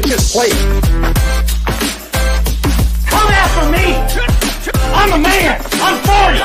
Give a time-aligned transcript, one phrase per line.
[0.00, 0.48] can't just play.
[3.06, 3.96] Come after me!
[4.94, 5.60] I'm a man!
[5.74, 6.44] I'm for you!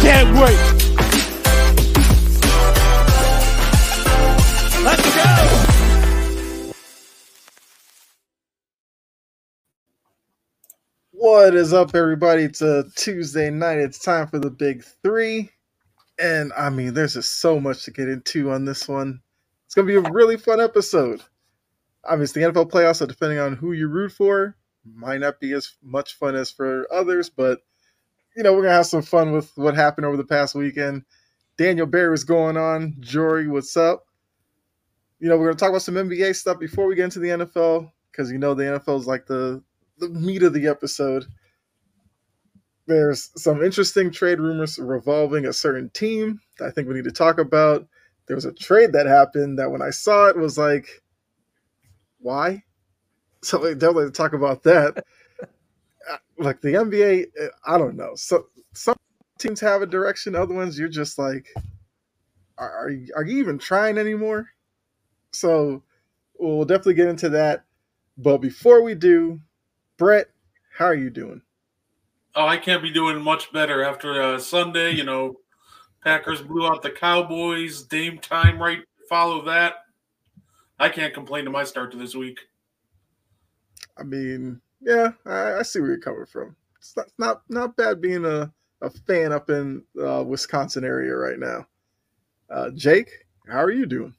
[0.00, 0.58] Can't wait!
[4.84, 5.28] Let's go!
[11.10, 12.44] What is up, everybody?
[12.44, 13.78] It's a Tuesday night.
[13.78, 15.50] It's time for the big three.
[16.18, 19.20] And I mean, there's just so much to get into on this one.
[19.66, 21.22] It's going to be a really fun episode.
[22.04, 25.74] Obviously, the NFL playoffs, so depending on who you root for, might not be as
[25.82, 27.60] much fun as for others, but
[28.36, 31.02] you know, we're going to have some fun with what happened over the past weekend.
[31.56, 32.94] Daniel Barry is going on.
[33.00, 34.06] Jory, what's up?
[35.18, 37.28] You know, we're going to talk about some NBA stuff before we get into the
[37.28, 39.62] NFL because you know the NFL is like the
[39.98, 41.24] the meat of the episode.
[42.88, 47.12] There's some interesting trade rumors revolving a certain team that I think we need to
[47.12, 47.88] talk about.
[48.28, 50.88] There was a trade that happened that when I saw it was like,
[52.20, 52.62] why?
[53.44, 55.04] So we definitely talk about that.
[56.10, 58.12] Uh, like the NBA, uh, I don't know.
[58.16, 58.96] So some
[59.38, 61.48] teams have a direction, other ones you're just like,
[62.58, 64.48] are are you, are you even trying anymore?
[65.32, 65.82] So
[66.38, 67.64] we'll definitely get into that.
[68.18, 69.40] But before we do,
[69.98, 70.28] Brett,
[70.76, 71.42] how are you doing?
[72.40, 74.92] Oh, I can't be doing much better after uh, Sunday.
[74.92, 75.40] You know,
[76.04, 77.82] Packers blew out the Cowboys.
[77.82, 79.74] Dame time right follow that.
[80.78, 82.38] I can't complain to my start to this week.
[83.98, 86.54] I mean, yeah, I, I see where you're coming from.
[86.76, 88.52] It's not not, not bad being a,
[88.82, 91.66] a fan up in uh, Wisconsin area right now.
[92.48, 93.10] Uh, Jake,
[93.48, 94.14] how are you doing?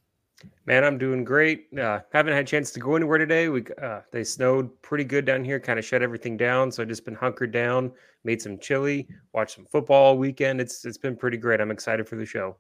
[0.66, 1.68] Man, I'm doing great.
[1.78, 3.50] Uh, haven't had a chance to go anywhere today.
[3.50, 6.72] We uh, they snowed pretty good down here, kind of shut everything down.
[6.72, 7.92] So I just been hunkered down,
[8.24, 10.62] made some chili, watched some football all weekend.
[10.62, 11.60] It's it's been pretty great.
[11.60, 12.56] I'm excited for the show.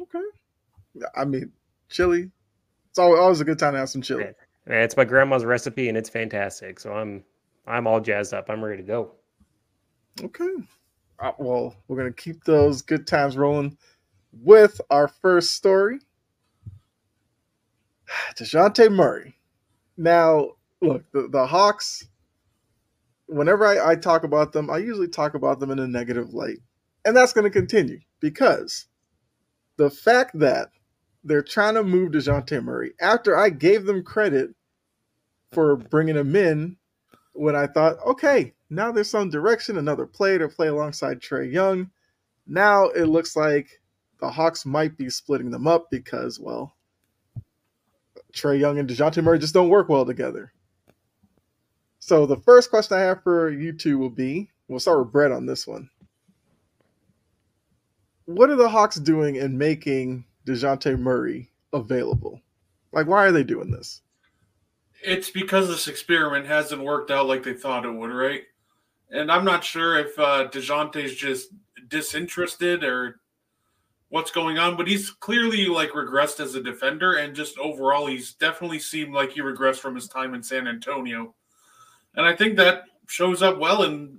[0.00, 0.22] Okay.
[1.14, 1.52] I mean,
[1.88, 2.30] chili.
[2.90, 4.24] It's always, always a good time to have some chili.
[4.24, 4.34] Man,
[4.66, 6.80] man, it's my grandma's recipe and it's fantastic.
[6.80, 7.22] So I'm
[7.66, 8.50] I'm all jazzed up.
[8.50, 9.12] I'm ready to go.
[10.22, 10.54] Okay.
[11.20, 13.76] Uh, well, we're gonna keep those good times rolling
[14.32, 15.98] with our first story.
[18.38, 19.36] Dejounte Murray.
[19.96, 22.06] Now, look, the, the Hawks,
[23.26, 26.58] whenever I, I talk about them, I usually talk about them in a negative light.
[27.04, 28.86] And that's going to continue because
[29.76, 30.68] the fact that
[31.24, 34.50] they're trying to move DeJounte Murray after I gave them credit
[35.52, 36.76] for bringing him in
[37.32, 41.90] when I thought, okay, now there's some direction, another player to play alongside Trae Young.
[42.46, 43.79] Now it looks like
[44.20, 46.74] the Hawks might be splitting them up because, well,
[48.32, 50.52] Trae Young and DeJounte Murray just don't work well together.
[51.98, 55.32] So the first question I have for you two will be we'll start with Brett
[55.32, 55.90] on this one.
[58.24, 62.40] What are the Hawks doing in making DeJounte Murray available?
[62.92, 64.02] Like, why are they doing this?
[65.02, 68.42] It's because this experiment hasn't worked out like they thought it would, right?
[69.10, 71.48] And I'm not sure if uh, Dejounte's just
[71.88, 73.19] disinterested or
[74.10, 78.34] what's going on, but he's clearly like regressed as a defender, and just overall, he's
[78.34, 81.34] definitely seemed like he regressed from his time in San Antonio.
[82.14, 84.18] And I think that shows up well in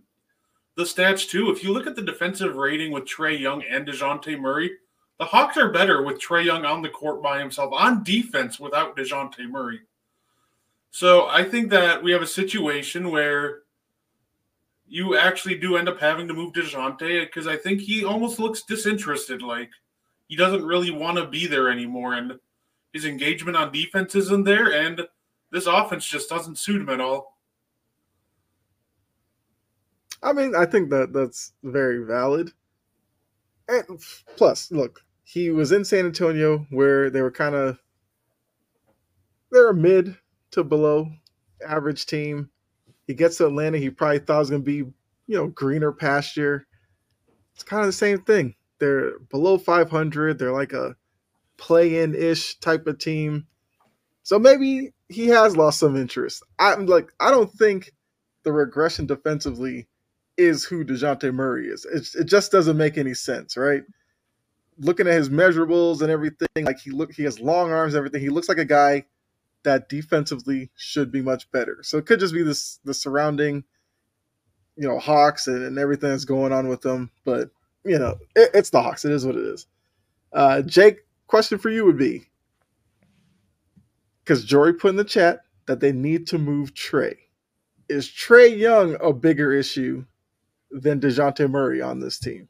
[0.75, 1.51] the stats too.
[1.51, 4.71] If you look at the defensive rating with Trae Young and Dejounte Murray,
[5.19, 8.95] the Hawks are better with Trae Young on the court by himself on defense without
[8.95, 9.81] Dejounte Murray.
[10.89, 13.59] So I think that we have a situation where
[14.91, 18.63] you actually do end up having to move DeJounte because I think he almost looks
[18.63, 19.41] disinterested.
[19.41, 19.69] Like
[20.27, 22.15] he doesn't really want to be there anymore.
[22.15, 22.33] And
[22.91, 24.73] his engagement on defense isn't there.
[24.73, 25.01] And
[25.49, 27.37] this offense just doesn't suit him at all.
[30.21, 32.51] I mean, I think that that's very valid.
[33.69, 33.97] And
[34.35, 37.79] plus, look, he was in San Antonio where they were kind of
[39.53, 40.17] they're a mid
[40.51, 41.09] to below
[41.65, 42.50] average team.
[43.11, 44.89] He gets to Atlanta, he probably thought it was going to be,
[45.27, 46.65] you know, greener pasture.
[47.53, 48.55] It's kind of the same thing.
[48.79, 50.39] They're below 500.
[50.39, 50.95] They're like a
[51.57, 53.47] play-in ish type of team.
[54.23, 56.41] So maybe he has lost some interest.
[56.57, 57.91] I'm like, I don't think
[58.43, 59.89] the regression defensively
[60.37, 61.83] is who DeJounte Murray is.
[61.83, 63.83] It, it just doesn't make any sense, right?
[64.77, 68.21] Looking at his measurables and everything, like he look he has long arms, everything.
[68.21, 69.03] He looks like a guy
[69.63, 71.79] that defensively should be much better.
[71.83, 73.63] So it could just be this the surrounding,
[74.75, 77.11] you know, Hawks and, and everything that's going on with them.
[77.25, 77.49] But
[77.83, 79.05] you know, it, it's the Hawks.
[79.05, 79.67] It is what it is.
[80.33, 82.29] Uh, Jake, question for you would be
[84.23, 87.17] because Jory put in the chat that they need to move Trae.
[87.89, 90.05] Is Trae Young a bigger issue
[90.71, 92.47] than DeJounte Murray on this team?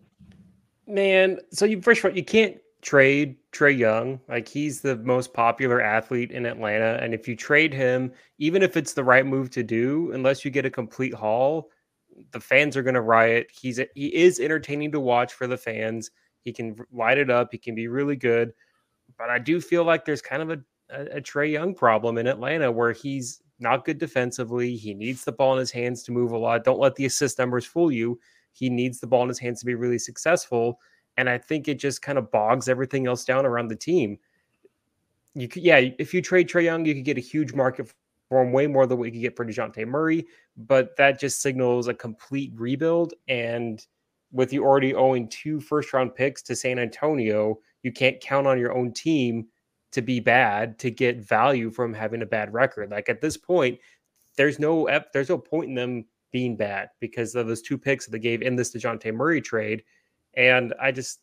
[0.87, 4.19] Man, so you first of all, you can't trade Trae Young.
[4.27, 6.99] Like he's the most popular athlete in Atlanta.
[7.01, 10.51] And if you trade him, even if it's the right move to do, unless you
[10.51, 11.69] get a complete haul,
[12.31, 13.47] the fans are going to riot.
[13.51, 16.11] He's he is entertaining to watch for the fans.
[16.41, 17.49] He can light it up.
[17.51, 18.53] He can be really good.
[19.17, 20.59] But I do feel like there's kind of a,
[20.89, 24.75] a, a Trae Young problem in Atlanta where he's not good defensively.
[24.75, 26.63] He needs the ball in his hands to move a lot.
[26.63, 28.19] Don't let the assist numbers fool you.
[28.53, 30.79] He needs the ball in his hands to be really successful.
[31.17, 34.17] And I think it just kind of bogs everything else down around the team.
[35.33, 37.93] You could, yeah, if you trade Trae Young, you could get a huge market
[38.29, 40.25] for him, way more than what you could get for DeJounte Murray.
[40.57, 43.13] But that just signals a complete rebuild.
[43.27, 43.85] And
[44.31, 48.59] with you already owing two first round picks to San Antonio, you can't count on
[48.59, 49.47] your own team
[49.91, 52.91] to be bad to get value from having a bad record.
[52.91, 53.79] Like at this point,
[54.37, 58.11] there's no there's no point in them being bad because of those two picks that
[58.11, 59.83] they gave in this DeJounte Murray trade.
[60.35, 61.19] And I just,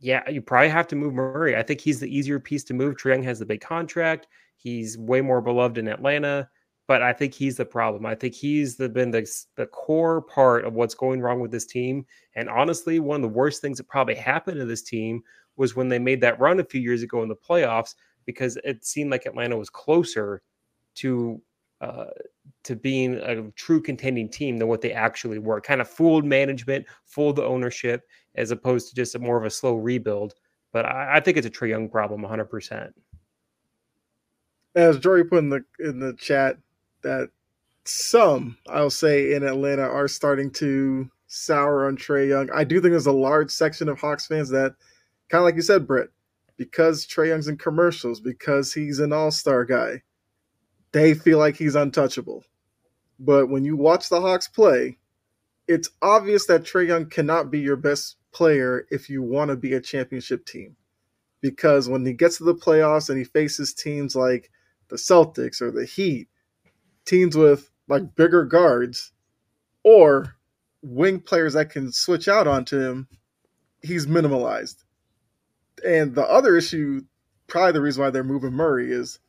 [0.00, 1.56] yeah, you probably have to move Murray.
[1.56, 2.96] I think he's the easier piece to move.
[3.04, 4.28] Young has the big contract.
[4.56, 6.48] He's way more beloved in Atlanta,
[6.86, 8.06] but I think he's the problem.
[8.06, 11.66] I think he's the, been the, the core part of what's going wrong with this
[11.66, 12.06] team.
[12.36, 15.22] And honestly, one of the worst things that probably happened to this team
[15.56, 17.94] was when they made that run a few years ago in the playoffs
[18.24, 20.42] because it seemed like Atlanta was closer
[20.94, 21.40] to
[21.80, 22.06] uh,
[22.64, 25.60] to being a true contending team than what they actually were.
[25.60, 28.02] Kind of fooled management, fooled the ownership,
[28.34, 30.34] as opposed to just a more of a slow rebuild.
[30.72, 32.44] But I, I think it's a Trae Young problem, 100.
[32.46, 32.94] percent
[34.74, 36.58] As Jory put in the in the chat,
[37.02, 37.30] that
[37.84, 42.50] some I'll say in Atlanta are starting to sour on Trae Young.
[42.52, 44.74] I do think there's a large section of Hawks fans that,
[45.28, 46.08] kind of like you said, Brett,
[46.56, 50.02] because Trae Young's in commercials, because he's an All Star guy
[50.92, 52.44] they feel like he's untouchable.
[53.24, 54.98] But when you watch the Hawks play,
[55.68, 59.74] it's obvious that Trae Young cannot be your best player if you want to be
[59.74, 60.74] a championship team.
[61.40, 64.50] Because when he gets to the playoffs and he faces teams like
[64.88, 66.28] the Celtics or the Heat,
[67.04, 69.12] teams with like bigger guards
[69.84, 70.34] or
[70.82, 73.06] wing players that can switch out onto him,
[73.82, 74.82] he's minimalized.
[75.86, 77.02] And the other issue,
[77.46, 79.20] probably the reason why they're moving Murray, is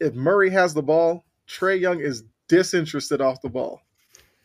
[0.00, 3.82] if Murray has the ball, Trae Young is disinterested off the ball.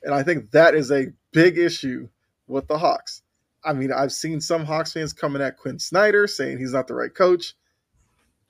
[0.03, 2.07] And I think that is a big issue
[2.47, 3.21] with the Hawks.
[3.63, 6.95] I mean, I've seen some Hawks fans coming at Quin Snyder saying he's not the
[6.95, 7.55] right coach.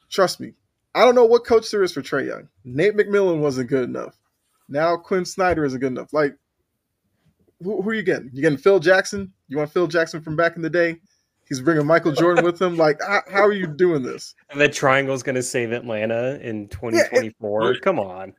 [0.10, 0.54] Trust me,
[0.94, 2.48] I don't know what coach there is for Trae Young.
[2.64, 4.16] Nate McMillan wasn't good enough.
[4.68, 6.14] Now Quin Snyder isn't good enough.
[6.14, 6.36] Like,
[7.64, 8.30] who, who are you getting?
[8.34, 9.34] You getting Phil Jackson?
[9.48, 10.98] You want Phil Jackson from back in the day?
[11.48, 12.78] He's bringing Michael Jordan with him.
[12.78, 14.36] Like, how, how, are you doing this?
[14.52, 17.64] And the triangle's going to save Atlanta in 2024.
[17.64, 18.34] Yeah, Come on.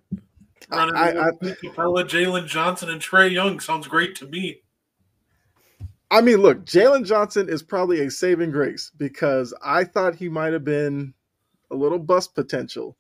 [0.69, 4.63] Running I, I, Capela, Jalen Johnson, and Trae Young sounds great to me.
[6.11, 10.53] I mean, look, Jalen Johnson is probably a saving grace because I thought he might
[10.53, 11.15] have been
[11.71, 12.97] a little bust potential,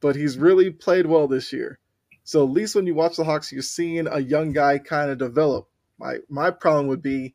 [0.00, 1.78] but he's really played well this year.
[2.24, 5.18] So at least when you watch the Hawks, you're seeing a young guy kind of
[5.18, 5.68] develop.
[5.98, 7.34] My my problem would be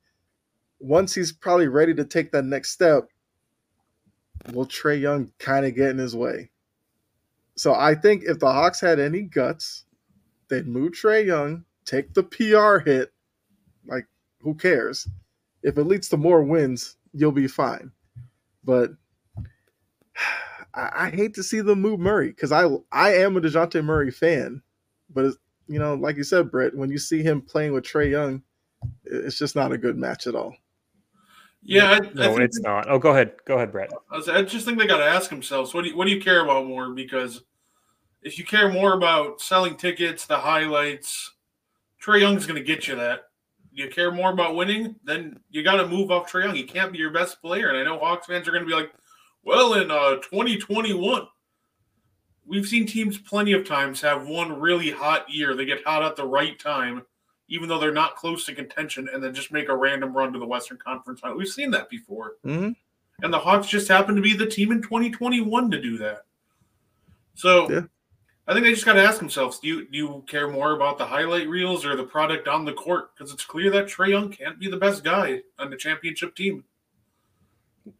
[0.79, 3.09] once he's probably ready to take that next step,
[4.51, 6.51] will Trae Young kind of get in his way?
[7.55, 9.85] So I think if the Hawks had any guts,
[10.49, 13.13] they'd move Trae Young, take the PR hit.
[13.85, 14.07] Like,
[14.41, 15.07] who cares?
[15.63, 17.91] If it leads to more wins, you'll be fine.
[18.63, 18.91] But
[20.73, 24.11] I, I hate to see them move Murray because I I am a Dejounte Murray
[24.11, 24.61] fan,
[25.09, 25.33] but
[25.67, 28.43] you know, like you said, Brett, when you see him playing with Trae Young,
[29.03, 30.55] it's just not a good match at all.
[31.63, 32.87] Yeah, I, no, I it's not.
[32.87, 33.91] Oh, go ahead, go ahead, Brett.
[34.11, 36.43] I, just think they got to ask themselves what do you, what do you care
[36.43, 36.91] about more?
[36.91, 37.41] Because
[38.25, 41.35] if you care more about selling tickets, the highlights,
[42.03, 43.29] Trae Young's going to get you that.
[43.71, 46.55] You care more about winning, then you got to move off Trae Young.
[46.55, 48.75] He can't be your best player, and I know Hawks fans are going to be
[48.75, 48.91] like,
[49.43, 51.27] "Well, in uh, 2021,
[52.45, 55.55] we've seen teams plenty of times have one really hot year.
[55.55, 57.03] They get hot at the right time."
[57.47, 60.39] even though they're not close to contention, and then just make a random run to
[60.39, 61.37] the Western Conference final.
[61.37, 62.37] We've seen that before.
[62.43, 62.71] Mm-hmm.
[63.23, 66.23] And the Hawks just happen to be the team in 2021 to do that.
[67.35, 67.81] So yeah.
[68.47, 70.97] I think they just got to ask themselves do you, do you care more about
[70.97, 73.15] the highlight reels or the product on the court?
[73.15, 76.63] Because it's clear that Trae Young can't be the best guy on the championship team.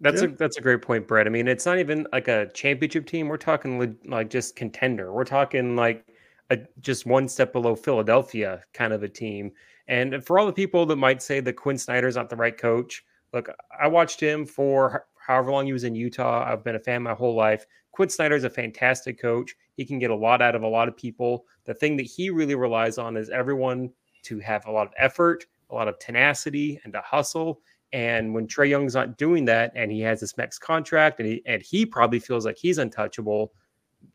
[0.02, 0.30] That's yeah.
[0.30, 1.28] a that's a great point, Brett.
[1.28, 3.28] I mean, it's not even like a championship team.
[3.28, 5.14] We're talking like just contender.
[5.14, 6.06] We're talking like
[6.50, 9.52] a, just one step below Philadelphia kind of a team.
[9.88, 13.04] And for all the people that might say that Quin Snyder's not the right coach,
[13.34, 13.50] look,
[13.80, 16.52] I watched him for however long he was in Utah.
[16.52, 17.66] I've been a fan my whole life.
[17.96, 19.56] Quin is a fantastic coach.
[19.78, 21.46] He can get a lot out of a lot of people.
[21.64, 23.90] The thing that he really relies on is everyone
[24.24, 27.62] to have a lot of effort, a lot of tenacity, and to hustle.
[27.94, 31.42] And when Trae Young's not doing that, and he has this max contract, and he
[31.46, 33.54] and he probably feels like he's untouchable,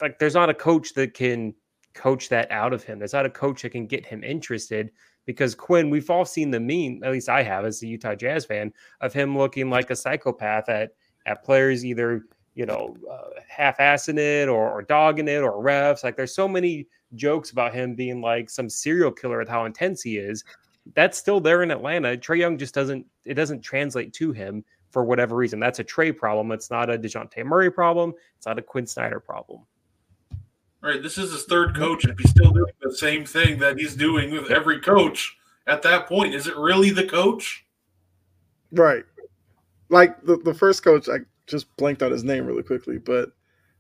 [0.02, 1.54] like there's not a coach that can
[1.94, 2.98] coach that out of him.
[2.98, 4.90] There's not a coach that can get him interested
[5.24, 8.44] because Quin, we've all seen the meme, at least I have as a Utah Jazz
[8.44, 10.90] fan, of him looking like a psychopath at
[11.24, 16.04] at players either you know uh, half-assing it or, or dogging it or refs.
[16.04, 20.02] Like there's so many jokes about him being like some serial killer with how intense
[20.02, 20.44] he is.
[20.94, 22.16] That's still there in Atlanta.
[22.16, 25.60] Trae Young just doesn't it doesn't translate to him for whatever reason.
[25.60, 26.50] That's a Trae problem.
[26.52, 28.12] It's not a Dejounte Murray problem.
[28.36, 29.60] It's not a Quin Snyder problem.
[30.82, 31.02] Right.
[31.02, 32.04] This is his third coach.
[32.06, 36.06] If he's still doing the same thing that he's doing with every coach at that
[36.06, 37.66] point, is it really the coach?
[38.72, 39.04] Right.
[39.90, 41.18] Like the, the first coach, I
[41.50, 43.30] just blanked out his name really quickly, but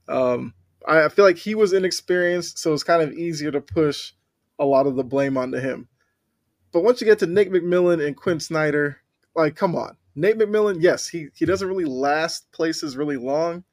[0.08, 0.54] um,
[0.86, 4.12] I feel like he was inexperienced, so it's kind of easier to push
[4.58, 5.88] a lot of the blame onto him.
[6.72, 8.98] But once you get to Nate McMillan and Quin Snyder,
[9.34, 9.96] like, come on.
[10.14, 13.64] Nate McMillan, yes, he, he doesn't really last places really long,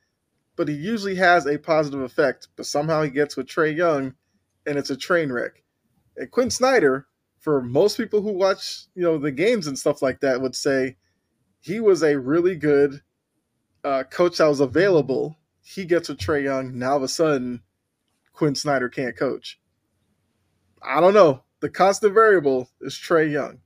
[0.55, 2.47] but he usually has a positive effect.
[2.55, 4.13] But somehow he gets with Trae Young,
[4.65, 5.63] and it's a train wreck.
[6.15, 7.07] And Quin Snyder,
[7.39, 10.97] for most people who watch, you know, the games and stuff like that, would say
[11.59, 13.01] he was a really good
[13.87, 15.37] uh, coach that was available.
[15.61, 16.77] He gets with Trae Young.
[16.77, 17.61] Now all of a sudden,
[18.33, 19.59] Quin Snyder can't coach.
[20.81, 21.43] I don't know.
[21.61, 23.59] The constant variable is Trae Young.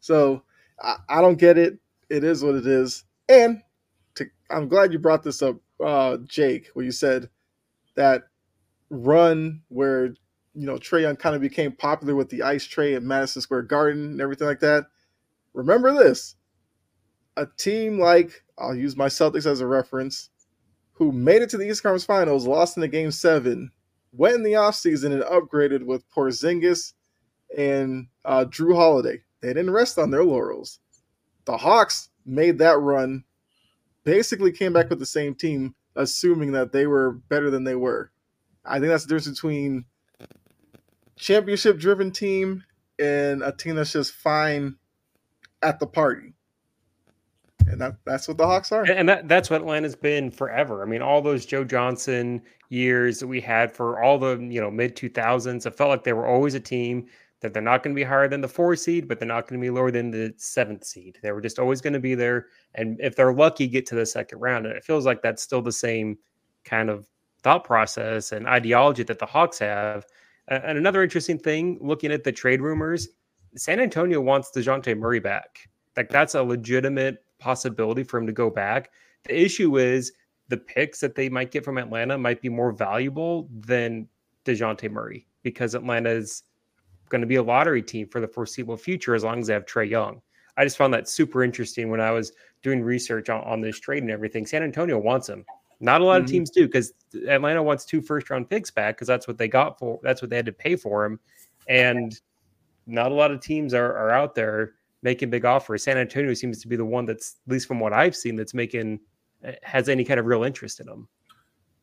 [0.00, 0.42] So
[0.82, 1.78] I, I don't get it.
[2.10, 3.04] It is what it is.
[3.28, 3.62] And
[4.16, 7.30] to, I'm glad you brought this up, uh, Jake, where you said
[7.94, 8.24] that
[8.90, 10.06] run where
[10.54, 13.62] you know Trae Young kind of became popular with the ice tray at Madison Square
[13.62, 14.86] Garden and everything like that.
[15.52, 16.34] Remember this:
[17.36, 20.30] a team like I'll use my Celtics as a reference,
[20.92, 23.70] who made it to the East Conference Finals, lost in the Game Seven,
[24.12, 26.92] went in the offseason and upgraded with Porzingis
[27.56, 29.22] and uh, Jrue Holiday.
[29.40, 30.78] They didn't rest on their laurels.
[31.44, 33.24] The Hawks made that run,
[34.04, 38.10] basically came back with the same team, assuming that they were better than they were.
[38.64, 39.84] I think that's the difference between
[41.16, 42.64] championship driven team
[42.98, 44.76] and a team that's just fine
[45.62, 46.33] at the party.
[47.66, 48.84] And that, that's what the Hawks are.
[48.84, 50.82] And that, that's what Atlanta's been forever.
[50.82, 54.70] I mean, all those Joe Johnson years that we had for all the, you know,
[54.70, 57.06] mid 2000s, it felt like they were always a team
[57.40, 59.60] that they're not going to be higher than the four seed, but they're not going
[59.60, 61.18] to be lower than the seventh seed.
[61.22, 62.46] They were just always going to be there.
[62.74, 64.66] And if they're lucky, get to the second round.
[64.66, 66.18] And it feels like that's still the same
[66.64, 67.06] kind of
[67.42, 70.06] thought process and ideology that the Hawks have.
[70.48, 73.08] And another interesting thing, looking at the trade rumors,
[73.56, 75.68] San Antonio wants DeJounte Murray back.
[75.96, 78.90] Like that's a legitimate possibility for him to go back.
[79.24, 80.12] The issue is
[80.48, 84.08] the picks that they might get from Atlanta might be more valuable than
[84.46, 86.42] DeJounte Murray because Atlanta is
[87.10, 89.66] going to be a lottery team for the foreseeable future as long as they have
[89.66, 90.22] Trae Young.
[90.56, 92.32] I just found that super interesting when I was
[92.62, 94.46] doing research on, on this trade and everything.
[94.46, 95.44] San Antonio wants him.
[95.80, 96.24] Not a lot mm-hmm.
[96.24, 96.94] of teams do because
[97.28, 100.30] Atlanta wants two first round picks back because that's what they got for that's what
[100.30, 101.20] they had to pay for him.
[101.68, 102.18] And
[102.86, 105.84] not a lot of teams are, are out there making big offers.
[105.84, 108.54] San Antonio seems to be the one that's, at least from what I've seen, that's
[108.54, 108.98] making
[109.44, 111.06] eh, has any kind of real interest in them.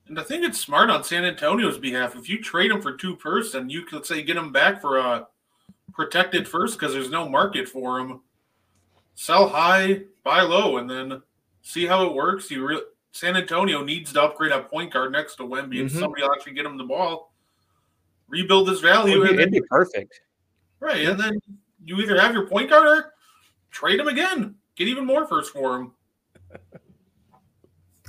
[0.07, 2.15] And I think it's smart on San Antonio's behalf.
[2.15, 4.97] If you trade him for two first, and you could say get him back for
[4.97, 5.27] a
[5.93, 8.21] protected first because there's no market for him.
[9.13, 11.21] Sell high, buy low, and then
[11.61, 12.49] see how it works.
[12.49, 15.81] You re- San Antonio needs to upgrade a point guard next to Wemby, mm-hmm.
[15.81, 17.33] and somebody will actually get him the ball,
[18.27, 19.23] rebuild his value.
[19.23, 20.21] It'd, it'd be perfect,
[20.79, 21.05] right?
[21.05, 21.39] And then
[21.83, 23.13] you either have your point guard or
[23.71, 24.55] trade him again.
[24.75, 25.93] Get even more first for him.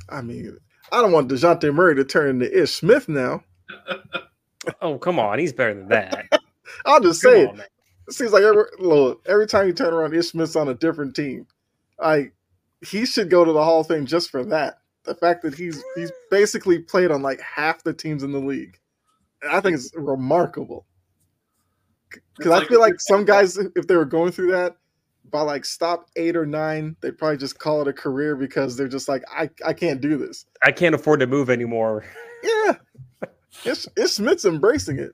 [0.09, 0.57] I mean,
[0.91, 3.43] I don't want Dejounte Murray to turn into Ish Smith now.
[4.83, 5.39] oh, come on.
[5.39, 6.27] He's better than that.
[6.85, 7.69] I'll just come say on, it.
[8.09, 11.17] It seems like every look, every time you turn around, Ish Smith's on a different
[11.17, 11.47] team.
[11.99, 12.35] Like
[12.87, 14.79] he should go to the Hall of Fame just for that.
[15.05, 18.79] The fact that he's he's basically played on like half the teams in the league.
[19.49, 20.87] I think it's remarkable.
[22.37, 24.77] Because I feel like some guys, if they were going through that,
[25.31, 28.89] by like stop eight or nine, they'd probably just call it a career because they're
[28.89, 30.45] just like, I, I can't do this.
[30.63, 32.05] I can't afford to move anymore.
[32.45, 32.75] Yeah.
[33.65, 35.13] It's, it's Smith's embracing it.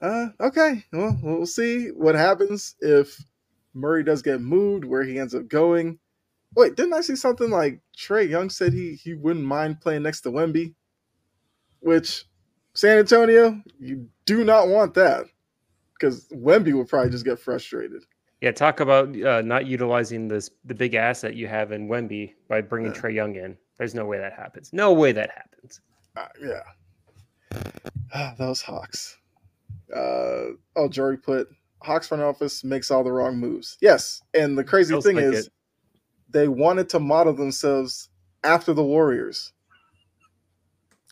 [0.00, 0.84] Uh, okay.
[0.90, 3.14] Well, we'll see what happens if
[3.74, 5.98] Murray does get moved, where he ends up going.
[6.56, 10.22] Wait, didn't I see something like Trae Young said he he wouldn't mind playing next
[10.22, 10.74] to Wemby?
[11.80, 12.24] Which
[12.74, 15.26] San Antonio, you do not want that
[15.94, 18.04] because Wemby will probably just get frustrated.
[18.40, 22.60] Yeah, talk about uh, not utilizing this the big asset you have in Wemby by
[22.60, 23.00] bringing yeah.
[23.00, 23.56] Trae Young in.
[23.78, 24.72] There's no way that happens.
[24.72, 25.80] No way that happens.
[26.16, 27.60] Uh, yeah,
[28.14, 29.18] ah, those Hawks.
[29.94, 31.48] Uh, oh, Jory put
[31.82, 33.76] Hawks front office makes all the wrong moves.
[33.80, 35.52] Yes, and the crazy Feels thing like is it.
[36.30, 38.08] they wanted to model themselves
[38.44, 39.52] after the Warriors.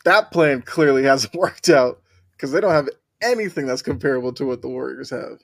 [0.07, 2.87] That plan clearly hasn't worked out because they don't have
[3.21, 5.43] anything that's comparable to what the Warriors have.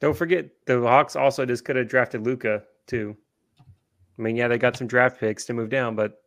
[0.00, 3.16] Don't forget the Hawks also just could have drafted Luka too.
[3.58, 6.20] I mean, yeah, they got some draft picks to move down, but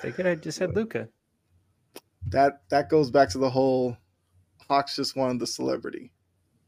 [0.00, 1.08] they could have just had Luka.
[2.28, 3.96] That that goes back to the whole
[4.68, 6.12] Hawks just wanted the celebrity.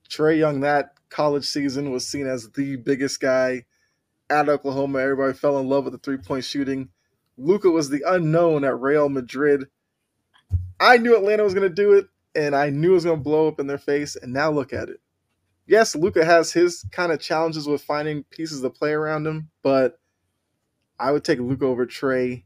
[0.09, 3.66] Trae Young that college season was seen as the biggest guy
[4.28, 4.99] at Oklahoma.
[4.99, 6.88] Everybody fell in love with the three point shooting.
[7.38, 9.69] Luka was the unknown at Real Madrid.
[10.78, 13.23] I knew Atlanta was going to do it, and I knew it was going to
[13.23, 14.16] blow up in their face.
[14.16, 15.00] And now look at it.
[15.66, 20.00] Yes, Luka has his kind of challenges with finding pieces to play around him, but
[20.99, 22.42] I would take Luka over Trae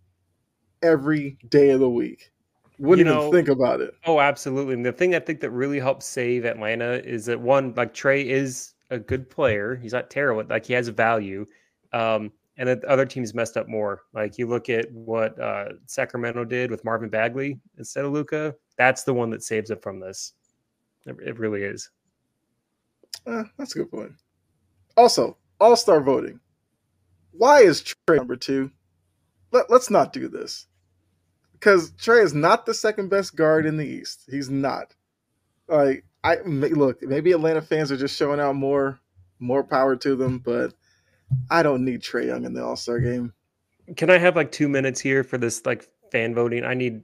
[0.83, 2.33] every day of the week.
[2.79, 3.95] Wouldn't You even think about it.
[4.05, 4.75] Oh, absolutely.
[4.75, 8.25] And the thing I think that really helps save Atlanta is that one, like Trae
[8.25, 9.77] is a good player.
[9.77, 10.45] He's not terrible.
[10.49, 11.47] Like he has value.
[11.93, 14.03] Um, and that other teams messed up more.
[14.13, 18.55] Like you look at what uh, Sacramento did with Marvin Bagley instead of Luka.
[18.79, 20.33] That's the one that saves it from this.
[21.07, 21.91] It, it really is.
[23.27, 24.13] Eh, that's a good point.
[24.97, 26.41] Also, All Star voting.
[27.33, 28.71] Why is Trae number two?
[29.51, 30.67] Let, let's not do this.
[31.53, 34.25] Because Trae is not the second best guard in the East.
[34.31, 34.95] He's not.
[35.69, 39.01] Like I look, maybe Atlanta fans are just showing out more,
[39.41, 40.39] more power to them.
[40.39, 40.75] But
[41.51, 43.33] I don't need Trae Young in the All Star game.
[43.97, 46.65] Can I have like two minutes here for this like fan voting?
[46.65, 47.03] I need.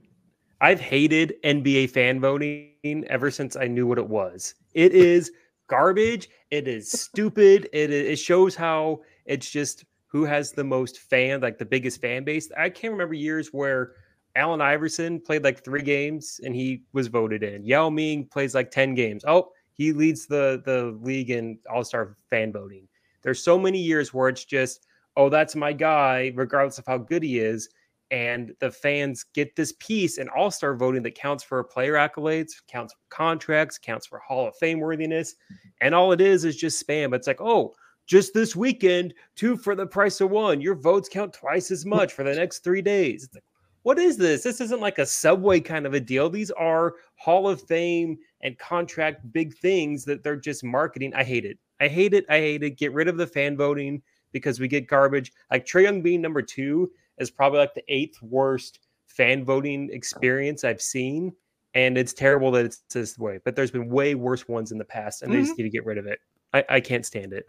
[0.59, 4.55] I've hated NBA fan voting ever since I knew what it was.
[4.73, 5.31] It is
[5.67, 6.29] garbage.
[6.51, 7.69] It is stupid.
[7.73, 12.23] It it shows how it's just who has the most fan, like the biggest fan
[12.23, 12.51] base.
[12.57, 13.93] I can't remember years where
[14.35, 17.63] Allen Iverson played like three games and he was voted in.
[17.63, 19.23] Yao Ming plays like ten games.
[19.25, 22.87] Oh, he leads the the league in All Star fan voting.
[23.21, 24.85] There's so many years where it's just
[25.17, 27.69] oh, that's my guy, regardless of how good he is.
[28.11, 32.51] And the fans get this piece in all star voting that counts for player accolades,
[32.67, 35.35] counts for contracts, counts for Hall of Fame worthiness.
[35.79, 37.15] And all it is is just spam.
[37.15, 37.73] It's like, oh,
[38.07, 40.59] just this weekend, two for the price of one.
[40.59, 43.23] Your votes count twice as much for the next three days.
[43.23, 43.43] It's like,
[43.83, 44.43] what is this?
[44.43, 46.29] This isn't like a subway kind of a deal.
[46.29, 51.13] These are Hall of Fame and contract big things that they're just marketing.
[51.15, 51.57] I hate it.
[51.81, 52.25] I hate it.
[52.29, 52.77] I hate it.
[52.77, 55.33] Get rid of the fan voting because we get garbage.
[55.51, 60.63] Like Trae Young being number two is probably like the eighth worst fan voting experience
[60.63, 61.33] I've seen.
[61.73, 64.83] And it's terrible that it's this way, but there's been way worse ones in the
[64.83, 65.63] past, and they just mm-hmm.
[65.63, 66.19] need to get rid of it.
[66.53, 67.45] I, I can't stand it.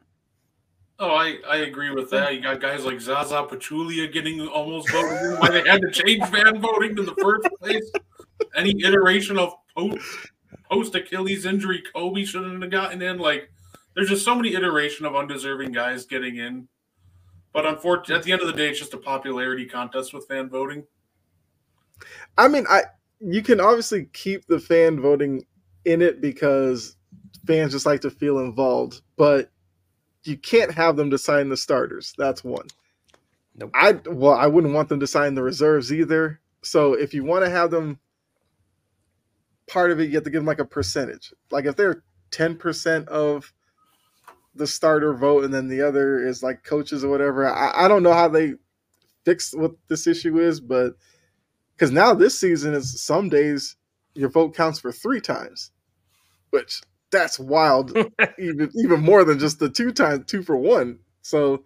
[1.01, 2.33] Oh, I, I agree with that.
[2.33, 5.39] You got guys like Zaza Pachulia getting almost voted in.
[5.39, 7.91] Why they had to change fan voting in the first place?
[8.55, 9.99] Any iteration of post
[10.71, 13.19] post Achilles injury, Kobe shouldn't have gotten in.
[13.19, 13.51] Like,
[13.95, 16.69] there's just so many iteration of undeserving guys getting in.
[17.53, 20.49] But unfortunately, at the end of the day, it's just a popularity contest with fan
[20.49, 20.85] voting.
[22.39, 22.85] I mean, I
[23.21, 25.45] you can obviously keep the fan voting
[25.85, 26.97] in it because
[27.47, 29.51] fans just like to feel involved, but
[30.25, 32.15] you can't have them decide the starters.
[32.17, 32.69] That's one.
[33.55, 33.71] Nope.
[33.75, 36.41] I well, I wouldn't want them to sign the reserves either.
[36.63, 37.99] So if you want to have them
[39.69, 41.35] part of it, you have to give them like a percentage.
[41.51, 43.53] Like if they're ten percent of
[44.55, 47.49] the starter vote and then the other is like coaches or whatever.
[47.49, 48.55] I, I don't know how they
[49.25, 50.95] fix what this issue is, but
[51.77, 53.77] because now this season is some days
[54.15, 55.73] your vote counts for three times,
[56.51, 57.97] which that's wild.
[58.39, 60.99] even even more than just the two times two for one.
[61.23, 61.65] So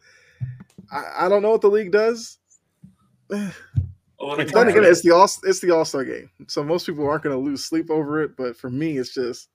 [0.93, 2.39] I, I don't know what the league does.
[4.19, 6.31] Well, let me It's tell Then again, it's the all it's the All Star game,
[6.49, 8.37] so most people aren't going to lose sleep over it.
[8.37, 9.49] But for me, it's just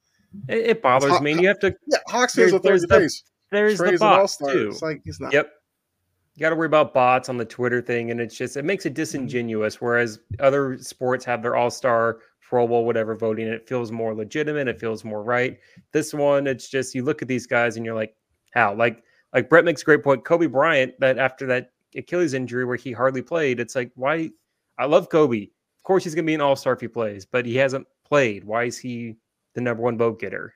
[0.48, 1.32] It, it bothers me.
[1.34, 3.24] And you have to, yeah, Hawks fans There- will throw there's the- face.
[3.52, 4.70] there's Trae's the bots too.
[4.72, 5.34] It's like he's not.
[5.34, 5.52] Yep.
[6.36, 8.86] You got to worry about bots on the Twitter thing, and it's just it makes
[8.86, 9.82] it disingenuous.
[9.82, 14.14] Whereas other sports have their All Star, Pro Bowl, whatever voting, and it feels more
[14.16, 14.68] legitimate.
[14.70, 15.60] It feels more right.
[15.92, 18.16] This one, it's just you look at these guys and you're like,
[18.54, 18.74] how?
[18.74, 20.24] Like like Brett makes a great point.
[20.24, 24.30] Kobe Bryant, that after that Achilles injury where he hardly played, it's like why?
[24.80, 25.44] I love Kobe.
[25.44, 28.46] Of course, he's gonna be an All Star if he plays, but he hasn't played.
[28.46, 29.18] Why is he
[29.54, 30.54] the number one vote getter?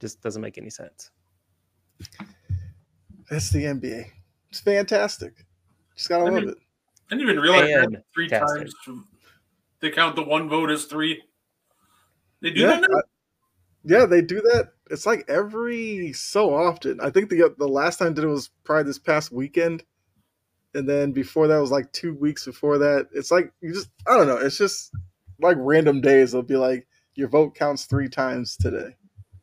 [0.00, 1.10] Just doesn't make any sense.
[3.30, 4.06] That's the NBA.
[4.50, 5.44] It's fantastic.
[5.96, 6.58] Just gotta I love mean- it.
[7.10, 8.68] I didn't even realize that three Fantastic.
[8.86, 9.04] times.
[9.80, 11.22] They count the one vote as three.
[12.40, 12.96] They do Yeah, that now?
[12.96, 13.02] I-
[13.84, 14.72] yeah, they do that.
[14.90, 17.00] It's like every so often.
[17.00, 19.82] I think the the last time did it was probably this past weekend,
[20.74, 23.08] and then before that was like two weeks before that.
[23.12, 24.36] It's like you just I don't know.
[24.38, 24.92] It's just
[25.40, 26.32] like random days.
[26.32, 28.96] They'll be like your vote counts three times today.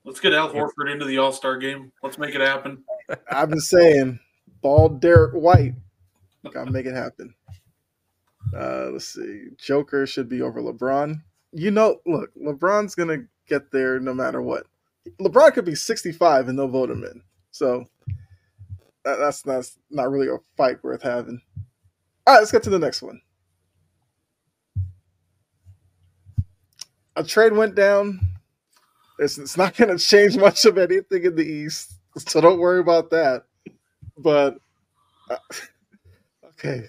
[0.05, 1.91] Let's get Al Horford into the All Star game.
[2.01, 2.83] Let's make it happen.
[3.31, 4.19] I've been saying,
[4.61, 5.73] bald Derrick White,
[6.51, 7.33] gotta make it happen.
[8.55, 9.47] Uh, let's see.
[9.57, 11.21] Joker should be over LeBron.
[11.51, 14.65] You know, look, LeBron's gonna get there no matter what.
[15.19, 17.21] LeBron could be 65 and they'll vote him in.
[17.51, 17.85] So
[19.03, 21.41] that's that's not really a fight worth having.
[22.27, 23.21] All right, let's get to the next one.
[27.15, 28.19] A trade went down.
[29.17, 32.79] It's, it's not going to change much of anything in the East, so don't worry
[32.79, 33.43] about that.
[34.17, 34.57] But
[35.29, 35.37] uh,
[36.45, 36.87] okay,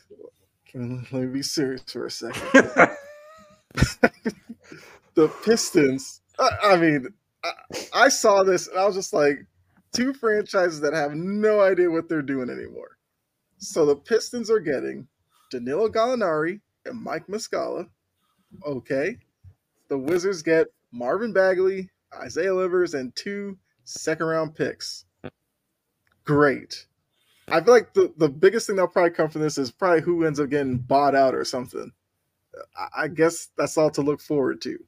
[0.75, 2.43] let me be serious for a second.
[5.15, 6.21] the Pistons.
[6.39, 7.09] I, I mean,
[7.43, 7.53] I,
[7.93, 9.47] I saw this and I was just like,
[9.93, 12.97] two franchises that have no idea what they're doing anymore.
[13.59, 15.09] So the Pistons are getting
[15.51, 17.89] Danilo Gallinari and Mike Muscala.
[18.65, 19.19] Okay.
[19.91, 25.05] The Wizards get Marvin Bagley, Isaiah Livers, and two second round picks.
[26.25, 26.87] Great.
[27.49, 30.25] I feel like the, the biggest thing that'll probably come from this is probably who
[30.25, 31.91] ends up getting bought out or something.
[32.77, 34.79] I, I guess that's all to look forward to.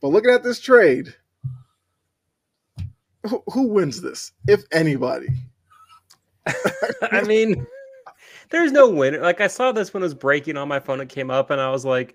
[0.00, 1.14] But looking at this trade,
[3.28, 5.28] who, who wins this, if anybody?
[7.12, 7.66] I mean,
[8.48, 9.20] there's no winner.
[9.20, 11.02] Like I saw this when it was breaking on my phone.
[11.02, 12.14] It came up, and I was like,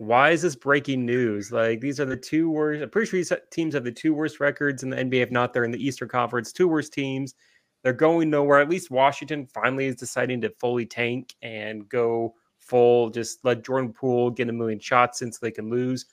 [0.00, 1.52] "Why is this breaking news?
[1.52, 2.82] Like these are the two worst.
[2.82, 5.20] I'm pretty sure these teams have the two worst records in the NBA.
[5.20, 6.52] If not, they're in the Eastern Conference.
[6.52, 7.34] Two worst teams.
[7.82, 8.60] They're going nowhere.
[8.60, 13.10] At least Washington finally is deciding to fully tank and go full.
[13.10, 16.06] Just let Jordan Poole get a million shots in so they can lose.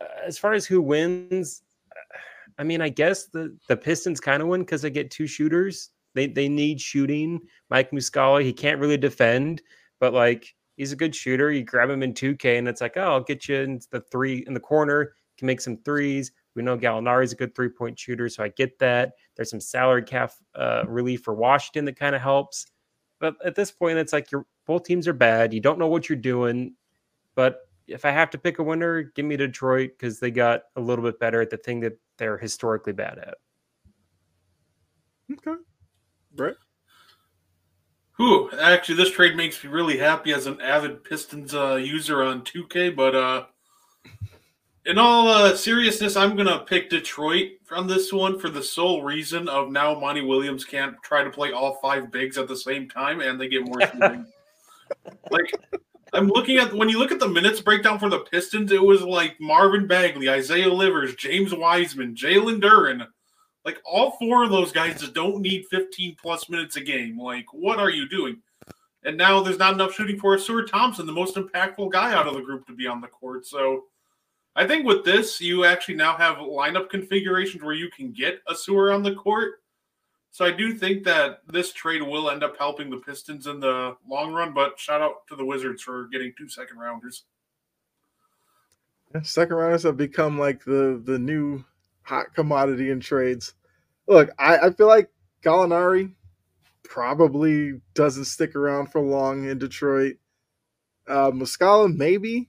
[0.00, 1.62] Uh, as far as who wins,
[2.56, 5.90] I mean, I guess the the Pistons kind of win because they get two shooters.
[6.14, 7.40] They they need shooting.
[7.68, 9.60] Mike Muscala, he can't really defend,
[9.98, 11.50] but like he's a good shooter.
[11.50, 14.44] You grab him in 2K, and it's like, oh, I'll get you in the three
[14.46, 15.12] in the corner.
[15.36, 16.32] Can make some threes.
[16.54, 19.12] We know Gallinari's a good three point shooter, so I get that.
[19.36, 22.66] There's some salary cap uh, relief for Washington that kind of helps.
[23.20, 25.52] But at this point, it's like you're both teams are bad.
[25.52, 26.74] You don't know what you're doing.
[27.34, 30.80] But if I have to pick a winner, give me Detroit because they got a
[30.80, 33.34] little bit better at the thing that they're historically bad at.
[35.32, 35.60] Okay.
[36.34, 36.56] Brett?
[38.18, 42.42] Who actually this trade makes me really happy as an avid Pistons uh, user on
[42.42, 43.44] 2K, but uh
[44.84, 49.46] in all uh, seriousness, I'm gonna pick Detroit from this one for the sole reason
[49.48, 53.20] of now Monty Williams can't try to play all five bigs at the same time
[53.20, 53.78] and they get more
[55.30, 55.52] like
[56.12, 59.02] I'm looking at when you look at the minutes breakdown for the Pistons, it was
[59.02, 63.06] like Marvin Bagley, Isaiah Livers, James Wiseman, Jalen Duren.
[63.64, 67.18] Like all four of those guys just don't need 15 plus minutes a game.
[67.18, 68.40] Like, what are you doing?
[69.04, 72.34] And now there's not enough shooting for Ausar Thompson, the most impactful guy out of
[72.34, 73.46] the group, to be on the court.
[73.46, 73.84] So
[74.56, 78.94] I think with this, you actually now have lineup configurations where you can get Ausar
[78.94, 79.60] on the court
[80.30, 83.96] so I do think that this trade will end up helping the Pistons in the
[84.06, 87.24] long run, but shout out to the Wizards for getting two second rounders.
[89.22, 91.64] Second rounders have become like the the new
[92.08, 93.54] hot commodity in trades.
[94.06, 95.10] Look, I, I feel like
[95.44, 96.14] Gallinari
[96.82, 100.16] probably doesn't stick around for long in Detroit.
[101.06, 102.48] Uh, Muscala maybe,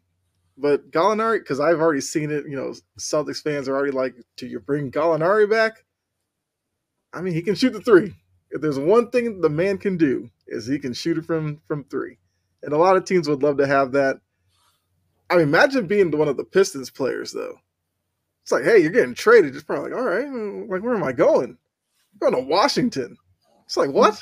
[0.57, 2.45] but Gallinari because I've already seen it.
[2.47, 5.85] You know, Celtics fans are already like, "Do you bring Gallinari back?"
[7.13, 8.13] I mean, he can shoot the three.
[8.51, 11.83] If there's one thing the man can do, is he can shoot it from from
[11.85, 12.17] three.
[12.63, 14.19] And a lot of teams would love to have that.
[15.29, 17.59] I mean, imagine being one of the Pistons players though.
[18.49, 19.53] It's like, hey, you're getting traded.
[19.53, 21.55] It's probably like, all right, like where am I going?
[22.13, 23.15] I'm going to Washington.
[23.63, 24.19] It's like, what?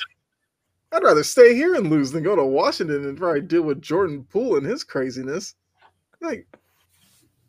[0.92, 4.24] I'd rather stay here and lose than go to Washington and probably deal with Jordan
[4.24, 5.54] Poole and his craziness.
[6.20, 6.46] Like,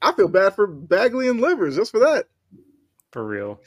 [0.02, 2.28] I feel bad for Bagley and Livers just for that.
[3.12, 3.60] For real.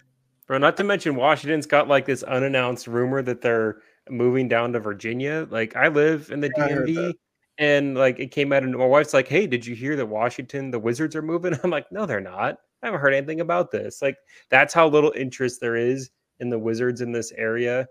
[0.46, 4.80] Bro, not to mention Washington's got like this unannounced rumor that they're moving down to
[4.80, 5.46] Virginia.
[5.50, 7.12] Like I live in the yeah, DMV
[7.58, 10.70] and like it came out and my wife's like, Hey, did you hear that Washington,
[10.70, 11.58] the Wizards are moving?
[11.62, 12.56] I'm like, No, they're not.
[12.82, 14.02] I haven't heard anything about this.
[14.02, 14.16] Like
[14.50, 17.86] that's how little interest there is in the Wizards in this area.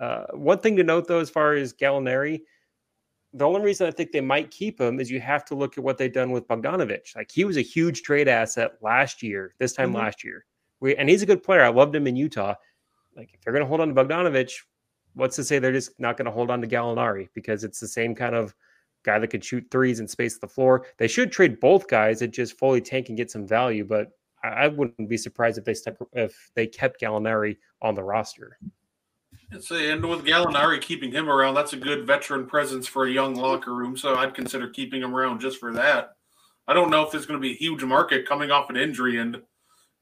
[0.00, 2.40] Uh, one thing to note though, as far as Gallinari,
[3.32, 5.82] the only reason I think they might keep him is you have to look at
[5.84, 7.16] what they've done with Bogdanovich.
[7.16, 9.98] Like he was a huge trade asset last year, this time mm-hmm.
[9.98, 10.44] last year.
[10.80, 11.62] We, and he's a good player.
[11.62, 12.54] I loved him in Utah.
[13.16, 14.52] Like if they're going to hold on to Bogdanovich,
[15.14, 17.88] what's to say they're just not going to hold on to Gallinari because it's the
[17.88, 18.54] same kind of
[19.04, 20.86] guy that could shoot threes and space the floor.
[20.98, 23.84] They should trade both guys and just fully tank and get some value.
[23.84, 24.10] But
[24.44, 28.58] I, I wouldn't be surprised if they stuck if they kept Gallinari on the roster.
[29.60, 33.34] Say, and with Gallinari keeping him around, that's a good veteran presence for a young
[33.34, 33.96] locker room.
[33.96, 36.16] So I'd consider keeping him around just for that.
[36.66, 39.18] I don't know if there's going to be a huge market coming off an injury
[39.18, 39.40] and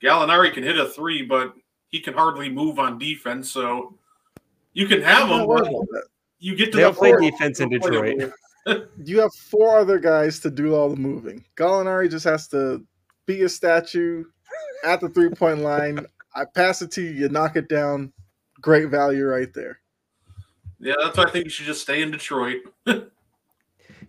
[0.02, 1.54] Gallinari can hit a three, but
[1.88, 3.50] he can hardly move on defense.
[3.50, 3.98] So
[4.72, 5.68] you can have him, but
[6.38, 8.32] you get to They'll the play fourth, defense in Detroit.
[9.02, 11.44] You have four other guys to do all the moving.
[11.56, 12.86] Gallinari just has to
[13.26, 14.24] be a statue
[14.82, 16.06] at the three point line.
[16.34, 18.12] I pass it to you, you knock it down.
[18.60, 19.80] Great value right there.
[20.78, 22.60] Yeah, that's why I think you should just stay in Detroit.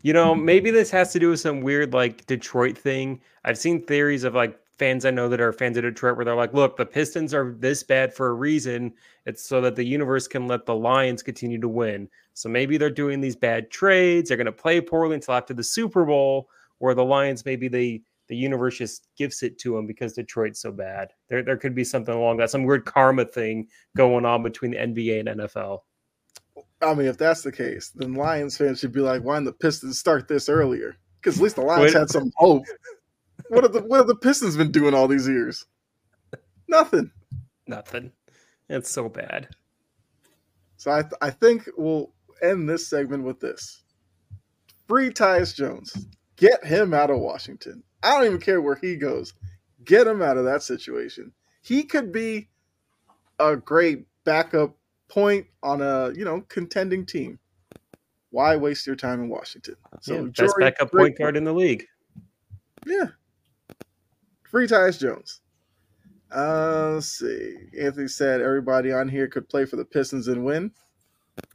[0.03, 3.21] You know, maybe this has to do with some weird like Detroit thing.
[3.45, 6.35] I've seen theories of like fans I know that are fans of Detroit where they're
[6.35, 8.93] like, look, the Pistons are this bad for a reason.
[9.25, 12.09] It's so that the universe can let the Lions continue to win.
[12.33, 14.27] So maybe they're doing these bad trades.
[14.27, 18.01] They're going to play poorly until after the Super Bowl, where the Lions maybe they
[18.33, 21.09] the universe just gifts it to them because Detroit's so bad.
[21.29, 24.77] There, there could be something along that, some weird karma thing going on between the
[24.77, 25.81] NBA and NFL.
[26.81, 29.53] I mean, if that's the case, then Lions fans should be like, why didn't the
[29.53, 30.95] Pistons start this earlier?
[31.21, 32.63] Because at least the Lions had some hope.
[33.49, 35.65] What have the what have the Pistons been doing all these years?
[36.67, 37.11] Nothing.
[37.67, 38.13] Nothing.
[38.67, 39.47] It's so bad.
[40.77, 43.83] So I th- I think we'll end this segment with this.
[44.87, 46.07] Free Tyus Jones.
[46.35, 47.83] Get him out of Washington.
[48.03, 49.33] I don't even care where he goes.
[49.85, 51.31] Get him out of that situation.
[51.61, 52.49] He could be
[53.39, 54.75] a great backup
[55.07, 57.39] point on a, you know, contending team.
[58.31, 59.75] Why waste your time in Washington?
[60.01, 61.85] So So best Jory, backup point guard in the league.
[62.85, 63.07] Yeah.
[64.43, 65.41] Free Tyus Jones.
[66.33, 67.55] Uh, let's see.
[67.79, 70.71] Anthony said everybody on here could play for the Pistons and win.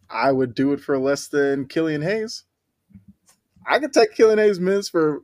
[0.08, 2.44] I would do it for less than Killian Hayes.
[3.66, 5.22] I could take Killian Hayes minutes for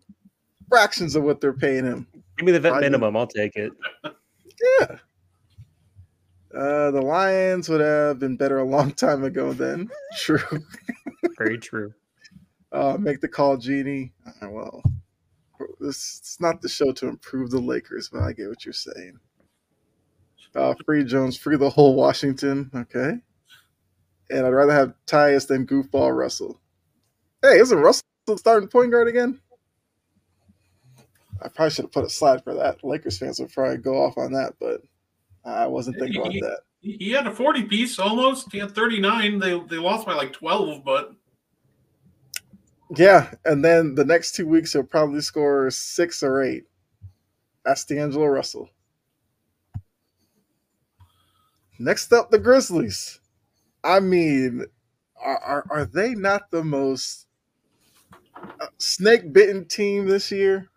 [0.68, 2.06] fractions of what they're paying him.
[2.36, 3.16] Give me the vet minimum.
[3.16, 3.72] I'll take it.
[4.04, 4.96] Yeah.
[6.54, 9.90] Uh, the Lions would have been better a long time ago then.
[10.16, 10.38] True.
[11.36, 11.92] Very true.
[12.70, 14.12] Uh, make the call, Genie.
[14.26, 14.82] Uh, well,
[15.80, 19.18] this it's not the show to improve the Lakers, but I get what you're saying.
[20.54, 22.70] Uh, free Jones, free the whole Washington.
[22.74, 23.14] Okay.
[24.30, 26.60] And I'd rather have Tyus than Goofball Russell.
[27.42, 28.04] Hey, isn't Russell
[28.36, 29.40] starting point guard again?
[31.42, 32.84] I probably should have put a slide for that.
[32.84, 34.82] Lakers fans would probably go off on that, but
[35.44, 36.60] I wasn't thinking about that.
[36.80, 38.52] He he had a 40 piece almost.
[38.52, 39.38] He had 39.
[39.38, 41.12] They they lost by like 12, but
[42.96, 46.64] Yeah, and then the next two weeks he'll probably score six or eight.
[47.64, 48.68] That's D'Angelo Russell.
[51.78, 53.20] Next up, the Grizzlies.
[53.82, 54.64] I mean,
[55.16, 57.26] are are, are they not the most
[58.60, 60.70] uh, snake bitten team this year?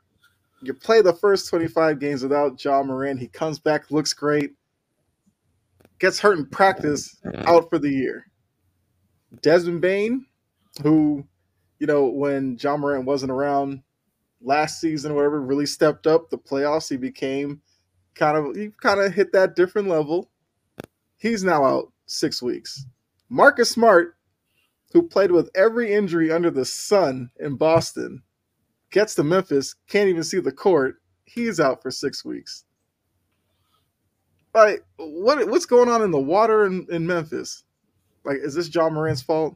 [0.61, 3.19] You play the first 25 games without Ja Morant.
[3.19, 4.53] He comes back, looks great,
[5.99, 7.15] gets hurt in practice,
[7.45, 8.25] out for the year.
[9.41, 10.25] Desmond Bane,
[10.81, 11.27] who
[11.79, 13.81] you know, when Ja Morant wasn't around
[14.41, 16.89] last season or whatever, really stepped up the playoffs.
[16.89, 17.61] He became
[18.15, 20.29] kind of he kind of hit that different level.
[21.17, 22.85] He's now out six weeks.
[23.29, 24.15] Marcus Smart,
[24.93, 28.23] who played with every injury under the sun in Boston,
[28.91, 30.95] gets to Memphis, can't even see the court.
[31.25, 32.65] He's out for six weeks.
[34.53, 37.63] Like, what what's going on in the water in, in Memphis?
[38.25, 39.55] Like, is this Ja Morant's fault?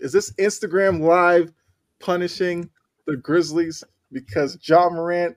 [0.00, 1.52] Is this Instagram live
[2.00, 2.70] punishing
[3.06, 5.36] the Grizzlies because Ja Morant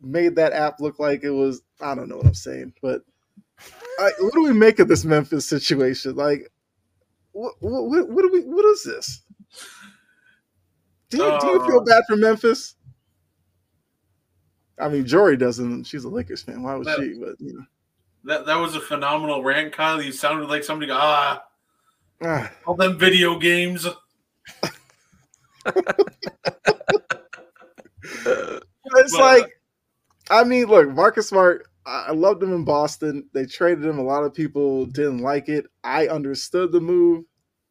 [0.00, 3.02] made that app look like it was I don't know what I'm saying, but
[3.98, 6.16] I, what do we make of this Memphis situation?
[6.16, 6.50] Like,
[7.32, 9.22] what what, what do we what is this?
[11.10, 12.74] Do you, do you feel Uh, bad for Memphis?
[14.80, 15.84] I mean, Jory doesn't.
[15.84, 16.62] She's a Lakers fan.
[16.62, 17.14] Why would Well- she?
[17.18, 17.64] But you know.
[18.24, 20.00] that that was a phenomenal rant, Kyle.
[20.02, 20.90] You sounded like somebody.
[20.92, 21.42] Ah,
[22.22, 23.86] ah, all them video games.
[28.04, 29.60] it's But, like,
[30.30, 31.66] I mean, look, Marcus Smart.
[31.86, 33.24] I loved him in Boston.
[33.32, 33.98] They traded him.
[33.98, 35.64] A lot of people didn't like it.
[35.82, 37.24] I understood the move.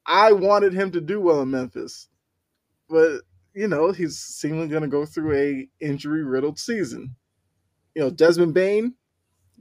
[0.08, 2.08] I wanted him to do well in Memphis,
[2.89, 3.20] but
[3.58, 7.15] you know he's seemingly going to go through a injury riddled season.
[7.96, 8.93] You know, Desmond Bane.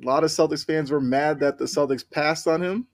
[0.03, 2.87] A lot of Celtics fans were mad that the Celtics passed on him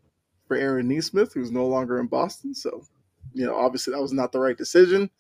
[0.47, 2.55] for Aaron Nesmith, who's no longer in Boston.
[2.55, 2.85] So,
[3.33, 5.11] you know, obviously that was not the right decision.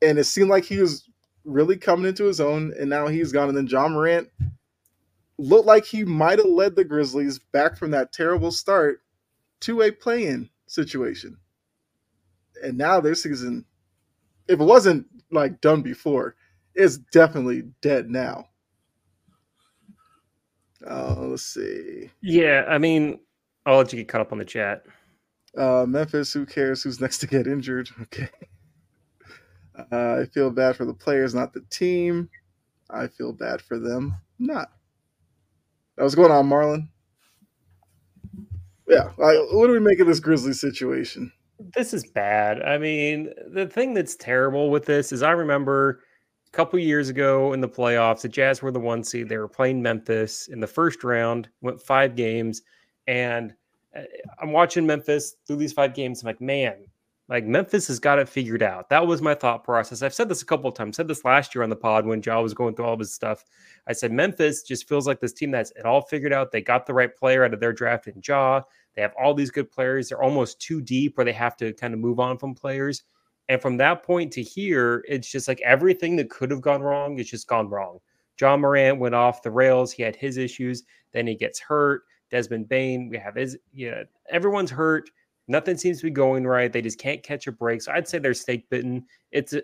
[0.00, 1.10] And it seemed like he was
[1.44, 3.48] really coming into his own, and now he's gone.
[3.48, 4.28] And then Ja Morant
[5.38, 9.00] looked like he might have led the Grizzlies back from that terrible start
[9.62, 11.38] to a play-in situation.
[12.62, 13.64] And now their season,
[14.50, 16.34] if it wasn't like done before,
[16.74, 18.46] it's definitely dead now.
[20.88, 22.10] Uh, let's see.
[22.22, 23.20] Yeah, I mean,
[23.64, 24.84] I'll let you get caught up on the chat.
[25.56, 27.88] Uh, Memphis, who cares who's next to get injured?
[28.02, 28.28] Okay.
[29.90, 32.28] Uh, I feel bad for the players, not the team.
[32.90, 34.72] I feel bad for them, not.
[35.94, 36.88] What's going on, Marlon?
[38.86, 41.32] Yeah, like, what do we make of this Grizzly situation?
[41.60, 42.62] This is bad.
[42.62, 46.02] I mean, the thing that's terrible with this is I remember
[46.48, 49.28] a couple years ago in the playoffs, the Jazz were the one seed.
[49.28, 52.62] They were playing Memphis in the first round, went five games,
[53.06, 53.54] and
[53.94, 54.02] uh,
[54.40, 56.22] I'm watching Memphis through these five games.
[56.22, 56.76] I'm like, man,
[57.28, 58.88] like Memphis has got it figured out.
[58.88, 60.02] That was my thought process.
[60.02, 60.96] I've said this a couple of times.
[60.96, 62.98] I said this last year on the pod when Ja was going through all of
[63.00, 63.44] his stuff.
[63.86, 66.52] I said Memphis just feels like this team that's it all figured out.
[66.52, 68.62] They got the right player out of their draft in Ja.
[68.94, 70.08] They have all these good players.
[70.08, 73.02] They're almost too deep where they have to kind of move on from players.
[73.48, 77.18] And from that point to here, it's just like everything that could have gone wrong,
[77.18, 77.98] it's just gone wrong.
[78.40, 79.92] Ja Morant went off the rails.
[79.92, 80.84] He had his issues.
[81.12, 82.02] Then he gets hurt.
[82.30, 85.10] Desmond Bane, we have his, yeah, everyone's hurt.
[85.48, 86.72] Nothing seems to be going right.
[86.72, 87.82] They just can't catch a break.
[87.82, 89.04] So I'd say they're snake bitten.
[89.32, 89.62] It's a,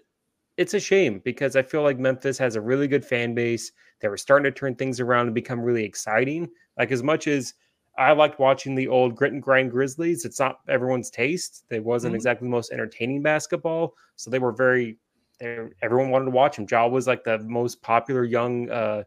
[0.57, 3.71] it's a shame because I feel like Memphis has a really good fan base.
[4.01, 6.51] They were starting to turn things around and become really exciting.
[6.77, 7.55] Like as much as
[7.99, 11.65] I liked watching the old grit and grind Grizzlies, it's not everyone's taste.
[11.69, 12.17] They wasn't mm-hmm.
[12.17, 14.99] exactly the most entertaining basketball, so they were very.
[15.41, 16.67] everyone wanted to watch him.
[16.71, 19.05] Ja was like the most popular young, uh,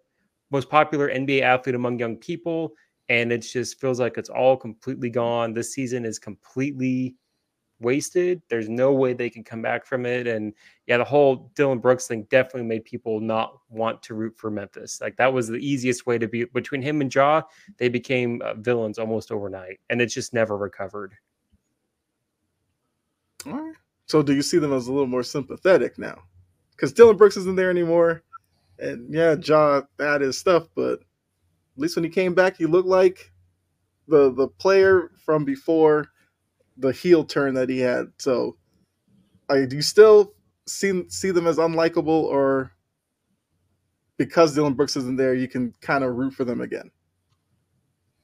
[0.51, 2.73] most popular NBA athlete among young people
[3.09, 5.53] and it just feels like it's all completely gone.
[5.53, 7.15] This season is completely
[7.79, 8.41] wasted.
[8.49, 10.27] There's no way they can come back from it.
[10.27, 10.53] And
[10.87, 14.99] yeah, the whole Dillon Brooks thing definitely made people not want to root for Memphis.
[15.01, 17.41] Like that was the easiest way to be between him and Ja.
[17.77, 21.13] They became uh, villains almost overnight, and it's just never recovered.
[23.45, 23.75] All right.
[24.05, 26.23] So do you see them as a little more sympathetic now?
[26.71, 28.23] Because Dillon Brooks isn't there anymore,
[28.79, 32.87] and yeah, Ja had his stuff, but at least when he came back, he looked
[32.87, 33.31] like
[34.07, 36.09] the the player from before
[36.79, 38.07] the heel turn that he had.
[38.17, 38.57] So,
[39.49, 40.33] I do you still
[40.67, 42.71] see see them as unlikable, or
[44.17, 46.91] because Dillon Brooks isn't there, you can kind of root for them again?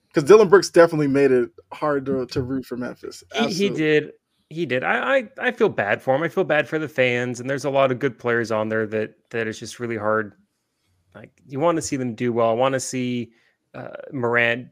[0.08, 3.24] Because Dillon Brooks definitely made it hard to, to root for Memphis.
[3.34, 4.12] He, he, did.
[4.50, 4.84] He did.
[4.84, 6.24] I, I I feel bad for him.
[6.24, 8.86] I feel bad for the fans, and there's a lot of good players on there
[8.88, 10.34] that that is just really hard.
[11.14, 12.50] Like you want to see them do well.
[12.50, 13.32] I want to see
[13.74, 14.68] uh, Morant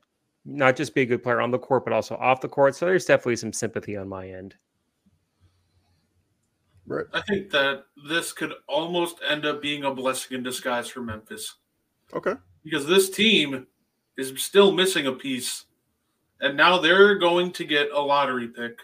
[0.46, 2.76] not just be a good player on the court, but also off the court.
[2.76, 4.56] So there's definitely some sympathy on my end.
[6.86, 7.06] Right.
[7.14, 11.56] I think that this could almost end up being a blessing in disguise for Memphis.
[12.14, 12.34] Okay.
[12.64, 13.68] Because this team
[14.18, 15.66] is still missing a piece,
[16.42, 18.80] and now they're going to get a lottery pick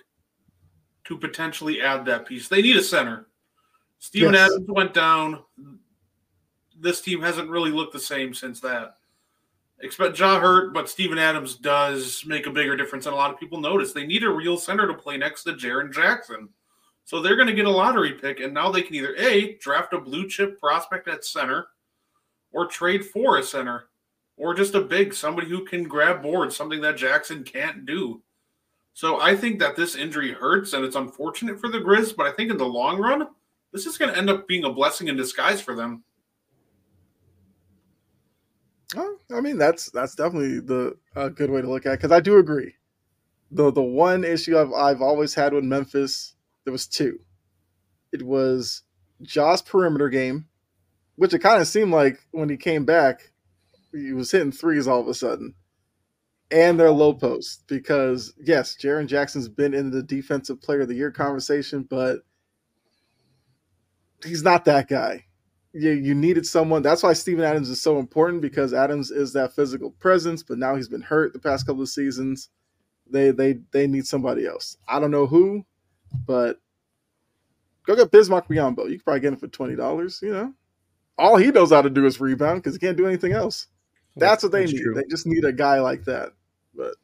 [1.05, 2.47] to potentially add that piece.
[2.47, 3.27] They need a center.
[3.99, 4.49] Steven yes.
[4.49, 5.43] Adams went down.
[6.79, 8.95] This team hasn't really looked the same since that
[9.81, 13.39] expect Ja hurt, but Steven Adams does make a bigger difference than a lot of
[13.39, 13.93] people notice.
[13.93, 16.49] They need a real center to play next to Jaren Jackson.
[17.05, 19.93] So they're going to get a lottery pick, and now they can either A, draft
[19.93, 21.67] a blue chip prospect at center,
[22.51, 23.85] or trade for a center,
[24.37, 28.21] or just a big, somebody who can grab boards, something that Jackson can't do.
[28.93, 32.31] So I think that this injury hurts, and it's unfortunate for the Grizz, but I
[32.31, 33.27] think in the long run,
[33.71, 36.03] this is going to end up being a blessing in disguise for them.
[38.95, 42.37] I mean, that's that's definitely the a good way to look at because I do
[42.37, 42.75] agree.
[43.51, 47.19] The the one issue I've I've always had with Memphis, there was two.
[48.11, 48.83] It was
[49.21, 50.47] Ja's perimeter game,
[51.15, 53.31] which it kind of seemed like when he came back,
[53.91, 55.53] he was hitting threes all of a sudden,
[56.49, 60.95] and their low post because yes, Jaren Jackson's been in the defensive player of the
[60.95, 62.21] year conversation, but
[64.23, 65.25] he's not that guy
[65.73, 66.81] you, you needed someone.
[66.81, 70.75] That's why Steven Adams is so important because Adams is that physical presence, but now
[70.75, 72.49] he's been hurt the past couple of seasons.
[73.11, 74.77] They they they need somebody else.
[74.87, 75.65] I don't know who,
[76.25, 76.59] but
[77.85, 78.89] go get Bismack Biyombo.
[78.89, 80.19] You can probably get him for twenty dollars.
[80.21, 80.53] You know,
[81.17, 83.67] all he knows how to do is rebound because he can't do anything else.
[84.15, 84.81] That's what they That's need.
[84.81, 84.93] True.
[84.93, 86.33] They just need a guy like that.
[86.75, 86.95] But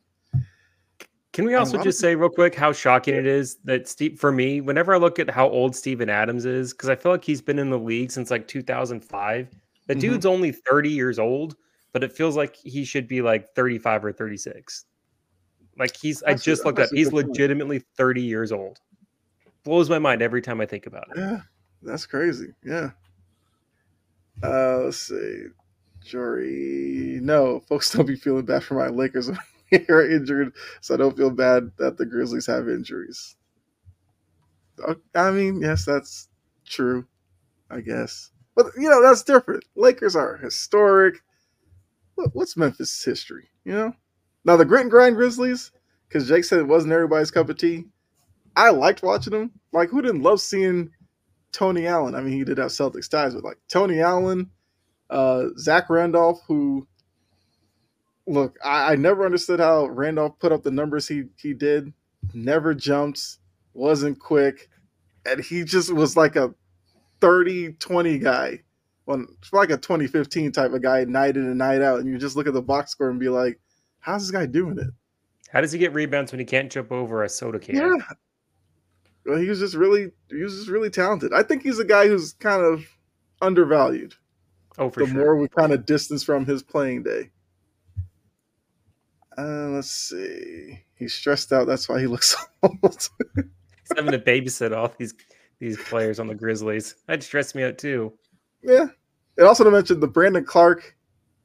[1.36, 4.62] can we also just say real quick how shocking it is that Steve for me,
[4.62, 7.60] whenever I look at how old Steven Adams is, because I feel like he's been
[7.60, 9.50] in the league since like 2005.
[9.88, 10.00] The mm-hmm.
[10.00, 11.58] dude's only 30 years old,
[11.92, 14.86] but it feels like he should be like 35 or 36.
[15.78, 17.88] Like he's that's I just a, looked up, he's legitimately point.
[17.98, 18.80] 30 years old.
[19.66, 21.20] Blows my mind every time I think about it.
[21.20, 21.42] Yeah,
[21.82, 22.54] that's crazy.
[22.64, 22.92] Yeah.
[24.42, 25.48] Uh let's see.
[26.02, 27.20] Jory.
[27.22, 29.30] No, folks don't be feeling bad for my Lakers
[29.90, 33.36] are injured, so I don't feel bad that the Grizzlies have injuries.
[35.16, 36.30] I mean, yes, that's
[36.66, 37.06] true,
[37.70, 38.32] I guess.
[38.56, 39.66] But you know, that's different.
[39.76, 41.16] Lakers are historic.
[42.34, 43.50] What's Memphis history?
[43.66, 43.94] You know,
[44.46, 45.72] now the grit and grind Grizzlies,
[46.08, 47.86] because Jake said it wasn't everybody's cup of tea.
[48.56, 49.52] I liked watching them.
[49.74, 50.92] Like, who didn't love seeing
[51.52, 52.16] Tony Allen?
[52.16, 54.50] I mean, he did have Celtics ties, but like Tony Allen,
[55.10, 56.88] uh, Zach Randolph, who
[58.28, 61.94] look, I, I never understood how Randolph put up the numbers he he did.
[62.34, 63.38] Never jumped,
[63.74, 64.70] wasn't quick,
[65.26, 66.54] and he just was like a
[67.22, 68.60] 30 20 guy.
[69.06, 72.00] Well, like a 2015 type of guy, night in and night out.
[72.00, 73.60] And you just look at the box score and be like,
[74.00, 74.88] how's this guy doing it?
[75.52, 77.76] How does he get rebounds when he can't jump over a soda can?
[77.76, 77.98] Yeah.
[79.26, 81.34] Well, he was just really, he was just really talented.
[81.34, 82.86] I think he's a guy who's kind of
[83.42, 84.16] undervalued.
[84.78, 85.24] Oh, for the sure.
[85.24, 87.30] more we kind of distance from his playing day.
[89.38, 90.80] Uh, let's see.
[90.96, 91.68] He's stressed out.
[91.68, 92.80] That's why he looks old.
[93.36, 95.14] He's having to babysit all these
[95.60, 96.96] these players on the Grizzlies.
[97.08, 98.14] That stressed me out too.
[98.64, 98.88] yeah.
[99.38, 100.96] And also to mention the Brandon Clarke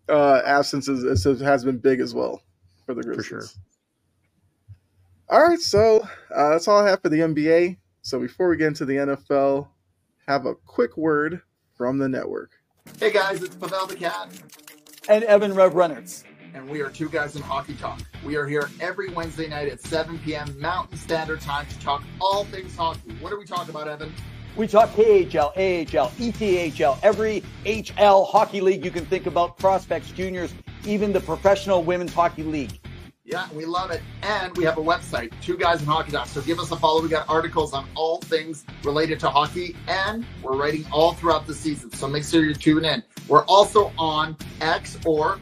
[0.09, 2.43] uh, absence is, is- has been big as well
[2.86, 3.26] for the Grizzlies.
[3.26, 3.45] sure.
[5.28, 6.01] All right, so
[6.34, 7.76] uh, that's all I have for the NBA.
[8.03, 9.68] So before we get into the NFL,
[10.26, 11.41] have a quick word
[11.76, 12.51] from the network.
[12.99, 14.28] Hey guys, it's Pavel the Cat,
[15.09, 16.24] and Evan Rev Reynolds.
[16.55, 18.01] And we are two guys in hockey talk.
[18.24, 20.59] We are here every Wednesday night at 7 p.m.
[20.61, 23.12] Mountain Standard Time to talk all things hockey.
[23.20, 24.12] What are we talking about, Evan?
[24.57, 30.53] We talk KHL, AHL, ECHL, every HL hockey league you can think about, prospects, juniors,
[30.84, 32.78] even the professional women's hockey league.
[33.24, 34.03] Yeah, we love it.
[34.22, 36.26] And we have a website, Two Guys in Hockey Talk.
[36.26, 37.01] So give us a follow.
[37.01, 41.55] We got articles on all things related to hockey, and we're writing all throughout the
[41.55, 41.92] season.
[41.92, 43.05] So make sure you tune in.
[43.28, 45.40] We're also on X or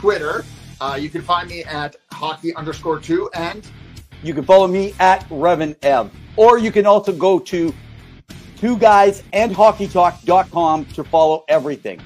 [0.00, 0.46] Twitter.
[0.80, 3.70] Uh, you can find me at hockey underscore two and
[4.22, 7.74] You can follow me at Revan Ev, or you can also go to
[8.56, 12.00] two guys and hockeytalk.com to follow everything.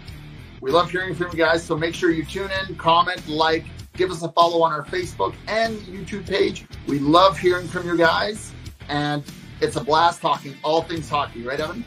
[0.61, 3.65] We love hearing from you guys, so make sure you tune in, comment, like,
[3.97, 6.65] give us a follow on our Facebook and YouTube page.
[6.89, 8.53] We love hearing from you guys,
[8.89, 9.23] and
[9.61, 11.85] it's a blast talking all things hockey, right, Evan?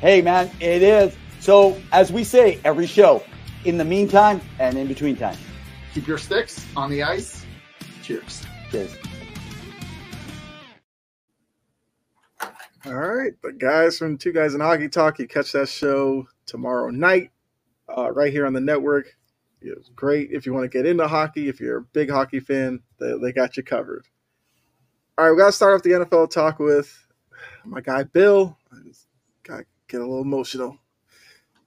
[0.00, 1.16] Hey man, it is.
[1.40, 3.22] So as we say every show,
[3.64, 5.36] in the meantime and in between time.
[5.94, 7.44] Keep your sticks on the ice.
[8.02, 8.44] Cheers.
[8.70, 8.96] Cheers.
[12.86, 16.88] All right, the guys from Two Guys in Hockey Talk, you catch that show tomorrow
[16.88, 17.30] night,
[17.94, 19.14] uh, right here on the network.
[19.60, 21.48] It's great if you want to get into hockey.
[21.48, 24.06] If you're a big hockey fan, they, they got you covered.
[25.18, 26.90] All right, we got to start off the NFL talk with
[27.66, 28.56] my guy Bill.
[28.72, 29.08] I just
[29.42, 30.78] got to get a little emotional.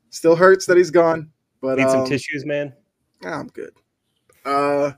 [0.09, 1.31] Still hurts that he's gone,
[1.63, 2.73] but Need some um, tissues, man.
[3.23, 3.71] I'm good.
[4.43, 4.91] Uh,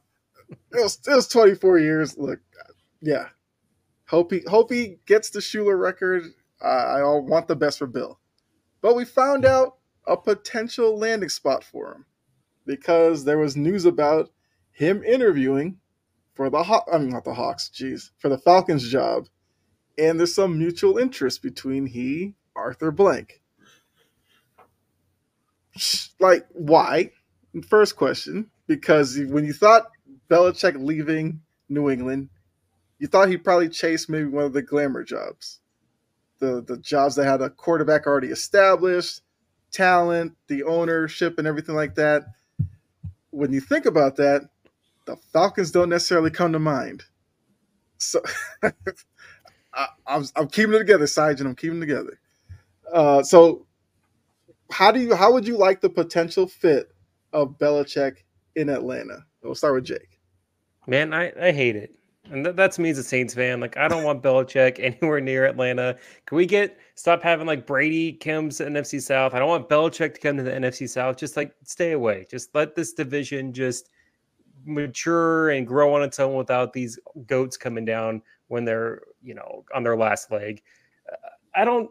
[0.50, 2.18] it was it was 24 years.
[2.18, 2.40] Look,
[3.02, 3.28] yeah.
[4.08, 6.24] Hope he hope he gets the Shula record.
[6.60, 8.20] Uh, I all want the best for Bill,
[8.82, 9.76] but we found out
[10.08, 12.06] a potential landing spot for him
[12.66, 14.32] because there was news about
[14.72, 15.78] him interviewing
[16.34, 19.28] for the Haw- I mean not the Hawks, jeez, for the Falcons job,
[20.00, 23.42] and there's some mutual interest between he Arthur Blank.
[26.20, 27.12] Like why?
[27.68, 29.88] First question, because when you thought
[30.30, 32.30] Belichick leaving New England,
[33.00, 35.60] you thought he'd probably chase maybe one of the glamour jobs,
[36.40, 39.22] the the jobs that had a quarterback already established,
[39.72, 42.24] talent, the ownership, and everything like that.
[43.32, 44.50] When you think about that,
[45.06, 47.04] the Falcons don't necessarily come to mind.
[47.98, 48.22] So
[49.74, 51.48] I, I'm, I'm keeping it together, Sergeant.
[51.50, 52.20] I'm keeping it together.
[52.92, 53.66] Uh, so
[54.72, 56.92] how do you how would you like the potential fit
[57.34, 58.18] of Belichick
[58.56, 59.26] in Atlanta?
[59.44, 60.20] We'll start with Jake.
[60.88, 61.96] Man, I, I hate it.
[62.32, 63.60] And th- that's me as a Saints fan.
[63.60, 65.98] Like, I don't want Belichick anywhere near Atlanta.
[66.26, 69.34] Can we get stop having like Brady comes to NFC South?
[69.34, 71.18] I don't want Belichick to come to the NFC South.
[71.18, 72.26] Just like stay away.
[72.30, 73.90] Just let this division just
[74.66, 76.98] mature and grow on its own without these
[77.28, 80.62] goats coming down when they're you know on their last leg.
[81.12, 81.90] Uh, I don't.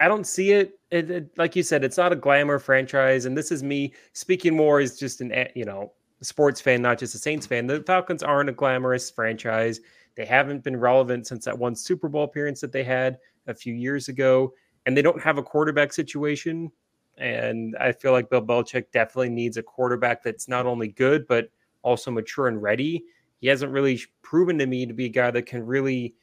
[0.00, 0.78] I don't see it.
[0.90, 1.38] It, it.
[1.38, 4.98] Like you said, it's not a glamour franchise, and this is me speaking more as
[4.98, 7.66] just an eh, you know sports fan, not just a Saints fan.
[7.66, 9.80] The Falcons aren't a glamorous franchise.
[10.16, 13.74] They haven't been relevant since that one Super Bowl appearance that they had a few
[13.74, 14.54] years ago,
[14.86, 16.70] and they don't have a quarterback situation.
[17.18, 21.48] And I feel like Bill Belichick definitely needs a quarterback that's not only good but
[21.82, 23.04] also mature and ready.
[23.40, 26.14] He hasn't really proven to me to be a guy that can really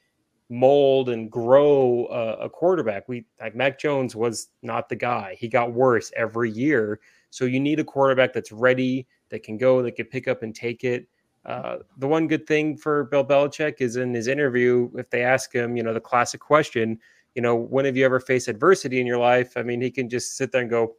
[0.51, 3.07] mold and grow a, a quarterback.
[3.07, 5.35] We like Mac Jones was not the guy.
[5.39, 6.99] He got worse every year.
[7.29, 10.53] So you need a quarterback that's ready, that can go, that can pick up and
[10.53, 11.07] take it.
[11.45, 15.53] Uh, the one good thing for Bill Belichick is in his interview, if they ask
[15.55, 16.99] him, you know, the classic question,
[17.33, 19.53] you know, when have you ever faced adversity in your life?
[19.55, 20.95] I mean, he can just sit there and go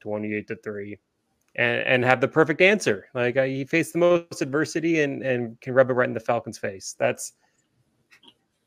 [0.00, 0.98] 28 to 3
[1.54, 3.06] and, and have the perfect answer.
[3.14, 6.20] Like uh, he faced the most adversity and, and can rub it right in the
[6.20, 6.96] Falcons' face.
[6.98, 7.32] That's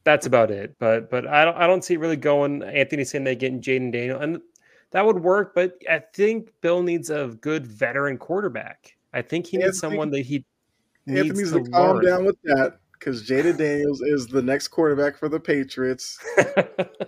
[0.10, 0.76] that's about it.
[0.80, 2.64] But but I don't I don't see it really going.
[2.64, 4.42] Anthony saying they getting Jayden Daniel, and
[4.92, 5.54] that would work.
[5.54, 8.98] But I think Bill needs a good veteran quarterback.
[9.14, 10.46] I think he needs someone that he
[11.08, 12.06] Anthony needs needs to to calm learn.
[12.06, 16.20] down with that because Jayden Daniels is the next quarterback for the Patriots.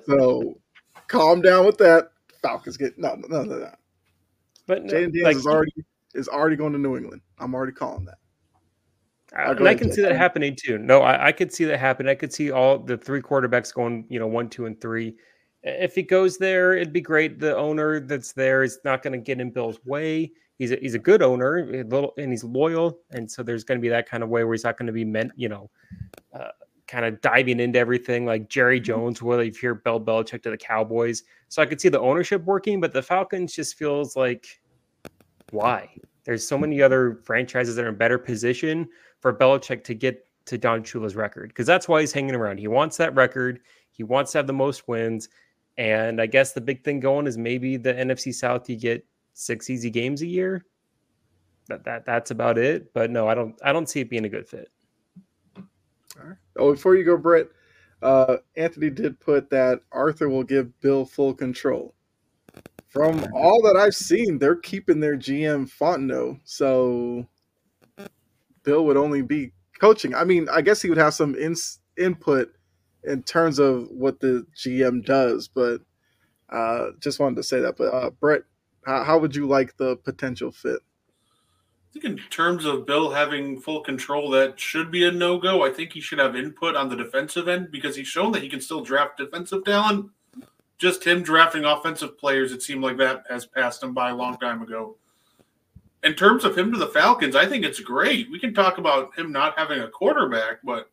[0.07, 0.59] So
[1.07, 2.11] calm down with that.
[2.41, 3.75] Falcons get no, no, no, no.
[4.67, 5.73] but Jayden Daniels like, is already
[6.13, 7.21] is already going to New England.
[7.39, 8.17] I'm already calling that.
[9.34, 10.77] And I can see that happening too.
[10.77, 12.09] No, I, I could see that happen.
[12.09, 15.15] I could see all the three quarterbacks going, you know, one, two, and three.
[15.63, 17.39] If he goes there, it'd be great.
[17.39, 20.32] The owner that's there is not going to get in Bill's way.
[20.57, 23.79] He's a, he's a good owner, a little, and he's loyal, and so there's going
[23.79, 25.71] to be that kind of way where he's not going to be meant, you know,
[26.34, 26.49] uh,
[26.88, 29.21] kind of diving into everything like Jerry Jones.
[29.21, 32.82] Whether you hear Bill Belichick to the Cowboys, so I could see the ownership working,
[32.82, 34.61] but the Falcons just feels like
[35.51, 35.89] why?
[36.25, 38.88] There's so many other franchises that are in better position
[39.22, 42.57] for Belichick to get to Don Shula's record because that's why he's hanging around.
[42.57, 43.61] He wants that record.
[43.91, 45.30] He wants to have the most wins.
[45.78, 49.69] And I guess the big thing going is maybe the NFC South you get six
[49.69, 50.65] easy games a year.
[51.67, 52.93] That, that that's about it.
[52.93, 54.69] But no, I don't I don't see it being a good fit.
[56.57, 57.47] Oh, before you go, Brett,
[58.01, 61.95] uh, Anthony did put that Arthur will give Bill full control.
[62.89, 67.26] From all that I've seen, they're keeping their GM Fontenot, so
[68.64, 70.14] Bill would only be coaching.
[70.14, 72.53] I mean, I guess he would have some ins input
[73.03, 75.82] in terms of what the GM does, but
[76.49, 77.78] uh, just wanted to say that.
[77.78, 78.43] But uh, Brett,
[78.86, 80.80] how, how would you like the potential fit?
[81.89, 85.66] I think in terms of Bill having full control, that should be a no go.
[85.66, 88.49] I think he should have input on the defensive end because he's shown that he
[88.49, 90.09] can still draft defensive talent.
[90.78, 94.38] Just him drafting offensive players, it seemed like that has passed him by a long
[94.38, 94.95] time ago.
[96.03, 98.31] In terms of him to the Falcons, I think it's great.
[98.31, 100.89] We can talk about him not having a quarterback, but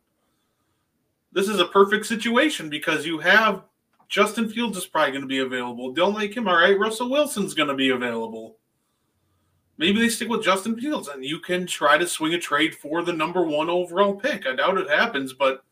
[1.31, 3.63] this is a perfect situation because you have
[4.07, 5.93] Justin Fields is probably going to be available.
[5.93, 6.77] Don't like him, all right.
[6.77, 8.57] Russell Wilson's going to be available
[9.79, 13.01] maybe they stick with Justin Fields and you can try to swing a trade for
[13.01, 14.45] the number one overall pick.
[14.45, 15.63] I doubt it happens, but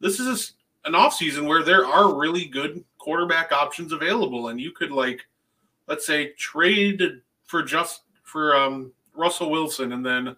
[0.00, 0.54] this is
[0.84, 4.48] a, an offseason where there are really good quarterback options available.
[4.48, 5.20] And you could like,
[5.86, 7.02] let's say trade
[7.44, 10.36] for just for um, Russell Wilson and then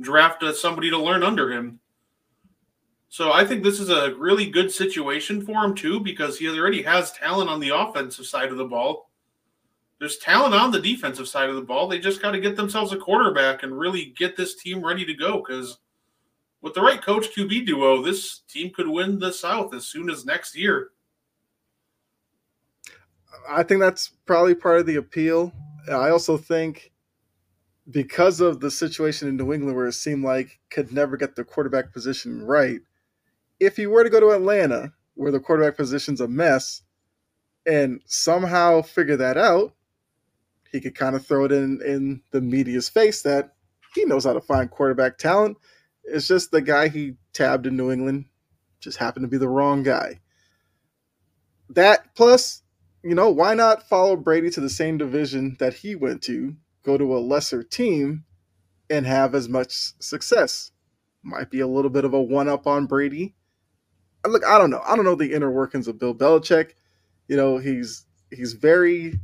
[0.00, 1.78] draft uh, somebody to learn under him.
[3.08, 6.82] So I think this is a really good situation for him too, because he already
[6.82, 9.06] has talent on the offensive side of the ball
[9.98, 11.88] there's talent on the defensive side of the ball.
[11.88, 15.14] They just got to get themselves a quarterback and really get this team ready to
[15.14, 15.42] go.
[15.42, 15.78] Because
[16.60, 20.26] with the right coach QB duo, this team could win the South as soon as
[20.26, 20.90] next year.
[23.48, 25.52] I think that's probably part of the appeal.
[25.88, 26.92] I also think
[27.90, 31.44] because of the situation in New England where it seemed like could never get the
[31.44, 32.80] quarterback position right,
[33.60, 36.82] if he were to go to Atlanta where the quarterback position's a mess
[37.66, 39.72] and somehow figure that out,
[40.70, 43.54] he could kind of throw it in in the media's face that
[43.94, 45.56] he knows how to find quarterback talent.
[46.04, 48.26] It's just the guy he tabbed in New England
[48.80, 50.20] just happened to be the wrong guy.
[51.70, 52.62] That plus
[53.02, 56.56] you know, why not follow Brady to the same division that he went to,
[56.86, 58.24] go to a lesser team,
[58.88, 60.70] and have as much success?
[61.22, 63.34] Might be a little bit of a one up on Brady.
[64.24, 64.82] Look, I don't know.
[64.86, 66.72] I don't know the inner workings of Bill Belichick.
[67.28, 69.18] You know, he's he's very,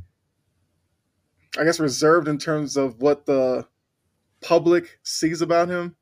[1.57, 3.65] I guess, reserved in terms of what the
[4.41, 5.95] public sees about him,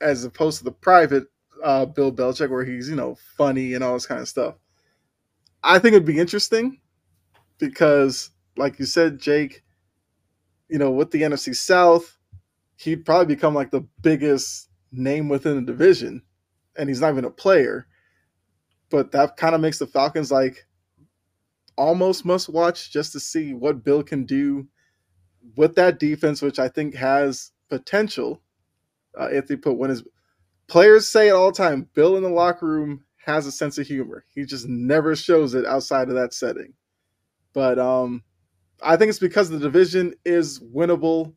[0.00, 1.24] as opposed to the private
[1.62, 4.54] uh, Bill Belichick, where he's you know funny and all this kind of stuff.
[5.62, 6.80] I think it'd be interesting
[7.58, 9.62] because, like you said, Jake,
[10.68, 12.16] you know, with the NFC South,
[12.76, 16.22] he'd probably become like the biggest name within the division,
[16.76, 17.86] and he's not even a player.
[18.90, 20.66] But that kind of makes the Falcons like
[21.76, 24.68] almost must watch just to see what Bill can do
[25.56, 28.42] with that defense, which I think has potential.
[29.18, 30.02] Uh, if they put when his
[30.68, 33.86] players say it all the time, Bill in the locker room has a sense of
[33.86, 34.24] humor.
[34.34, 36.74] He just never shows it outside of that setting.
[37.52, 38.22] But um,
[38.82, 41.34] I think it's because the division is winnable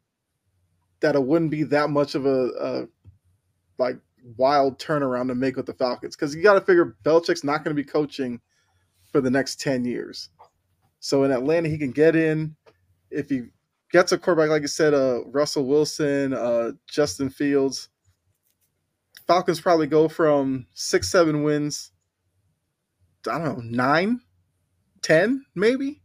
[0.99, 2.87] that it wouldn't be that much of a, a
[3.77, 3.97] like
[4.37, 6.15] wild turnaround to make with the Falcons.
[6.15, 8.41] Because you got to figure Belichick's not going to be coaching
[9.11, 10.29] for the next ten years.
[10.99, 12.55] So in Atlanta, he can get in
[13.09, 13.43] if he
[13.91, 17.89] gets a quarterback like I said, uh, Russell Wilson, uh, Justin Fields.
[19.27, 21.91] Falcons probably go from six, seven wins.
[23.29, 24.21] I don't know, nine,
[25.01, 26.01] ten, maybe.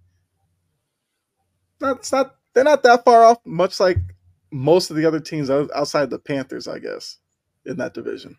[1.84, 2.36] Not, it's not.
[2.54, 3.38] They're not that far off.
[3.44, 3.98] Much like
[4.50, 7.18] most of the other teams outside the Panthers, I guess,
[7.66, 8.36] in that division.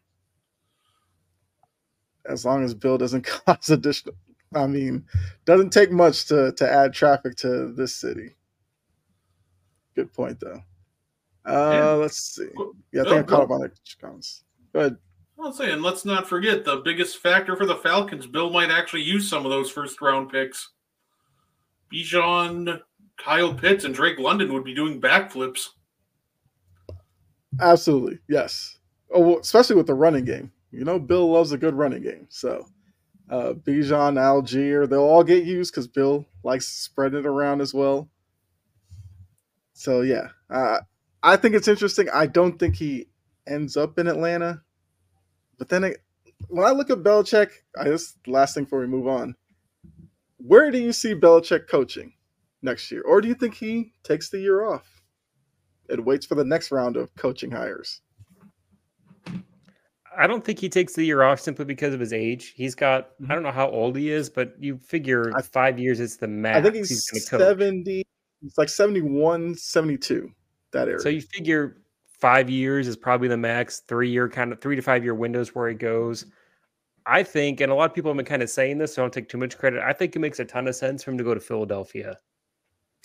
[2.25, 4.15] As long as Bill doesn't cause additional,
[4.53, 5.05] I mean,
[5.45, 8.31] doesn't take much to to add traffic to this city.
[9.95, 10.61] Good point, though.
[11.45, 12.49] Uh, let's see.
[12.91, 13.71] Yeah, I think Oh, I caught up on the
[14.01, 14.43] comments.
[14.73, 14.97] Go ahead.
[15.39, 18.25] I'll saying, let's not forget the biggest factor for the Falcons.
[18.25, 20.71] Bill might actually use some of those first round picks.
[21.93, 22.81] Bijan,
[23.17, 25.69] Kyle Pitts, and Drake London would be doing backflips.
[27.59, 28.77] Absolutely, yes.
[29.13, 30.51] Oh, well, especially with the running game.
[30.71, 32.27] You know, Bill loves a good running game.
[32.29, 32.67] So,
[33.29, 38.09] uh, Bijan, Allgeier, they'll all get used because Bill likes spreading it around as well.
[39.73, 40.79] So, yeah, uh,
[41.23, 42.09] I think it's interesting.
[42.13, 43.07] I don't think he
[43.47, 44.61] ends up in Atlanta.
[45.57, 45.93] But then
[46.49, 49.35] when I look at Belichick, I just last thing before we move on,
[50.37, 52.13] where do you see Belichick coaching
[52.65, 53.01] next year?
[53.03, 55.01] Or do you think he takes the year off
[55.89, 58.01] and waits for the next round of coaching hires?
[60.17, 62.53] I don't think he takes the year off simply because of his age.
[62.55, 63.11] He's got.
[63.19, 63.33] I mm-hmm.
[63.33, 66.57] don't know how old he is, but you figure I- five years is the max.
[66.57, 67.39] I think he's, coach.
[67.39, 68.03] 70,
[68.43, 70.31] it's like 71, 72,
[70.71, 70.99] that area.
[70.99, 71.81] So you figure
[72.19, 73.81] five years is probably the max.
[73.87, 76.25] Three year kind of three to five year windows where he goes.
[77.07, 79.03] I think, and a lot of people have been kind of saying this, so I
[79.03, 79.83] don't take too much credit.
[79.83, 82.17] I think it makes a ton of sense for him to go to Philadelphia.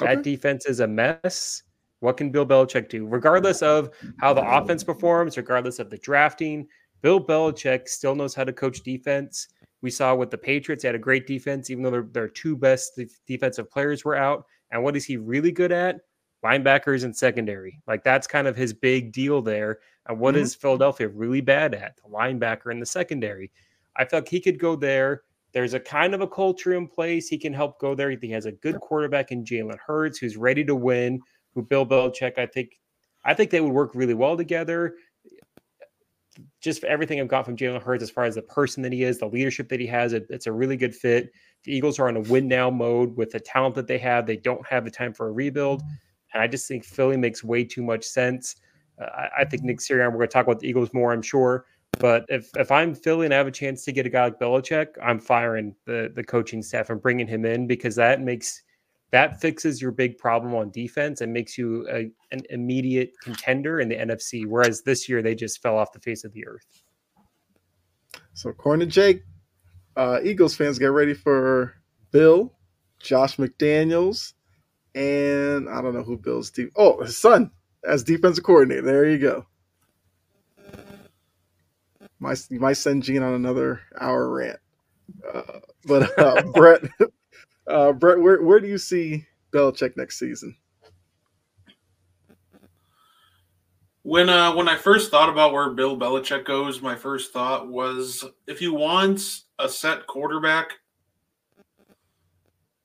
[0.01, 0.23] That Okay.
[0.23, 1.63] defense is a mess.
[2.01, 3.07] What can Bill Belichick do?
[3.07, 6.67] Regardless of how the offense performs, regardless of the drafting,
[7.03, 9.49] Bill Belichick still knows how to coach defense.
[9.83, 12.57] We saw with the Patriots, they had a great defense, even though their, their two
[12.57, 14.47] best defensive players were out.
[14.71, 16.01] And what is he really good at?
[16.45, 17.81] Linebackers and secondary.
[17.87, 19.81] Like that's kind of his big deal there.
[20.07, 20.39] And what Mhm.
[20.39, 21.97] is Philadelphia really bad at?
[21.97, 23.51] The linebacker and the secondary.
[23.97, 25.23] I felt he could go there.
[25.53, 27.29] There's a kind of a culture in place.
[27.29, 28.11] He can help go there.
[28.11, 31.21] He has a good quarterback in Jalen Hurts who's ready to win.
[31.55, 32.79] Who Bill Belichick, I think,
[33.25, 34.95] I think they would work really well together.
[36.61, 39.03] Just for everything I've got from Jalen Hurts, as far as the person that he
[39.03, 41.33] is, the leadership that he has, it, it's a really good fit.
[41.65, 44.27] The Eagles are in a win now mode with the talent that they have.
[44.27, 45.83] They don't have the time for a rebuild,
[46.33, 48.57] and I just think Philly makes way too much sense.
[49.01, 50.13] Uh, I, I think Nick Sirianni.
[50.13, 51.67] We're going to talk about the Eagles more, I'm sure.
[52.01, 54.41] But if if I'm Philly and I have a chance to get a guy like
[54.41, 58.63] Belichick, I'm firing the the coaching staff and bringing him in because that makes
[59.11, 63.89] that fixes your big problem on defense and makes you a, an immediate contender in
[63.89, 64.47] the NFC.
[64.47, 66.65] Whereas this year they just fell off the face of the earth.
[68.33, 69.23] So, according to Jake,
[69.97, 71.75] uh, Eagles fans get ready for
[72.13, 72.55] Bill,
[72.99, 74.33] Josh McDaniels,
[74.95, 76.73] and I don't know who Bill's deep.
[76.77, 77.51] Oh, his son
[77.85, 78.83] as defensive coordinator.
[78.83, 79.47] There you go.
[82.21, 84.59] Might you might send Gene on another hour rant.
[85.35, 86.83] Uh, but uh, Brett,
[87.67, 90.55] uh, Brett, where where do you see Belichick next season?
[94.03, 98.25] When uh when I first thought about where Bill Belichick goes, my first thought was
[98.47, 100.73] if he wants a set quarterback,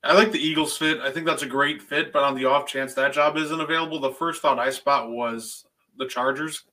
[0.02, 1.00] I like the Eagles fit.
[1.00, 4.00] I think that's a great fit, but on the off chance that job isn't available,
[4.00, 5.64] the first thought I spot was
[5.98, 6.64] the Chargers.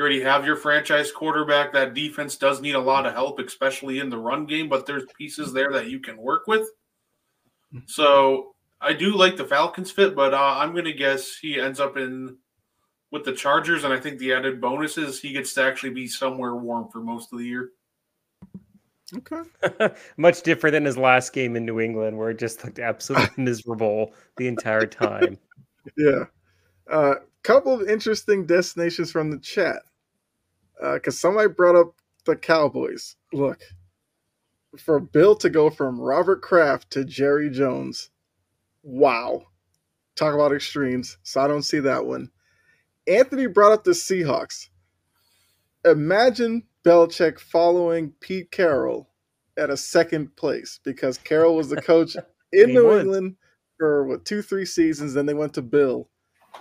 [0.00, 1.74] You already have your franchise quarterback.
[1.74, 5.04] That defense does need a lot of help, especially in the run game, but there's
[5.18, 6.66] pieces there that you can work with.
[7.84, 11.80] So I do like the Falcons fit, but uh, I'm going to guess he ends
[11.80, 12.38] up in
[13.10, 16.08] with the Chargers, and I think the added bonus is he gets to actually be
[16.08, 17.72] somewhere warm for most of the year.
[19.14, 19.94] Okay.
[20.16, 24.14] Much different than his last game in New England, where it just looked absolutely miserable
[24.38, 25.36] the entire time.
[25.98, 26.24] Yeah.
[26.88, 29.82] A uh, couple of interesting destinations from the chat.
[30.82, 33.16] Uh, because somebody brought up the Cowboys.
[33.32, 33.60] Look,
[34.78, 38.10] for Bill to go from Robert Kraft to Jerry Jones,
[38.82, 39.44] wow.
[40.16, 41.18] Talk about extremes.
[41.22, 42.30] So I don't see that one.
[43.06, 44.68] Anthony brought up the Seahawks.
[45.84, 49.08] Imagine Belichick following Pete Carroll
[49.56, 52.16] at a second place because Carroll was the coach
[52.52, 52.98] in New.
[52.98, 53.36] England
[53.78, 55.14] for what two, three seasons.
[55.14, 56.08] Then they went to Bill.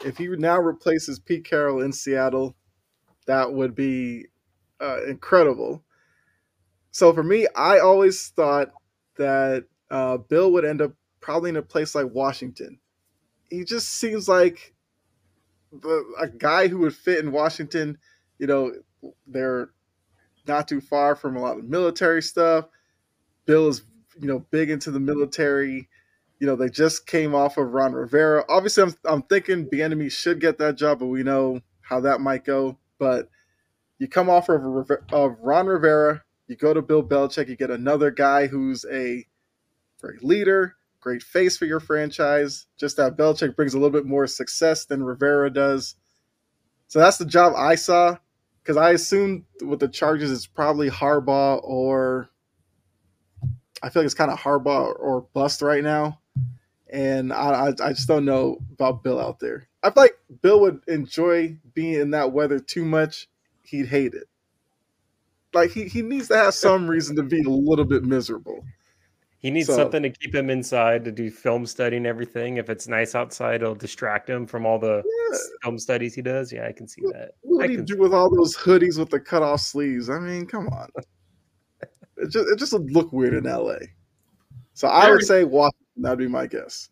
[0.04, 2.56] If he now replaces Pete Carroll in Seattle,
[3.30, 4.26] that would be
[4.82, 5.84] uh, incredible.
[6.90, 8.72] So for me, I always thought
[9.18, 12.80] that uh, Bill would end up probably in a place like Washington.
[13.52, 14.74] He just seems like
[15.72, 18.00] the, a guy who would fit in Washington.
[18.40, 18.72] You know,
[19.28, 19.70] they're
[20.48, 22.66] not too far from a lot of military stuff.
[23.46, 23.84] Bill is,
[24.20, 25.88] you know, big into the military.
[26.40, 28.44] You know, they just came off of Ron Rivera.
[28.50, 29.68] Obviously, I'm, I'm thinking
[30.10, 32.80] should get that job, but we know how that might go.
[33.00, 33.30] But
[33.98, 38.12] you come off of, of Ron Rivera, you go to Bill Belichick, you get another
[38.12, 39.26] guy who's a
[40.02, 42.68] great leader, great face for your franchise.
[42.78, 45.96] Just that Belichick brings a little bit more success than Rivera does.
[46.88, 48.18] So that's the job I saw
[48.62, 52.30] because I assumed with the Chargers it's probably Harbaugh or
[53.82, 56.20] I feel like it's kind of Harbaugh or bust right now,
[56.92, 59.68] and I, I I just don't know about Bill out there.
[59.82, 63.28] I feel like Bill would enjoy being in that weather too much,
[63.64, 64.28] he'd hate it.
[65.54, 68.64] Like he, he needs to have some reason to be a little bit miserable.
[69.40, 72.58] He needs So- something to keep him inside to do film study and everything.
[72.58, 75.02] If it's nice outside, it'll distract him from all the
[75.32, 75.38] Yeah.
[75.64, 76.52] film studies he does.
[76.52, 77.32] Yeah, I can see that.
[77.42, 80.10] What I would he do with all those hoodies with the cut off sleeves?
[80.10, 80.90] I mean, come on.
[82.22, 83.78] It just it just would look weird in LA.
[84.74, 85.80] So I would say Washington.
[86.02, 86.90] That'd be my guess.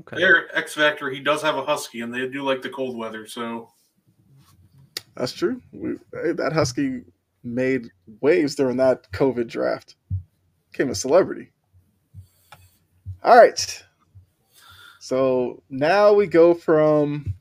[0.00, 0.16] Okay.
[0.18, 3.26] There, X Factor, he does have a husky, and they do like the cold weather.
[3.26, 3.70] So
[5.16, 5.62] That's true.
[5.72, 7.02] We, that Husky
[7.42, 7.88] made
[8.20, 9.96] waves during that COVID draft.
[10.72, 11.52] Became a celebrity.
[13.22, 13.82] All right.
[15.00, 17.34] So now we go from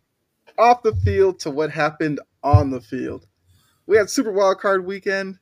[0.58, 3.28] off the field to what happened on the field.
[3.88, 5.40] We had Super Wild Card weekend.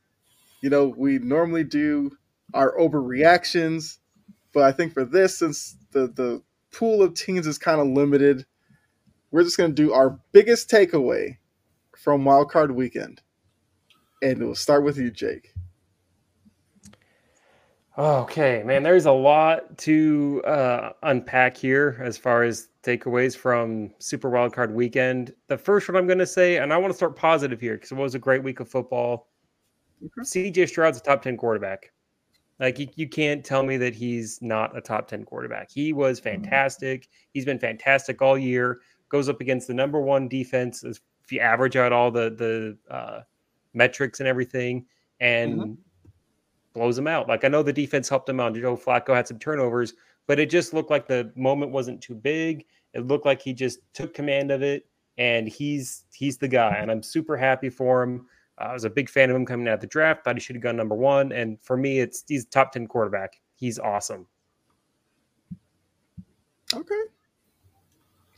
[0.61, 2.11] You know, we normally do
[2.53, 3.97] our overreactions,
[4.53, 6.41] but I think for this, since the, the
[6.73, 8.45] pool of teams is kind of limited,
[9.31, 11.37] we're just going to do our biggest takeaway
[11.97, 13.21] from Wild Card Weekend,
[14.21, 15.53] and we'll start with you, Jake.
[17.95, 24.31] Okay, man, there's a lot to uh, unpack here as far as takeaways from Super
[24.31, 25.31] Wildcard Weekend.
[25.47, 27.91] The first one I'm going to say, and I want to start positive here because
[27.91, 29.27] it was a great week of football.
[30.25, 31.91] CJ Stroud's a top 10 quarterback.
[32.59, 35.71] Like, you, you can't tell me that he's not a top 10 quarterback.
[35.71, 37.09] He was fantastic.
[37.33, 38.79] He's been fantastic all year.
[39.09, 40.99] Goes up against the number one defense if
[41.29, 43.21] you average out all the, the uh,
[43.73, 44.85] metrics and everything.
[45.19, 45.77] And
[46.73, 47.27] blows him out.
[47.29, 48.55] Like I know the defense helped him out.
[48.55, 49.93] Joe Flacco had some turnovers,
[50.27, 52.65] but it just looked like the moment wasn't too big.
[52.93, 54.85] It looked like he just took command of it,
[55.17, 56.77] and he's he's the guy.
[56.77, 58.25] And I'm super happy for him.
[58.57, 60.23] I was a big fan of him coming out of the draft.
[60.23, 61.31] Thought he should have gone number one.
[61.31, 63.39] And for me, it's he's top ten quarterback.
[63.55, 64.27] He's awesome.
[66.73, 67.01] Okay.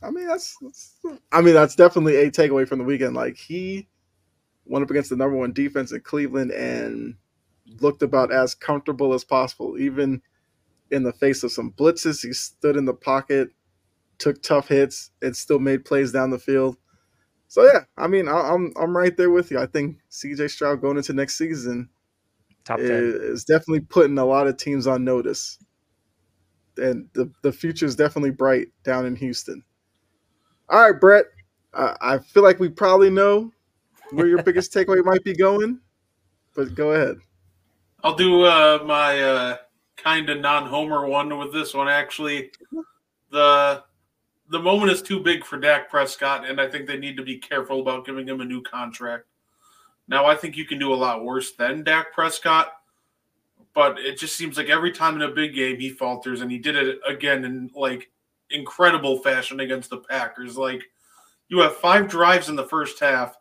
[0.04, 0.98] I mean, that's, that's
[1.32, 3.16] I mean, that's definitely a takeaway from the weekend.
[3.16, 3.88] Like he
[4.66, 7.16] went up against the number one defense in Cleveland and
[7.82, 10.22] looked about as comfortable as possible, even
[10.92, 12.26] in the face of some blitzes.
[12.26, 13.50] He stood in the pocket,
[14.18, 16.78] took tough hits, and still made plays down the field.
[17.56, 19.60] So yeah, I mean, I, I'm I'm right there with you.
[19.60, 20.50] I think C.J.
[20.50, 21.88] Stroud going into next season
[22.66, 22.88] Top ten.
[22.90, 25.58] is, is definitely putting a lot of teams on notice,
[26.76, 29.64] and the the future is definitely bright down in Houston.
[30.68, 31.28] All right, Brett.
[31.74, 33.54] Uh, I feel like we probably know
[34.12, 35.80] where your biggest takeaway might be going,
[36.58, 37.20] but go ahead.
[38.04, 39.58] I'll do uh, my uh,
[39.96, 41.88] kind of non-homer one with this one.
[41.88, 42.52] Actually,
[43.32, 43.85] the
[44.50, 47.38] the moment is too big for Dak Prescott, and I think they need to be
[47.38, 49.26] careful about giving him a new contract.
[50.08, 52.74] Now, I think you can do a lot worse than Dak Prescott,
[53.74, 56.58] but it just seems like every time in a big game he falters, and he
[56.58, 58.12] did it again in like
[58.52, 60.58] incredible fashion against the Packers.
[60.58, 60.84] Like
[61.50, 63.38] you have five drives in the first half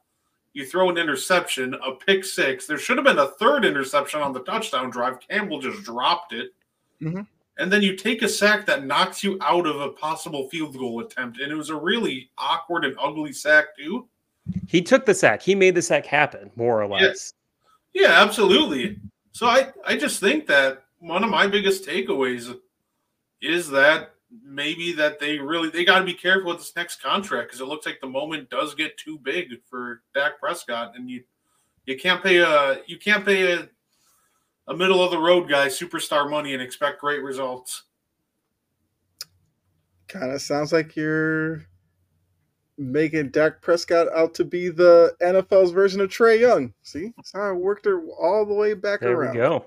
[0.54, 2.66] you throw an interception, a pick six.
[2.66, 5.18] There should have been a third interception on the touchdown drive.
[5.28, 6.54] Campbell just dropped it.
[7.02, 7.26] Mhm.
[7.58, 11.00] And then you take a sack that knocks you out of a possible field goal
[11.00, 11.40] attempt.
[11.40, 14.08] And it was a really awkward and ugly sack, too.
[14.66, 15.40] He took the sack.
[15.40, 17.32] He made the sack happen, more or less.
[17.92, 18.98] Yeah, absolutely.
[19.32, 22.54] So I, I just think that one of my biggest takeaways
[23.40, 27.48] is that maybe that they really they got to be careful with this next contract
[27.48, 31.22] because it looks like the moment does get too big for Dak Prescott, and you
[31.86, 33.68] you can't pay a you can't pay a
[34.68, 37.84] a middle of the road guy superstar money and expect great results.
[40.08, 41.66] Kind of sounds like you're
[42.76, 46.72] making Dak Prescott out to be the NFL's version of Trae Young.
[46.82, 49.34] See, that's how I worked her all the way back There around.
[49.36, 49.66] There we go.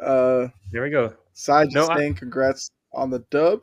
[0.00, 1.14] Uh, There we go.
[1.32, 3.62] Side No, just I- congrats on the dub.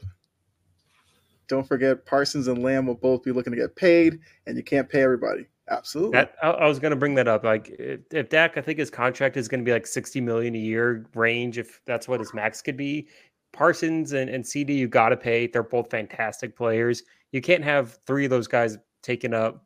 [1.47, 4.89] Don't forget Parsons and Lamb will both be looking to get paid, and you can't
[4.89, 5.47] pay everybody.
[5.70, 6.11] Absolutely.
[6.11, 7.43] That I, I was going to bring that up.
[7.43, 10.55] Like if, if Dak, I think his contract is going to be like sixty million
[10.55, 13.09] a year range, if that's what his max could be.
[13.53, 15.47] Parsons and, and CeeDee, you got to pay.
[15.47, 17.03] They're both fantastic players.
[17.32, 19.65] You can't have three of those guys taking up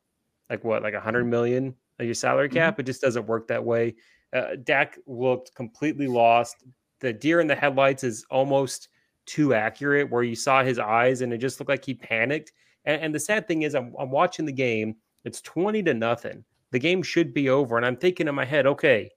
[0.50, 2.80] like what, like a hundred million of your salary cap.
[2.80, 3.96] It just doesn't work that way.
[4.34, 6.64] Uh, Dak looked completely lost.
[7.00, 8.90] The deer in the headlights is almost
[9.26, 12.54] too accurate, where you saw his eyes and it just looked like he panicked.
[12.86, 14.96] And, and the sad thing is, I'm, I'm watching the game.
[15.26, 16.44] It's 20 to nothing.
[16.72, 17.78] The game should be over.
[17.78, 19.10] And I'm thinking in my head, okay,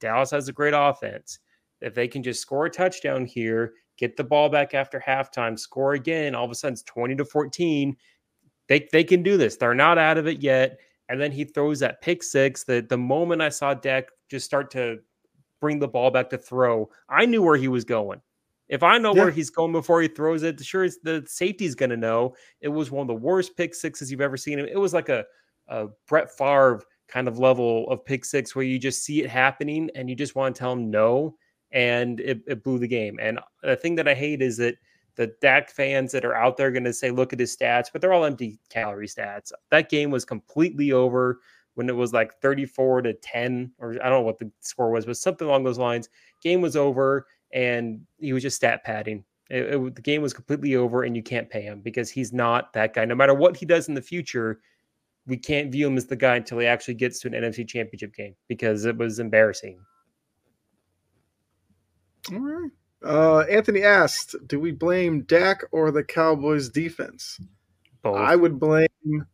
[0.00, 1.38] Dallas has a great offense.
[1.80, 5.94] If they can just score a touchdown here, get the ball back after halftime, score
[5.94, 7.96] again, all of a sudden it's 20 to 14.
[8.68, 9.56] They, they can do this.
[9.56, 10.78] They're not out of it yet.
[11.08, 12.64] And then he throws that pick six.
[12.64, 14.98] That the moment I saw Dak just start to
[15.60, 18.20] bring the ball back to throw, I knew where he was going.
[18.68, 19.22] If I know Yeah.
[19.22, 22.34] where he's going before he throws it, sure, it's, the safety's going to know.
[22.60, 24.58] It was one of the worst pick sixes you've ever seen.
[24.58, 25.24] It was like a,
[25.68, 29.90] a Brett Favre kind of level of pick six where you just see it happening
[29.94, 31.36] and you just want to tell him no,
[31.72, 33.18] and it, it blew the game.
[33.20, 34.76] And the thing that I hate is that
[35.16, 38.00] the Dak fans that are out there going to say, look at his stats, but
[38.00, 39.52] they're all empty calorie stats.
[39.70, 41.40] That game was completely over
[41.74, 45.06] when it was like 34 to 10, or I don't know what the score was,
[45.06, 46.08] but something along those lines.
[46.42, 49.24] Game was over and he was just stat padding.
[49.48, 52.72] It, it- the game was completely over, and you can't pay him because he's not
[52.72, 53.04] that guy.
[53.04, 54.60] No matter what he does in the future,
[55.26, 58.14] we can't view him as the guy until he actually gets to an NFC championship
[58.14, 59.78] game because it was embarrassing.
[62.32, 62.70] All right.
[63.04, 67.40] Uh, Anthony asked, "Do we blame Dak or the Cowboys' defense?"
[68.02, 68.16] Both.
[68.16, 69.26] I would blame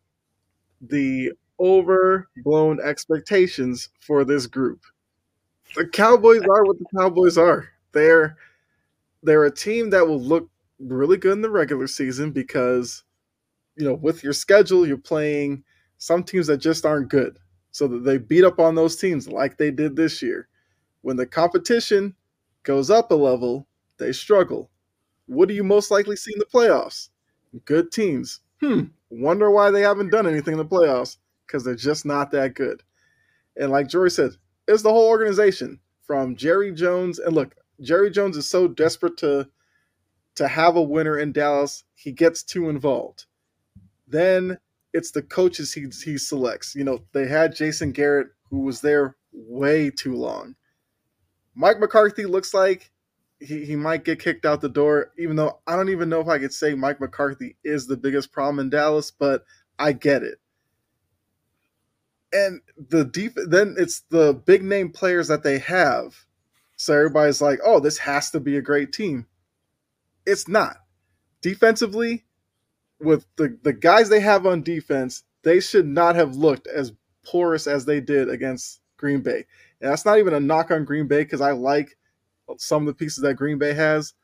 [0.81, 4.83] the overblown expectations for this group.
[5.77, 7.69] The Cowboys are what the Cowboys are.
[7.93, 8.37] They're
[9.23, 13.05] they're a team that will look really good in the regular season because
[13.77, 15.65] you know, with your schedule, you're playing
[16.03, 17.39] some teams that just aren't good.
[17.71, 20.49] So that they beat up on those teams like they did this year.
[21.03, 22.17] When the competition
[22.65, 24.71] goes up a level, they struggle.
[25.27, 27.11] What do you most likely see in the playoffs?
[27.65, 28.41] Good teams.
[28.61, 28.87] Hmm.
[29.11, 32.83] Wonder why they haven't done anything in the playoffs because they're just not that good.
[33.57, 34.33] And like Jory said,
[34.67, 37.21] it's the whole organization from Jerry Jones.
[37.21, 39.49] And look, Jerry Jones is so desperate to
[40.35, 43.27] to have a winner in Dallas, he gets too involved.
[44.09, 44.59] Then
[44.93, 46.75] it's the coaches he he selects.
[46.75, 50.55] You know, they had Jason Garrett who was there way too long.
[51.55, 52.91] Mike McCarthy looks like
[53.41, 56.29] he, he might get kicked out the door, even though I don't even know if
[56.29, 59.45] I could say Mike McCarthy is the biggest problem in Dallas, but
[59.79, 60.39] I get it.
[62.33, 66.25] And the deep then it's the big name players that they have.
[66.77, 69.27] So everybody's like, oh, this has to be a great team.
[70.27, 70.77] It's not.
[71.41, 72.25] Defensively,
[73.03, 76.93] with the, the guys they have on defense, they should not have looked as
[77.25, 79.45] porous as they did against Green Bay.
[79.81, 81.97] And that's not even a knock on Green Bay because I like
[82.59, 84.15] some of the pieces that Green Bay has.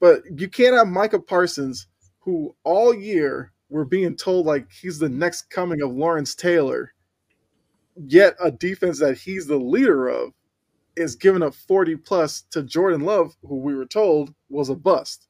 [0.00, 1.86] But you can't have Micah Parsons,
[2.20, 6.92] who all year we're being told like he's the next coming of Lawrence Taylor,
[7.96, 10.32] yet a defense that he's the leader of
[10.96, 15.28] is giving up 40 plus to Jordan Love, who we were told was a bust.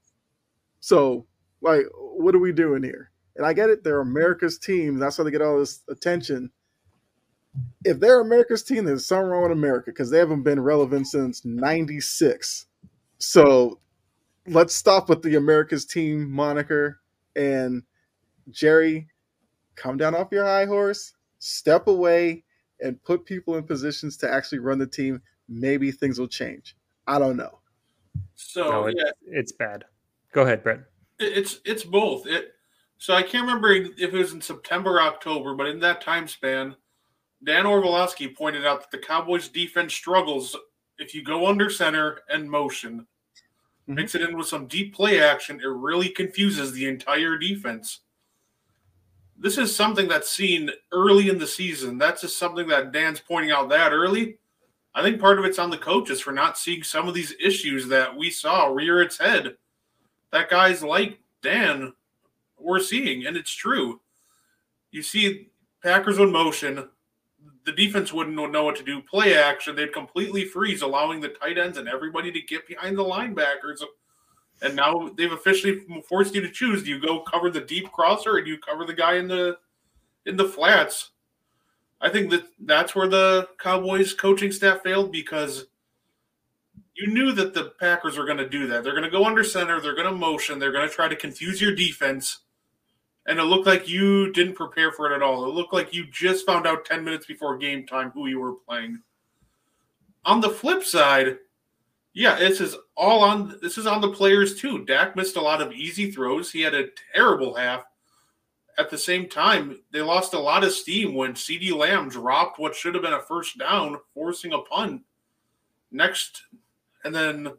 [0.80, 1.26] So,
[1.60, 1.84] like,
[2.22, 3.10] what are we doing here?
[3.36, 4.98] And I get it, they're America's team.
[4.98, 6.50] That's how they get all this attention.
[7.84, 11.44] If they're America's team, there's something wrong with America because they haven't been relevant since
[11.44, 12.66] 96.
[13.18, 13.80] So
[14.46, 17.00] let's stop with the America's team moniker
[17.36, 17.82] and
[18.50, 19.08] Jerry,
[19.76, 22.44] come down off your high horse, step away,
[22.80, 25.22] and put people in positions to actually run the team.
[25.48, 26.76] Maybe things will change.
[27.06, 27.60] I don't know.
[28.34, 29.84] So no, it, yeah, it's bad.
[30.32, 30.80] Go ahead, Brett.
[31.20, 32.26] It- it's it's both.
[32.26, 32.54] It
[32.98, 36.26] so I can't remember if it was in September or October, but in that time
[36.28, 36.76] span,
[37.44, 40.56] Dan Orlovsky pointed out that the Cowboys defense struggles
[40.98, 43.06] if you go under center and motion.
[43.88, 43.94] Mhm.
[43.94, 48.00] Mix it in with some deep play action, it really confuses the entire defense.
[49.38, 51.96] This is something that's seen early in the season.
[51.96, 54.38] That's just something that Dan's pointing out that early.
[54.94, 57.88] I think part of it's on the coaches for not seeing some of these issues
[57.88, 59.56] that we saw rear its head.
[60.32, 61.92] That guys like Dan
[62.58, 64.00] we're seeing, and it's true.
[64.90, 65.48] You see
[65.82, 66.88] Packers in motion,
[67.64, 69.00] the defense wouldn't know what to do.
[69.02, 73.04] Play action, they'd completely freeze, allowing the tight ends and everybody to get behind the
[73.04, 73.82] linebackers.
[74.62, 78.32] And now they've officially forced you to choose: do you go cover the deep crosser,
[78.32, 79.56] or do you cover the guy in the
[80.26, 81.10] in the flats?
[82.02, 85.66] I think that that's where the Cowboys coaching staff failed because
[87.00, 88.84] you knew that the Packers were going to do that.
[88.84, 91.16] They're going to go under center, they're going to motion, they're going to try to
[91.16, 92.40] confuse your defense.
[93.26, 95.44] And it looked like you didn't prepare for it at all.
[95.44, 98.54] It looked like you just found out 10 minutes before game time who you were
[98.54, 99.00] playing.
[100.24, 101.38] On the flip side,
[102.12, 104.84] yeah, this is all on this is on the players too.
[104.84, 106.50] Dak missed a lot of easy throws.
[106.50, 107.84] He had a terrible half.
[108.78, 112.74] At the same time, they lost a lot of steam when CeeDee Lamb dropped what
[112.74, 115.02] should have been a first down, forcing a punt.
[115.92, 116.44] Next,
[117.04, 117.52] and then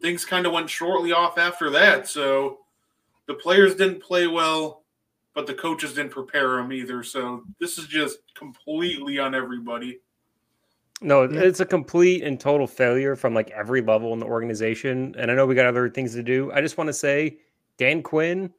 [0.00, 2.08] things kind of went shortly off after that.
[2.08, 2.58] So
[3.26, 4.84] the players didn't play well,
[5.34, 7.02] but the coaches didn't prepare them either.
[7.02, 10.00] So this is just completely on everybody.
[11.00, 15.14] No, it's a complete and total failure from like every level in the organization.
[15.18, 16.50] And I know we got other things to do.
[16.52, 17.38] I just want to say,
[17.76, 18.50] Dan Quinn,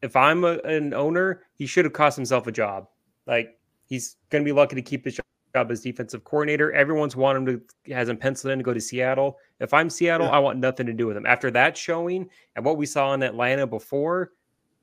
[0.00, 2.88] if I'm a, an owner, he should have cost himself a job.
[3.26, 6.72] Like he's going to be lucky to keep his job job as defensive coordinator.
[6.72, 9.38] Everyone's wanted him to has him penciled in to go to Seattle.
[9.60, 10.32] If I'm Seattle, Yeah.
[10.32, 11.26] I want nothing to do with him.
[11.26, 14.32] After that showing and what we saw in Atlanta before,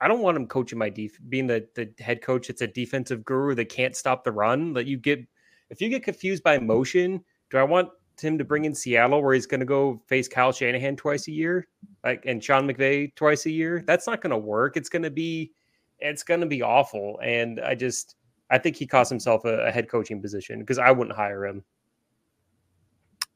[0.01, 2.49] I don't want him coaching my def being the, the head coach.
[2.49, 4.73] It's a defensive guru that can't stop the run.
[4.73, 5.25] That you get
[5.69, 7.89] if you get confused by motion, do I want
[8.19, 11.67] him to bring in Seattle where he's gonna go face Kyle Shanahan twice a year?
[12.03, 13.83] Like and Sean McVay twice a year?
[13.87, 14.77] That's not gonna work.
[14.77, 15.51] It's gonna be
[15.99, 17.19] it's gonna be awful.
[17.23, 18.15] And I just
[18.49, 21.63] I think he cost himself a, a head coaching position because I wouldn't hire him.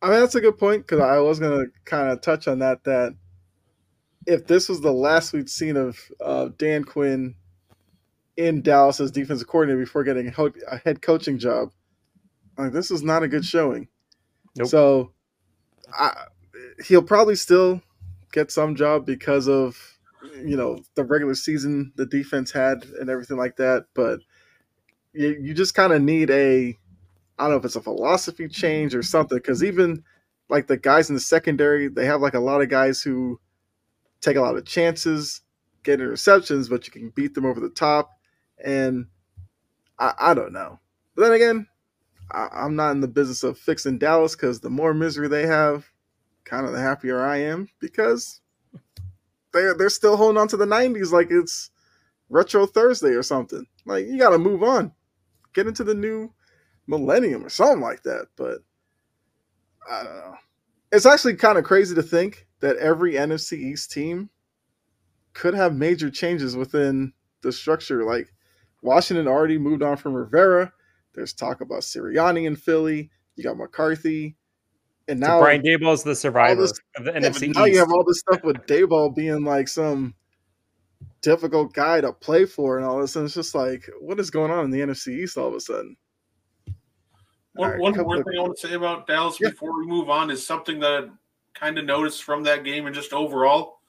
[0.02, 2.60] I mean, that's a good point because I was going to kind of touch on
[2.60, 2.84] that.
[2.86, 3.16] That
[4.26, 7.36] if this was the last we'd seen of uh, Dan Quinn
[8.38, 10.34] in Dallas as defensive coordinator before getting
[10.68, 11.72] a head coaching job,
[12.58, 13.88] like this is not a good showing.
[14.56, 14.68] Nope.
[14.68, 15.14] So,
[15.94, 16.26] I,
[16.86, 17.82] he'll probably still
[18.32, 19.98] get some job because of
[20.44, 23.86] you know the regular season the defense had and everything like that.
[23.94, 24.20] But
[25.14, 26.78] you, you just kind of need a
[27.38, 30.04] I don't know if it's a philosophy change or something because even
[30.50, 33.40] like the guys in the secondary, they have like a lot of guys who
[34.20, 35.42] take a lot of chances,
[35.84, 38.12] get interceptions, but you can beat them over the top.
[38.64, 39.06] And
[39.98, 40.80] I, I don't know.
[41.16, 41.68] But then again,
[42.32, 45.86] I, I'm not in the business of fixing Dallas because the more misery they have,
[46.44, 48.42] kind of the happier I am because
[49.54, 51.72] they're they're still holding on to the '90s like it's
[52.30, 53.66] retro Thursday or something.
[53.86, 54.92] Like you got to move on,
[55.54, 56.32] get into the new
[56.88, 58.28] millennium or something like that.
[58.36, 58.60] But
[59.90, 60.36] I don't know.
[60.92, 64.30] It's actually kind of crazy to think that every NFC East team
[65.34, 68.04] could have major changes within the structure.
[68.04, 68.34] Like
[68.82, 70.74] Washington already moved on from Rivera.
[71.14, 73.12] There's talk about Sirianni in Philly.
[73.36, 74.36] You got McCarthy.
[75.08, 77.74] And So now Brian Daboll is the survivor this- of the yeah, NFC now East.
[77.74, 80.14] you have all this stuff with Daboll being like some
[81.22, 83.16] difficult guy to play for and all this.
[83.16, 85.60] And it's just like, what is going on in the NFC East all of a
[85.60, 85.96] sudden?
[87.54, 89.50] One, All right, one couple more of- thing I want to say about Dallas Yeah.
[89.50, 91.10] before we move on is something that I
[91.54, 93.80] kind of noticed from that game and just overall.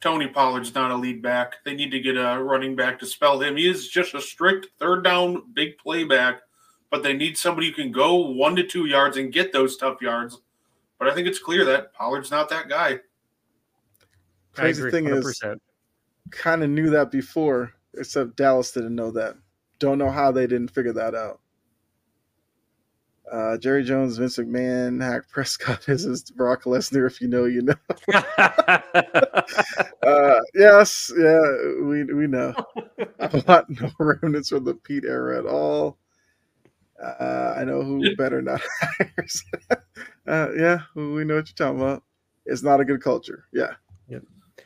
[0.00, 1.56] Tony Pollard's not a lead back.
[1.64, 3.56] They need to get a running back to spell him.
[3.56, 6.42] He is just a strict third down, big play back,
[6.90, 10.00] but they need somebody who can go one to two yards and get those tough
[10.00, 10.40] yards.
[10.98, 13.00] But I think it's clear that Pollard's not that guy.
[14.52, 15.60] Crazy thing is, 100%.
[16.30, 19.36] Kind of knew that before, except Dallas didn't know that.
[19.78, 21.40] Don't know how they didn't figure that out.
[23.30, 27.06] Uh, Jerry Jones, Vince McMahon, Dak Prescott is his Brock Lesnar.
[27.06, 27.74] If you know, you know.
[30.02, 31.40] Uh, yes, yeah,
[31.82, 32.54] we we know.
[33.20, 35.98] I want no remnants from the Pete era at all.
[37.02, 39.44] Uh, I know who better not hires.
[40.26, 42.04] uh, yeah, we know what you're talking about.
[42.46, 43.44] It's not a good culture.
[43.52, 43.74] Yeah,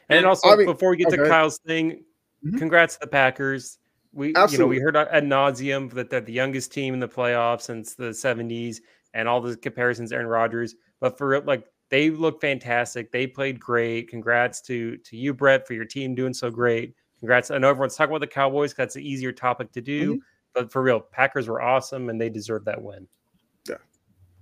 [0.09, 1.17] And also, I mean- before we get to.
[1.29, 2.05] Kyle's thing,
[2.45, 2.59] Mhm.
[2.59, 3.79] congrats to the Packers.
[4.13, 7.63] We, you know, we heard ad nauseum that they're the youngest team in the playoffs
[7.63, 8.81] since the '70s,
[9.15, 10.75] and all the comparisons Aaron Rodgers.
[11.01, 13.11] But for real, like they look fantastic.
[13.11, 14.09] They played great.
[14.09, 16.95] Congrats to to you, Brett, for your team doing so great.
[17.21, 17.51] Congrats.
[17.51, 18.75] I know everyone's talking about the Cowboys.
[18.75, 20.15] That's an easier topic to do.
[20.15, 20.21] Mm-hmm.
[20.55, 23.07] But for real, Packers were awesome, and they deserve that win.
[23.69, 23.77] Yeah.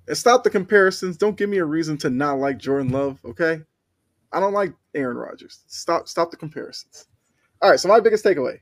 [0.08, 1.16] And stop the comparisons.
[1.16, 3.20] Don't give me a reason to not like Jordan Love.
[3.24, 3.62] Okay,
[4.32, 5.64] I don't like Aaron Rodgers.
[5.66, 7.06] Stop, stop the comparisons.
[7.60, 8.60] All right, so my biggest takeaway: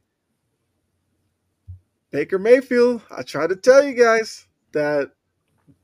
[2.11, 3.03] Baker Mayfield.
[3.11, 5.11] I tried to tell you guys that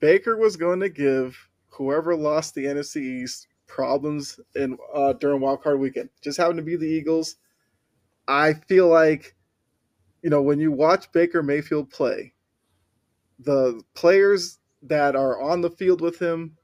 [0.01, 1.37] Baker was going to give
[1.69, 6.09] whoever lost the NFC East problems in uh, during Wild Card Weekend.
[6.23, 7.37] Just happened to be the Eagles.
[8.27, 9.37] I feel like,
[10.23, 12.33] you know, when you watch Baker Mayfield play,
[13.39, 16.57] the players that are on the field with him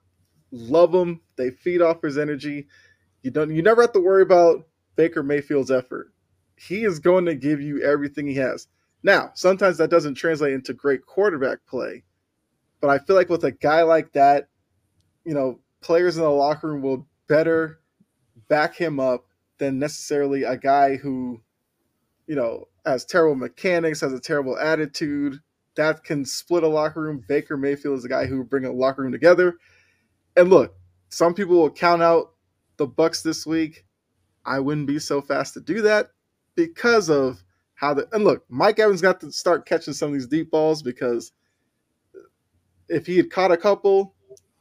[0.53, 1.21] love him.
[1.37, 2.69] They feed off his energy.
[3.23, 3.55] You don't.
[3.55, 4.67] You never have to worry about
[4.97, 6.13] Baker Mayfield's effort.
[6.57, 8.69] He is going to give you everything he has.
[9.03, 12.05] Now, sometimes that doesn't translate into great quarterback play,
[12.81, 14.49] but I feel like with a guy like that,
[15.25, 17.81] you know, players in the locker room will better
[18.49, 19.25] back him up
[19.59, 21.41] than necessarily a guy who,
[22.27, 25.39] you know, has terrible mechanics, has a terrible attitude,
[25.77, 27.25] that can split a locker room.
[27.27, 29.57] Baker Mayfield is a guy who bring a locker room together.
[30.37, 30.75] And look,
[31.09, 32.33] some people will count out
[32.81, 33.85] the Bucks this week.
[34.45, 36.09] I wouldn't be so fast to do that
[36.57, 40.27] because of how the and look, Mike Evans got to start catching some of these
[40.27, 41.33] deep balls because
[42.89, 44.15] if he had caught a couple,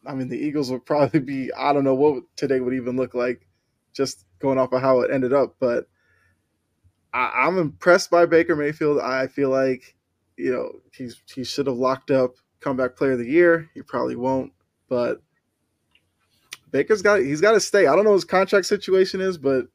[0.05, 3.13] I mean the Eagles would probably be I don't know what today would even look
[3.15, 3.47] like,
[3.93, 5.55] just going off of how it ended up.
[5.57, 5.88] But
[7.13, 8.99] I, I'm impressed by Baker Mayfield.
[8.99, 9.95] I feel like
[10.36, 13.70] you know he's he should have locked up comeback player of the year.
[13.74, 14.51] He probably won't,
[14.89, 15.22] but
[16.72, 17.88] Baker's got he's got to stay.
[17.88, 19.65] I don't know what his contract situation is, but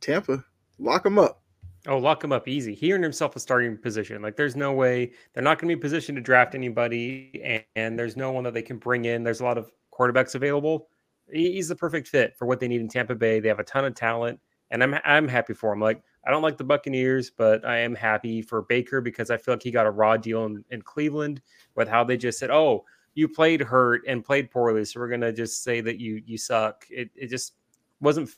[0.00, 0.44] Tampa
[0.78, 1.42] lock him up.
[1.88, 2.74] Oh, lock him up easy.
[2.74, 4.20] He earned himself a starting position.
[4.20, 7.98] Like, there's no way they're not going to be positioned to draft anybody, and, and,
[7.98, 9.22] there's no one that they can bring in.
[9.22, 10.88] There's a lot of quarterbacks available.
[11.32, 13.38] He's the perfect fit for what they need in Tampa Bay.
[13.38, 14.40] They have a ton of talent,
[14.70, 15.80] and I'm I'm happy for him.
[15.80, 19.54] Like, I don't like the Buccaneers, but I am happy for Baker because I feel
[19.54, 21.40] like he got a raw deal in, in Cleveland
[21.76, 22.84] with how they just said, "Oh,
[23.16, 26.84] you played hurt and played poorly, so we're gonna just say that you you suck."
[26.90, 27.54] It it just
[28.00, 28.30] wasn't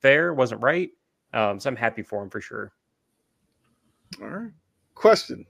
[0.00, 0.90] fair, wasn't right.
[1.32, 2.72] Um, so I'm happy for him for sure.
[4.20, 4.50] All right.
[4.94, 5.46] Question.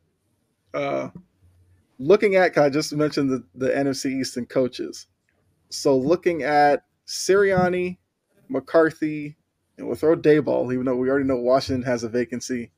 [0.73, 1.09] Uh,
[1.99, 5.07] looking at, I just mentioned the, the NFC Eastern coaches.
[5.71, 7.99] So looking at Sirianni,
[8.49, 9.37] McCarthy,
[9.79, 12.71] and we'll throw Daboll, even though we already know Washington has a vacancy.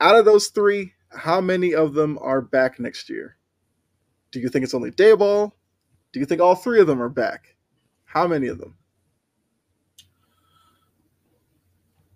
[0.00, 3.37] Out of those three, how many of them are back next year?
[4.30, 5.52] Do you think it's only Daboll?
[6.12, 7.54] Do you think all three of them are back?
[8.04, 8.74] How many of them?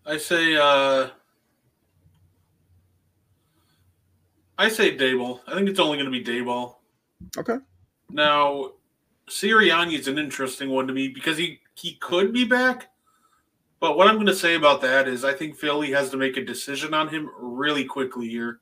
[0.05, 1.11] I say uh
[4.59, 5.41] I say Daboll.
[5.47, 6.77] I think it's only going to be Daboll.
[7.37, 7.57] Okay.
[8.11, 8.73] Now,
[9.29, 12.91] Sirianni is an interesting one to me because he he could be back,
[13.81, 16.37] but what I'm going to say about that is I think Philly has to make
[16.37, 18.61] a decision on him really quickly here.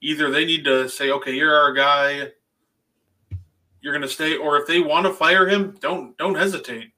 [0.00, 2.32] Either they need to say, "Okay, you're our guy.
[3.80, 6.92] You're going to stay," or if they want to fire him, don't don't hesitate.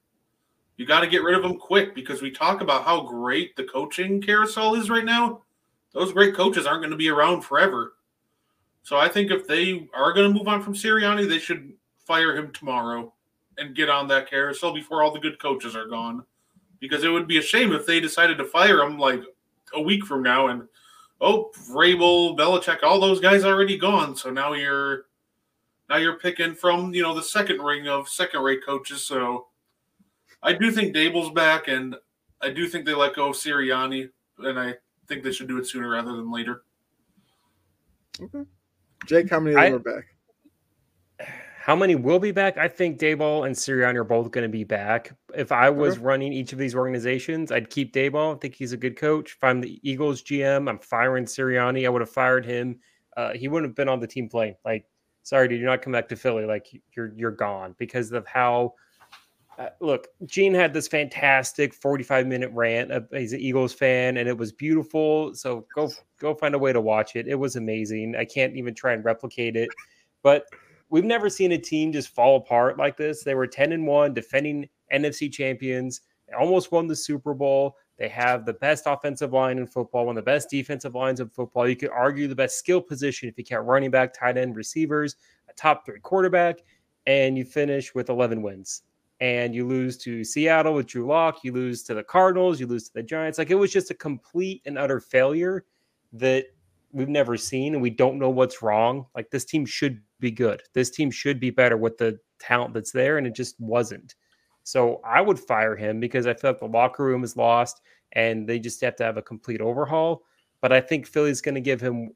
[0.77, 3.63] You got to get rid of him quick because we talk about how great the
[3.65, 5.43] coaching carousel is right now.
[5.93, 7.93] Those great coaches aren't going to be around forever.
[8.83, 12.35] So I think if they are going to move on from Sirianni, they should fire
[12.35, 13.13] him tomorrow
[13.57, 16.23] and get on that carousel before all the good coaches are gone.
[16.79, 19.21] Because it would be a shame if they decided to fire him like
[19.75, 20.67] a week from now and
[21.19, 24.15] oh Vrabel, Belichick, all those guys already gone.
[24.15, 25.05] So now you're
[25.91, 29.05] now you're picking from you know the second ring of second rate coaches.
[29.05, 29.47] So
[30.41, 31.95] I do think Daboll's back, and
[32.41, 34.75] I do think they let go of Sirianni, and I
[35.07, 36.63] think they should do it sooner rather than later.
[38.21, 38.45] Okay.
[39.05, 40.05] Jake, how many of them I, are back?
[41.57, 42.57] How many will be back?
[42.57, 45.13] I think Daboll and Sirianni are both going to be back.
[45.35, 46.03] If I was okay.
[46.03, 48.35] running each of these organizations, I'd keep Daboll.
[48.35, 49.33] I think he's a good coach.
[49.33, 51.85] If I'm the Eagles GM, I'm firing Sirianni.
[51.85, 52.79] I would have fired him.
[53.17, 54.55] Uh, he wouldn't have been on the team playing.
[54.63, 54.85] Like,
[55.23, 56.45] sorry, did you not come back to Philly?
[56.45, 58.73] Like, you're you're gone because of how.
[59.59, 62.91] Uh, look, Gene had this fantastic 45 minute rant.
[62.91, 65.35] Uh, he's an Eagles fan, and it was beautiful.
[65.35, 67.27] So go go find a way to watch it.
[67.27, 68.15] It was amazing.
[68.15, 69.69] I can't even try and replicate it.
[70.23, 70.45] But
[70.91, 73.23] we've never seen a team just fall apart like this.
[73.23, 76.01] They were 10 and 1, defending NFC champions,
[76.37, 77.75] almost won the Super Bowl.
[78.01, 81.29] They have the best offensive line in football, one of the best defensive lines in
[81.29, 81.69] football.
[81.69, 85.17] You could argue the best skill position if you count running back, tight end, receivers,
[85.47, 86.63] a top three quarterback,
[87.05, 88.81] and you finish with 11 wins.
[89.19, 92.85] And you lose to Seattle with Drew Lock, you lose to the Cardinals, you lose
[92.85, 93.37] to the Giants.
[93.37, 95.65] Like it was just a complete and utter failure
[96.13, 96.45] that
[96.91, 99.05] we've never seen and we don't know what's wrong.
[99.15, 100.63] Like this team should be good.
[100.73, 104.15] This team should be better with the talent that's there and it just wasn't.
[104.71, 107.81] So I would fire him because I feel like the locker room is lost
[108.13, 110.23] and they just have to have a complete overhaul.
[110.61, 112.11] But I think Philly's going to give him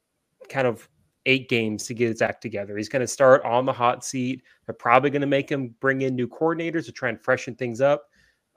[0.48, 0.88] kind of
[1.26, 2.78] eight games to get his act together.
[2.78, 4.42] He's going to start on the hot seat.
[4.66, 7.82] They're probably going to make him bring in new coordinators to try and freshen things
[7.82, 8.06] up.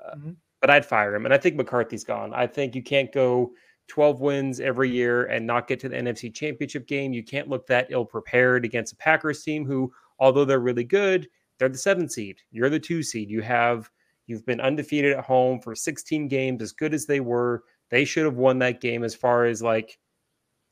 [0.05, 0.31] Uh, mm-hmm.
[0.61, 1.25] But I'd fire him.
[1.25, 2.33] And I think McCarthy's gone.
[2.33, 3.51] I think you can't go
[3.89, 7.13] 12 wins every year and not get to the NFC championship game.
[7.13, 11.29] You can't look that ill prepared against a Packers team who, although they're really good,
[11.59, 12.39] they're the seven seed.
[12.51, 13.31] You're the two seed.
[13.31, 13.91] You have
[14.27, 17.65] you've been undefeated at home for 16 games, as good as they were.
[17.91, 19.99] They should have won that game as far as like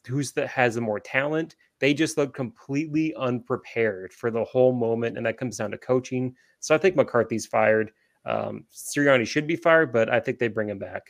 [0.06, 1.56] who's that has the more talent.
[1.78, 6.34] They just look completely unprepared for the whole moment, and that comes down to coaching.
[6.60, 7.92] So I think McCarthy's fired.
[8.24, 11.02] Um, Sirianni should be fired, but I think they bring him back.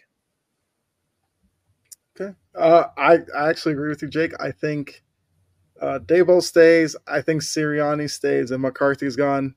[2.18, 2.34] Okay.
[2.54, 4.32] Uh, I, I actually agree with you, Jake.
[4.40, 5.02] I think
[5.80, 6.96] uh, Daboll stays.
[7.06, 9.54] I think Sirianni stays and McCarthy's gone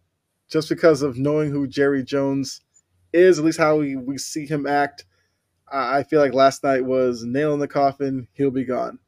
[0.49, 2.61] just because of knowing who Jerry Jones
[3.13, 5.05] is, at least how we, we see him act.
[5.71, 8.27] I, I feel like last night was nail in the coffin.
[8.33, 8.99] He'll be gone.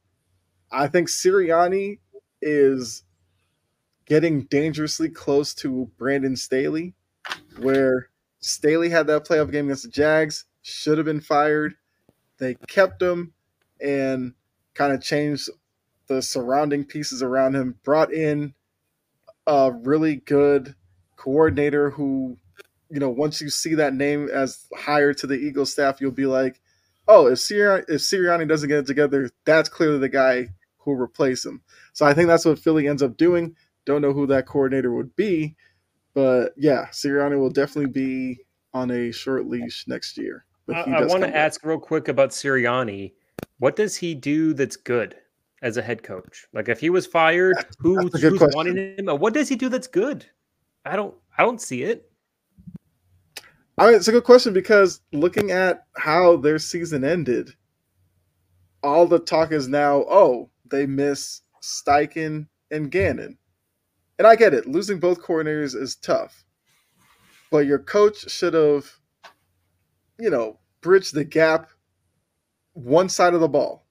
[0.71, 1.99] I think Sirianni
[2.41, 3.03] is
[4.05, 6.93] getting dangerously close to Brandon Staley,
[7.59, 8.09] where
[8.39, 11.75] Staley had that playoff game against the Jags, should have been fired.
[12.37, 13.33] They kept him
[13.79, 14.33] and
[14.73, 15.49] kind of changed
[16.07, 17.79] the surrounding pieces around him.
[17.83, 18.53] Brought in
[19.47, 20.75] a really good
[21.21, 22.35] coordinator who,
[22.89, 26.25] you know, once you see that name as hired to the Eagles staff, you'll be
[26.25, 26.59] like,
[27.07, 30.97] oh, if Sirianni, if Sirianni doesn't get it together, that's clearly the guy who will
[30.97, 31.61] replace him.
[31.93, 33.55] So I think that's what Philly ends up doing.
[33.85, 35.55] Don't know who that coordinator would be,
[36.15, 38.39] but yeah, Sirianni will definitely be
[38.73, 40.45] on a short leash next year.
[40.73, 43.13] I, I want to ask real quick about Sirianni
[43.59, 45.15] what does he do that's good
[45.61, 46.47] as a head coach?
[46.51, 48.55] Like if he was fired, who's, that's a good who's question.
[48.55, 49.19] wanting him?
[49.19, 50.25] What does he do that's good?
[50.85, 52.09] I don't I don't see it.
[53.77, 57.55] I mean, it's a good question because looking at how their season ended,
[58.83, 63.37] all the talk is now, oh, they miss Steichen and Gannon.
[64.19, 66.45] And I get it, losing both coordinators is tough.
[67.49, 68.85] But your coach should have,
[70.19, 71.69] you know, bridged the gap
[72.73, 73.87] one side of the ball.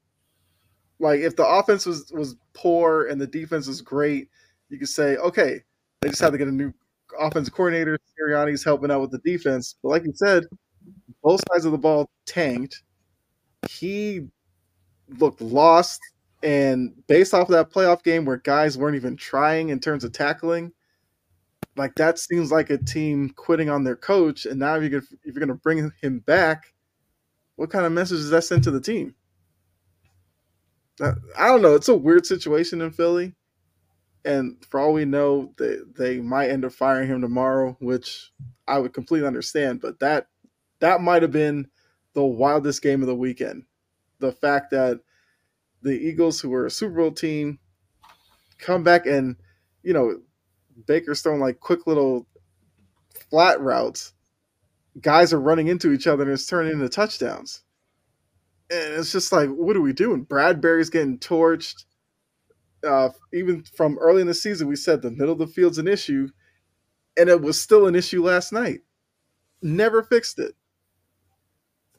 [0.99, 4.29] Like if the offense was, was poor and the defense was great,
[4.69, 5.63] you could say, okay,
[6.01, 6.73] they just had to get a new
[7.19, 7.99] offensive coordinator.
[8.19, 9.77] Sirianni's helping out with the defense.
[9.83, 10.45] But like you said,
[11.23, 12.83] both sides of the ball tanked.
[13.69, 14.29] He
[15.19, 16.01] looked lost.
[16.43, 20.13] And based off of that playoff game where guys weren't even trying in terms of
[20.13, 20.73] tackling,
[21.77, 24.47] like that seems like a team quitting on their coach.
[24.47, 26.73] And now if you're, if you're going to bring him back,
[27.57, 29.15] what kind of message does that send to the team?
[31.01, 31.75] Uh, I don't know.
[31.75, 33.35] It's a weird situation in Philly
[34.25, 38.33] and for all we know, they they might end up firing him tomorrow, which
[38.69, 39.81] I would completely understand.
[39.81, 40.29] But that
[40.81, 41.69] that might have been
[42.15, 43.65] the wildest game of the weekend.
[44.19, 45.01] The fact that
[45.83, 47.59] the Eagles, who were a Super Bowl team,
[48.59, 49.37] come back and
[49.83, 50.21] you know
[50.87, 52.27] Baker's throwing like quick little
[53.31, 54.13] flat routes.
[55.01, 57.63] Guys are running into each other and it's turning into touchdowns.
[58.71, 60.25] And it's just like, what are we doing?
[60.25, 61.85] Bradberry's getting torched
[62.87, 65.89] uh, even from early in the season, we said the middle of the field's an
[65.89, 66.29] issue,
[67.17, 68.81] and it was still an issue last night.
[69.63, 70.55] Never fixed it.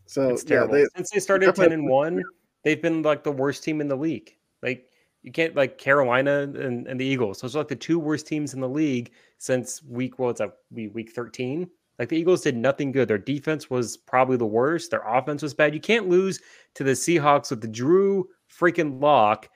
[0.06, 0.78] So it's terrible.
[0.78, 2.24] Yeah, they, Since they started ten and one,
[2.64, 4.36] they've been like the worst team in the league.
[4.62, 4.86] Like
[5.22, 7.41] you can't like Carolina and, and the Eagles.
[7.41, 10.52] Those are like the two worst teams in the league since week well, it's a
[10.72, 11.70] week thirteen.
[11.99, 13.08] Like the Eagles did nothing good.
[13.08, 14.90] Their defense was probably the worst.
[14.90, 15.76] Their offense was bad.
[15.76, 16.41] You can't lose
[16.74, 19.49] to the Seahawks with the Drew freaking Lock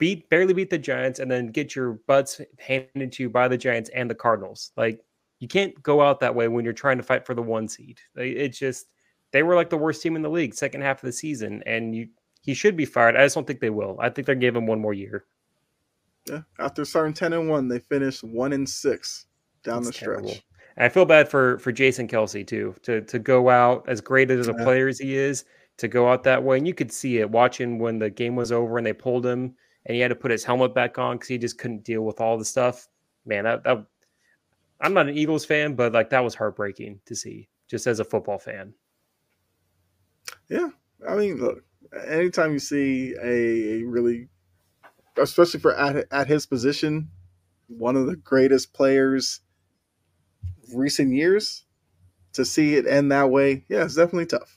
[0.00, 3.58] beat barely beat the Giants and then get your butts handed to you by the
[3.58, 4.72] Giants and the Cardinals.
[4.76, 5.00] Like
[5.38, 8.00] you can't go out that way when you're trying to fight for the one seed.
[8.16, 8.86] It's just
[9.30, 11.94] they were like the worst team in the league second half of the season, and
[11.94, 12.08] you
[12.42, 13.14] he should be fired.
[13.14, 13.96] I just don't think they will.
[14.00, 15.26] I think they're gave him one more year.
[16.26, 19.26] Yeah, after starting ten and one, they finished one and six
[19.62, 20.22] down That's the stretch.
[20.22, 20.34] Terrible.
[20.78, 24.48] I feel bad for for Jason Kelce too to to go out as great as
[24.48, 24.64] a yeah.
[24.64, 25.44] player as he is
[25.76, 28.50] to go out that way, and you could see it watching when the game was
[28.50, 29.54] over and they pulled him
[29.90, 32.20] and he had to put his helmet back on because he just couldn't deal with
[32.20, 32.86] all the stuff.
[33.26, 33.84] Man, that, that
[34.80, 38.04] I'm not an Eagles fan, but like that was heartbreaking to see just as a
[38.04, 38.72] football fan.
[40.48, 40.68] Yeah,
[41.08, 41.64] I mean, look,
[42.06, 44.28] anytime you see a, a really,
[45.16, 47.10] especially for at, at his position,
[47.66, 49.40] one of the greatest players
[50.72, 51.64] recent years,
[52.34, 54.56] to see it end that way, yeah, it's definitely tough.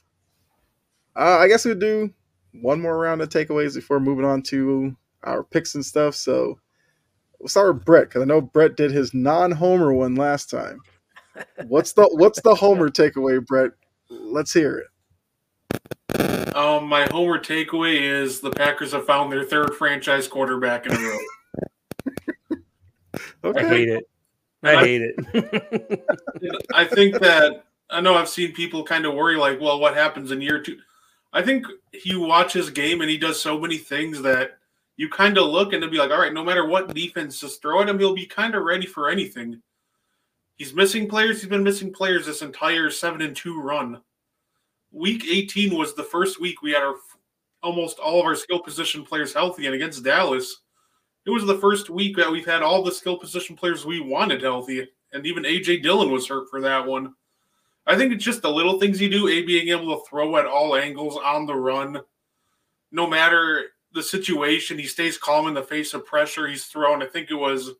[1.16, 2.14] Uh, I guess we'll do
[2.52, 6.16] one more round of takeaways before moving on to our picks and stuff.
[6.16, 6.60] So
[7.40, 10.80] we'll start with Brett because I know Brett did his non-homer one last time.
[11.68, 13.72] What's the what's the homer takeaway, Brett?
[14.10, 16.56] Let's hear it.
[16.56, 21.00] Um, my homer takeaway is the Packers have found their third franchise quarterback in a
[21.00, 21.18] row.
[23.46, 23.66] okay.
[23.66, 24.10] I hate it.
[24.62, 26.06] I, I hate it.
[26.74, 30.32] I think that I know I've seen people kind of worry, like, well, what happens
[30.32, 30.78] in year two?
[31.34, 34.60] I think he watches game and he does so many things that
[34.98, 37.62] you kind of look and to be like, all right, no matter what defense just
[37.62, 39.62] throw at him, he'll be kind of ready for anything.
[40.56, 41.42] He's missing players.
[41.42, 44.02] He's been missing players this entire seven and two run.
[44.92, 46.96] Week 18 was the first week we had our
[47.64, 50.62] almost all of our skill position players healthy, and against Dallas,
[51.26, 54.42] it was the first week that we've had all the skill position players we wanted
[54.42, 57.14] healthy, and even AJ Dillon was hurt for that one.
[57.88, 60.46] I think it's just the little things you do, a being able to throw at
[60.46, 62.00] all angles on the run,
[62.92, 64.78] no matter the situation.
[64.78, 66.48] He stays calm in the face of pressure.
[66.48, 67.72] He's thrown, I think it was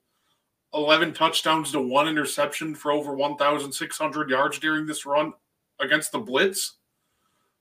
[0.74, 5.34] 11 touchdowns to one interception for over 1,600 yards during this run
[5.80, 6.78] against the Blitz.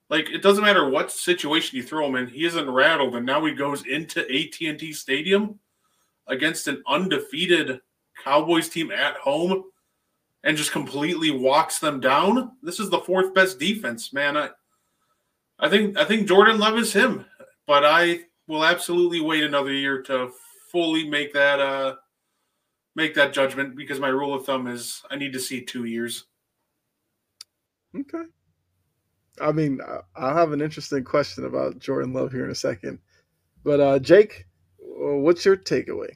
[0.09, 3.43] Like it doesn't matter what situation you throw him in, he isn't rattled, and now
[3.45, 5.59] he goes into AT&T Stadium
[6.27, 7.79] against an undefeated
[8.23, 9.63] Cowboys team at home
[10.43, 12.51] and just completely walks them down.
[12.61, 14.37] This is the fourth best defense, man.
[14.37, 14.49] I,
[15.59, 17.25] I think I think Jordan Love is him,
[17.65, 20.31] but I will absolutely wait another year to
[20.71, 21.95] fully make that uh
[22.95, 26.25] make that judgment because my rule of thumb is I need to see two years.
[27.95, 28.23] Okay.
[29.41, 29.79] I mean,
[30.15, 32.99] I'll have an interesting question about Jordan Love here in a second.
[33.63, 34.45] But uh Jake,
[34.77, 36.11] what's your takeaway?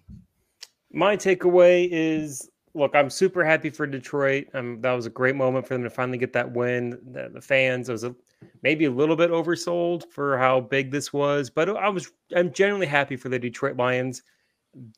[0.92, 4.48] My takeaway is look, I'm super happy for Detroit.
[4.54, 7.00] Um, that was a great moment for them to finally get that win.
[7.12, 8.16] The, the fans, it was a,
[8.62, 12.88] maybe a little bit oversold for how big this was, but I was I'm genuinely
[12.88, 14.22] happy for the Detroit Lions.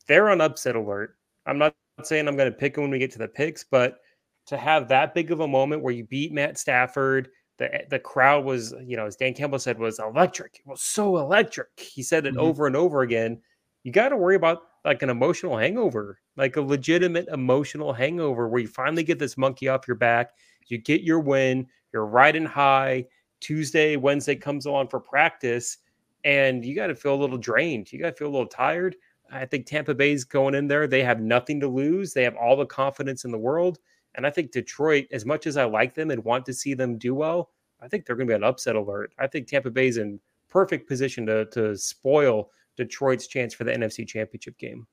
[0.06, 1.16] They're on upset alert.
[1.46, 3.98] I'm not saying I'm going to pick them when we get to the picks, but
[4.46, 8.44] to have that big of a moment where you beat Matt Stafford, the the crowd
[8.44, 10.56] was, you know, as Dan Campbell said, was electric.
[10.56, 11.68] It was so electric.
[11.78, 12.40] He said it mm-hmm.
[12.40, 13.40] over and over again.
[13.84, 18.60] You got to worry about like an emotional hangover, like a legitimate emotional hangover where
[18.60, 20.30] you finally get this monkey off your back.
[20.68, 21.66] You get your win.
[21.92, 23.06] You're riding high.
[23.40, 25.78] Tuesday, Wednesday comes along for practice,
[26.24, 27.92] and you got to feel a little drained.
[27.92, 28.96] You got to feel a little tired.
[29.32, 30.86] I think Tampa Bay's going in there.
[30.86, 32.12] They have nothing to lose.
[32.12, 33.78] They have all the confidence in the world.
[34.14, 36.98] And I think Detroit, as much as I like them and want to see them
[36.98, 37.50] do well,
[37.80, 39.12] I think they're going to be an upset alert.
[39.18, 42.50] I think Tampa Bay's in perfect position to to spoil
[42.80, 44.86] Detroit's chance for the NFC Championship game.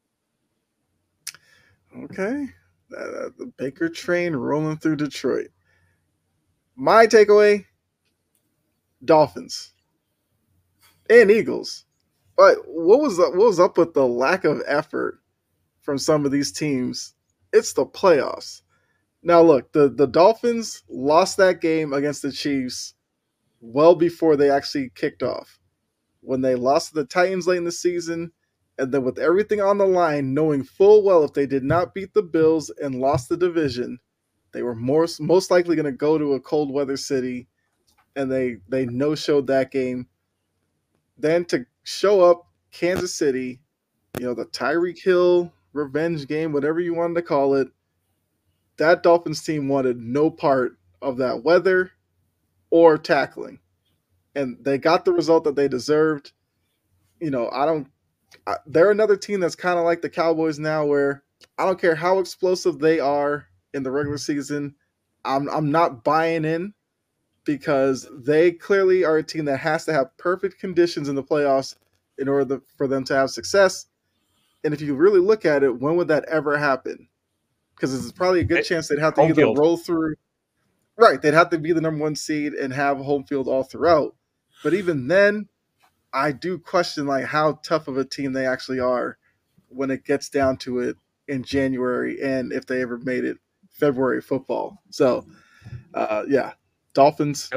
[2.03, 2.47] Okay,
[2.95, 5.47] uh, the Baker train rolling through Detroit.
[6.76, 7.65] My takeaway:
[9.03, 9.73] Dolphins
[11.09, 11.85] and Eagles.
[12.35, 15.19] But what was what was up with the lack of effort
[15.81, 17.14] from some of these teams?
[17.53, 18.61] It's the playoffs.
[19.23, 22.93] Now look, the, the Dolphins lost that game against the Chiefs
[23.59, 25.59] well before they actually kicked off.
[26.28, 28.34] When they lost to the Titans late in the season,
[28.78, 32.14] and then with everything on the line, knowing full well if they did not beat
[32.14, 33.99] the Bills and lost the division,
[34.52, 37.48] they were more most likely going to go to a cold weather city,
[38.18, 40.08] and they they no showed that game.
[41.18, 43.62] Then to show up Kansas City,
[44.20, 47.70] you know the Tyreek Hill revenge game, whatever you wanted to call it,
[48.76, 51.91] that Dolphins team wanted no part of that weather
[52.70, 53.60] or tackling.
[54.38, 56.31] And they got the result that they deserved.
[57.19, 57.88] You know, I don't,
[58.45, 61.23] I, they're another team that's kind of like the Cowboys now, where
[61.57, 64.76] I don't care how explosive they are in the regular season,
[65.26, 66.73] I'm, I'm not buying in
[67.43, 71.76] because they clearly are a team that has to have perfect conditions in the playoffs
[72.18, 73.88] in order for them to have success.
[74.64, 77.09] And if you really look at it, when would that ever happen?
[77.77, 79.57] because it's probably a good chance they'd have to home either field.
[79.57, 80.15] roll through.
[80.97, 84.15] Right, they'd have to be the number one seed and have home field all throughout.
[84.63, 85.47] But even then,
[86.13, 89.17] I do question like how tough of a team they actually are
[89.69, 90.97] when it gets down to it
[91.27, 93.38] in January and if they ever made it
[93.71, 94.81] February football.
[94.89, 95.25] So,
[95.93, 96.53] uh, yeah,
[96.93, 97.49] Dolphins.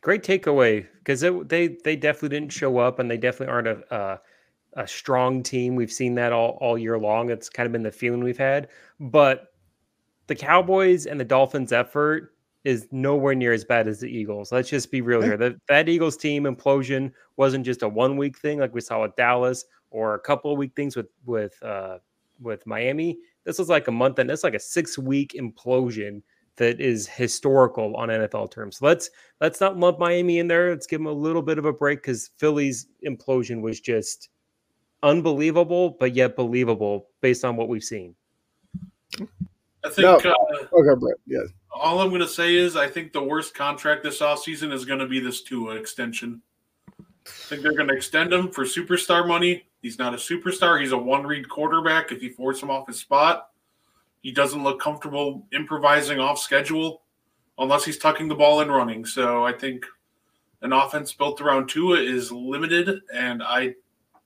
[0.00, 3.94] Great takeaway because they they definitely didn't show up and they definitely aren't a.
[3.94, 4.16] Uh,
[4.74, 5.74] a strong team.
[5.74, 7.30] We've seen that all, all year long.
[7.30, 8.68] It's kind of been the feeling we've had.
[9.00, 9.52] But
[10.28, 14.52] the Cowboys and the Dolphins' effort is nowhere near as bad as the Eagles.
[14.52, 15.36] Let's just be real here.
[15.36, 19.16] That that Eagles team implosion wasn't just a one week thing like we saw with
[19.16, 21.98] Dallas or a couple of week things with with uh,
[22.40, 23.18] with Miami.
[23.44, 26.22] This was like a month and it's like a six week implosion
[26.56, 28.78] that is historical on NFL terms.
[28.78, 29.10] So let's
[29.40, 30.70] let's not lump Miami in there.
[30.70, 34.28] Let's give them a little bit of a break because Philly's implosion was just
[35.02, 38.14] unbelievable, but yet believable based on what we've seen.
[39.84, 39.98] I think.
[39.98, 40.16] No.
[40.16, 40.34] Uh,
[40.72, 41.16] okay, Brett.
[41.26, 41.48] Yes.
[41.78, 44.98] All I'm going to say is I think the worst contract this offseason is going
[44.98, 46.42] to be this Tua extension.
[47.26, 49.66] I think they're going to extend him for superstar money.
[49.82, 50.80] He's not a superstar.
[50.80, 52.10] He's a one read quarterback.
[52.10, 53.50] If you force him off his spot,
[54.22, 57.02] he doesn't look comfortable improvising off schedule
[57.58, 59.04] unless he's tucking the ball and running.
[59.04, 59.84] So I think
[60.62, 63.74] an offense built around Tua is limited, and I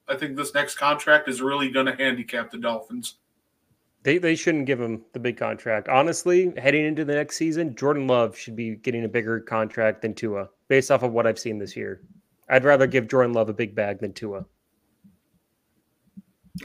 [0.08, 3.16] I think this next contract is really going to handicap the Dolphins.
[4.04, 5.88] They, they shouldn't give him the big contract.
[5.88, 10.14] Honestly, heading into the next season, Jordan Love should be getting a bigger contract than
[10.14, 12.02] Tua, based off of what I've seen this year.
[12.48, 14.44] I'd rather give Jordan Love a big bag than Tua.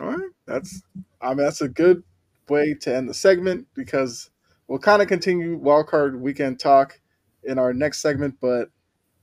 [0.02, 0.82] All right, that's
[1.22, 2.04] I mean that's a good
[2.50, 4.32] way to end the segment because
[4.68, 7.00] we'll kind of continue wildcard weekend talk
[7.44, 8.70] in our next segment, but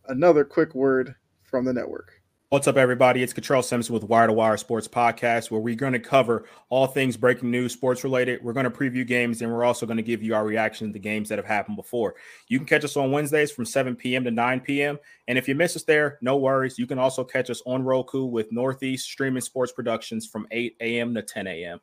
[0.09, 2.23] another quick word from the network.
[2.50, 3.22] What's up, everybody?
[3.22, 6.86] It's Control Simpson with Wire to Wire Sports Podcast, where we're going to cover all
[6.86, 8.44] things breaking news, sports related.
[8.44, 10.92] We're going to preview games, and we're also going to give you our reaction to
[10.92, 12.14] the games that have happened before.
[12.46, 14.24] You can catch us on Wednesdays from 7 p.m.
[14.24, 14.98] to 9 p.m.
[15.26, 16.78] And if you miss us there, no worries.
[16.78, 21.14] You can also catch us on Roku with Northeast Streaming Sports Productions from 8 a.m.
[21.14, 21.80] to 10 a.m.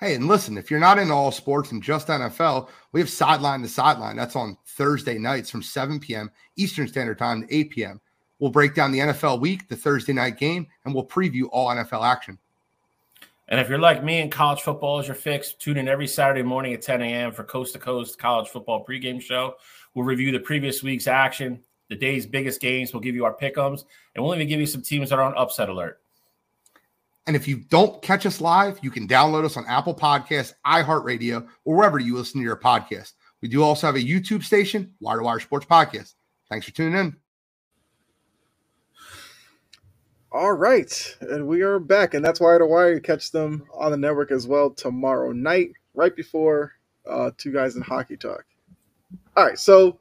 [0.00, 3.62] Hey, and listen, if you're not in all sports and just NFL, we have Sideline
[3.62, 4.16] to Sideline.
[4.16, 6.30] That's on Thursday nights from 7 p.m.
[6.56, 8.00] Eastern Standard Time to 8 p.m.
[8.38, 12.06] We'll break down the NFL week, the Thursday night game, and we'll preview all NFL
[12.06, 12.38] action.
[13.48, 16.42] And if you're like me and college football is your fix, tune in every Saturday
[16.42, 17.32] morning at 10 a.m.
[17.32, 19.54] for Coast to Coast College Football pregame show.
[19.94, 22.92] We'll review the previous week's action, the day's biggest games.
[22.92, 23.84] We'll give you our pickums,
[24.14, 26.00] and we'll even give you some teams that are on upset alert.
[27.26, 31.46] And if you don't catch us live, you can download us on Apple Podcasts, iHeartRadio,
[31.64, 33.12] or wherever you listen to your podcast.
[33.40, 36.14] We do also have a YouTube station, Wire to Wire Sports Podcast.
[36.50, 37.16] Thanks for tuning in.
[40.30, 42.92] All right, and we are back, and that's Wire to Wire.
[42.92, 46.72] You catch them on the network as well tomorrow night, right before
[47.08, 48.44] uh, Two Guys in Hockey Talk.
[49.34, 50.00] All right, so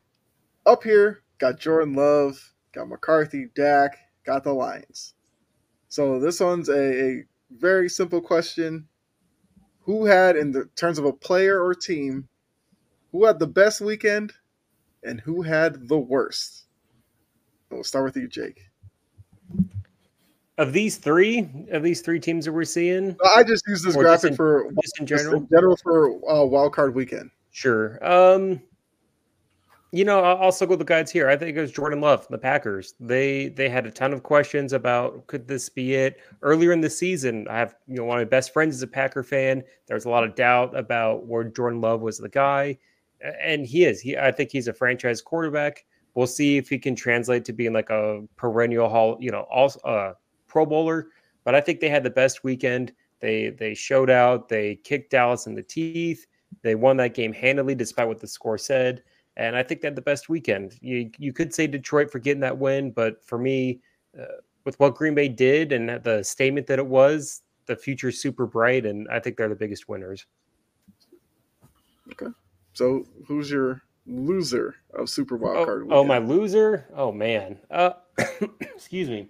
[0.66, 5.14] up here, got Jordan Love, got McCarthy, Dak, got the Lions.
[5.88, 7.24] So this one's a, a
[7.58, 8.90] very simple question.
[9.84, 12.28] Who had, in the terms of a player or team,
[13.14, 14.34] who had the best weekend
[15.02, 16.66] and who had the worst?
[17.72, 18.60] We'll start with you, Jake.
[20.58, 24.22] Of these three, of these three teams that we're seeing, I just use this graphic
[24.22, 25.48] just in- for just in general?
[25.52, 27.30] general for uh, wild card weekend.
[27.52, 28.04] Sure.
[28.06, 28.62] Um,
[29.92, 31.30] you know, I'll also go with the guys here.
[31.30, 32.94] I think it was Jordan Love, the Packers.
[33.00, 36.90] They they had a ton of questions about could this be it earlier in the
[36.90, 37.48] season.
[37.50, 39.64] I have you know one of my best friends is a Packer fan.
[39.88, 42.78] There was a lot of doubt about where Jordan Love was the guy,
[43.42, 44.02] and he is.
[44.02, 45.86] He I think he's a franchise quarterback.
[46.16, 49.72] We'll see if he can translate to being like a perennial hall, you know, all
[49.84, 50.14] uh,
[50.48, 51.08] Pro Bowler.
[51.44, 52.94] But I think they had the best weekend.
[53.20, 54.50] They they showed out.
[54.50, 56.26] They kicked Dallas in the teeth.
[56.62, 59.04] They won that game handily, despite what the score said.
[59.38, 60.78] And I think they had the best weekend.
[60.82, 63.80] You you could say Detroit for getting that win, but for me,
[64.20, 64.26] uh,
[64.66, 68.86] with what Green Bay did and the statement that it was, the future's super bright,
[68.86, 70.26] and I think they're the biggest winners.
[72.12, 72.32] Okay,
[72.74, 76.08] so who's your loser of Super Wild Oh, Card oh, weekend?
[76.08, 76.86] my loser.
[76.96, 77.58] Oh man.
[77.70, 77.92] Uh,
[78.62, 79.28] excuse me.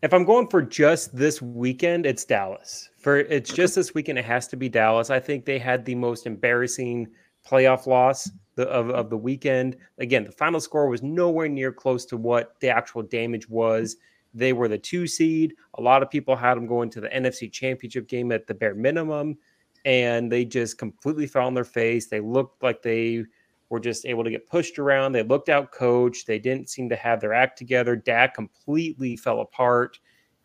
[0.00, 2.88] If I'm going for just this weekend, it's Dallas.
[2.98, 5.10] For it's just this weekend, it has to be Dallas.
[5.10, 7.08] I think they had the most embarrassing
[7.44, 9.76] playoff loss of, of the weekend.
[9.98, 13.96] Again, the final score was nowhere near close to what the actual damage was.
[14.32, 15.54] They were the two seed.
[15.74, 18.76] A lot of people had them going to the NFC Championship game at the bare
[18.76, 19.36] minimum,
[19.84, 22.06] and they just completely fell on their face.
[22.06, 23.24] They looked like they
[23.70, 25.12] were just able to get pushed around.
[25.12, 26.24] They looked out coach.
[26.24, 27.96] They didn't seem to have their act together.
[27.96, 29.98] Dak completely fell apart.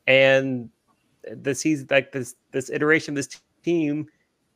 [0.08, 0.70] And
[1.24, 4.08] the season, like this, this iteration of this team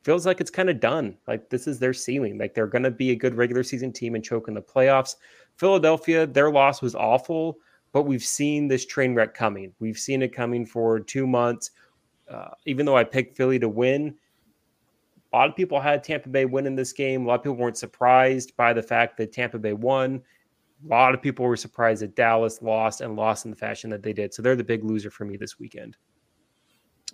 [0.02, 1.16] feels like it's kind of done.
[1.26, 2.38] Like this is their ceiling.
[2.38, 5.16] Like they're going to be a good regular season team and choke in the playoffs.
[5.56, 7.58] Philadelphia, their loss was awful,
[7.92, 9.72] but we've seen this train wreck coming.
[9.80, 11.70] We've seen it coming for two months.
[12.30, 14.14] Uh, even though I picked Philly to win,
[15.32, 17.24] a lot of people had Tampa Bay win in this game.
[17.24, 20.22] A lot of people weren't surprised by the fact that Tampa Bay won.
[20.84, 24.02] A lot of people were surprised that Dallas lost and lost in the fashion that
[24.02, 24.32] they did.
[24.32, 25.96] So they're the big loser for me this weekend.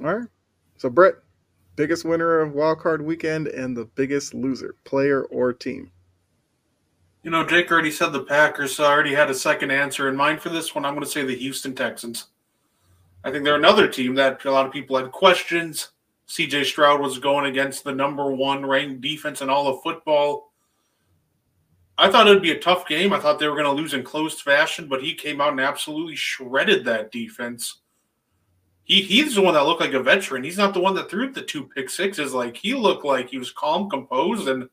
[0.01, 0.29] All right.
[0.77, 1.15] So Brett,
[1.77, 5.91] biggest winner of Wild Card weekend and the biggest loser, player or team.
[7.25, 10.17] You know, Jake already said the Packers, so I already had a second answer in
[10.17, 10.85] mind for this one.
[10.85, 12.27] I'm going to say the Houston Texans.
[13.25, 15.89] I think they're another team that a lot of people had questions.
[16.29, 20.53] CJ Stroud was going against the number one ranked defense in all of football.
[21.97, 23.13] I thought it would be a tough game.
[23.13, 25.61] I thought they were going to lose in closed fashion, but he came out and
[25.61, 27.81] absolutely shredded that defense.
[28.85, 30.45] He he's the one that looked like a veteran.
[30.45, 32.35] He's not the one that threw the two pick sixes.
[32.35, 34.69] Like he looked like he was calm, composed, and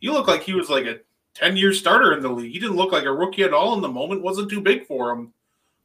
[0.00, 1.00] he looked like he was like a
[1.34, 2.52] 10 year starter in the league.
[2.52, 5.10] He didn't look like a rookie at all, and the moment wasn't too big for
[5.10, 5.32] him.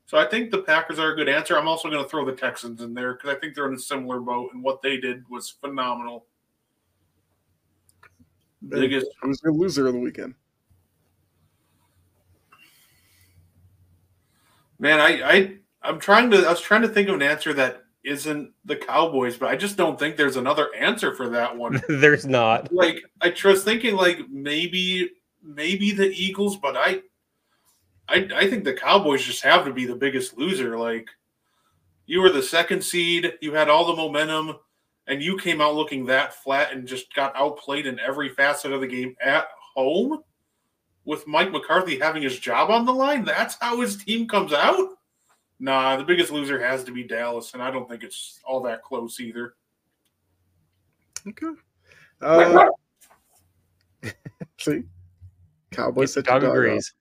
[0.09, 1.55] So I think the Packers are a good answer.
[1.55, 3.79] I'm also going to throw the Texans in there because I think they're in a
[3.79, 6.25] similar boat, and what they did was phenomenal.
[8.67, 10.33] Biggest Who's your loser of the weekend?
[14.79, 17.83] man, I, I I'm trying to I was trying to think of an answer that
[18.03, 21.83] isn't the Cowboys, but I just don't think there's another answer for that one.
[21.87, 22.73] There's not.
[22.73, 25.11] like I was thinking like maybe
[25.43, 27.01] maybe the Eagles, but I
[28.09, 30.77] I I think the Cowboys just have to be the biggest loser.
[30.77, 31.09] Like
[32.05, 34.57] you were the second seed, you had all the momentum,
[35.07, 38.81] and you came out looking that flat and just got outplayed in every facet of
[38.81, 40.23] the game at home
[41.05, 43.25] with Mike McCarthy having his job on the line.
[43.25, 44.89] That's how his team comes out.
[45.59, 48.81] Nah, the biggest loser has to be Dallas, and I don't think it's all that
[48.81, 49.55] close either.
[51.27, 51.47] Okay.
[52.21, 52.67] Uh,
[54.57, 54.83] see,
[55.71, 56.93] Cowboys set your Dog dog agrees.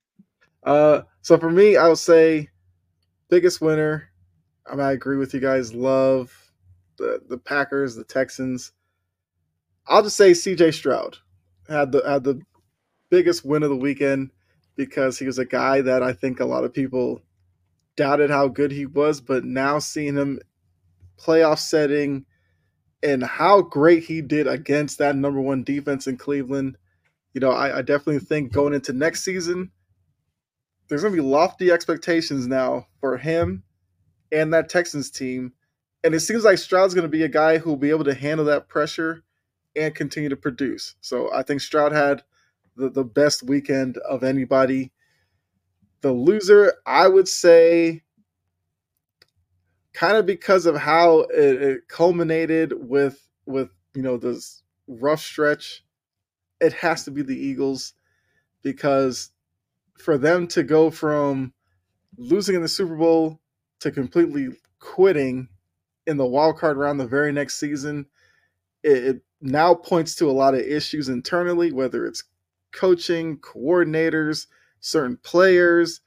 [0.62, 2.48] Uh, so for me, I would say
[3.28, 4.10] biggest winner.
[4.66, 5.74] I mean, I agree with you guys.
[5.74, 6.32] Love
[6.98, 8.72] the the Packers, the Texans.
[9.86, 10.72] I'll just say C.J.
[10.72, 11.16] Stroud
[11.68, 12.42] had the had the
[13.10, 14.30] biggest win of the weekend
[14.76, 17.22] because he was a guy that I think a lot of people
[17.96, 20.38] doubted how good he was, but now seeing him
[21.18, 22.24] playoff setting
[23.02, 26.76] and how great he did against that number one defense in Cleveland,
[27.32, 29.70] you know, I, I definitely think going into next season,
[30.88, 33.62] there's going to be lofty expectations now for him
[34.32, 35.52] and that Texans team.
[36.04, 38.14] And it seems like Stroud's going to be a guy who will be able to
[38.14, 39.22] handle that pressure
[39.76, 40.94] and continue to produce.
[41.00, 42.22] So I think Stroud had
[42.76, 44.92] the, the best weekend of anybody.
[46.00, 48.02] The loser, I would say,
[49.92, 55.84] kind of because of how it, it culminated with with you know this rough stretch,
[56.60, 57.94] it has to be the Eagles
[58.62, 59.30] because
[59.98, 61.52] for them to go from
[62.16, 63.40] losing in the Super Bowl
[63.80, 64.48] to completely
[64.80, 65.48] quitting
[66.06, 68.06] in the wild card round the very next season,
[68.82, 72.24] it, it now points to a lot of issues internally, whether it's
[72.72, 74.46] coaching, coordinators,
[74.80, 76.00] certain players,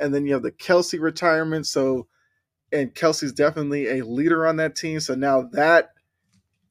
[0.00, 1.66] and then you have the Kelce retirement.
[1.66, 2.08] So,
[2.72, 5.00] and Kelce's definitely a leader on that team.
[5.00, 5.90] So now that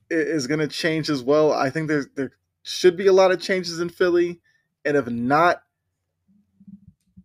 [0.09, 1.53] is going to change as well.
[1.53, 2.31] I think there there
[2.63, 4.41] should be a lot of changes in Philly,
[4.83, 5.61] and if not,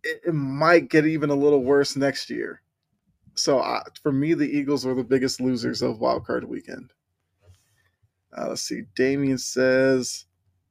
[0.07, 2.61] it, it might get even a little worse next year.
[3.35, 6.91] So uh, for me, the Eagles were the biggest losers of Wild Card Weekend.
[8.35, 8.83] Uh, let's see.
[8.95, 10.25] Damien says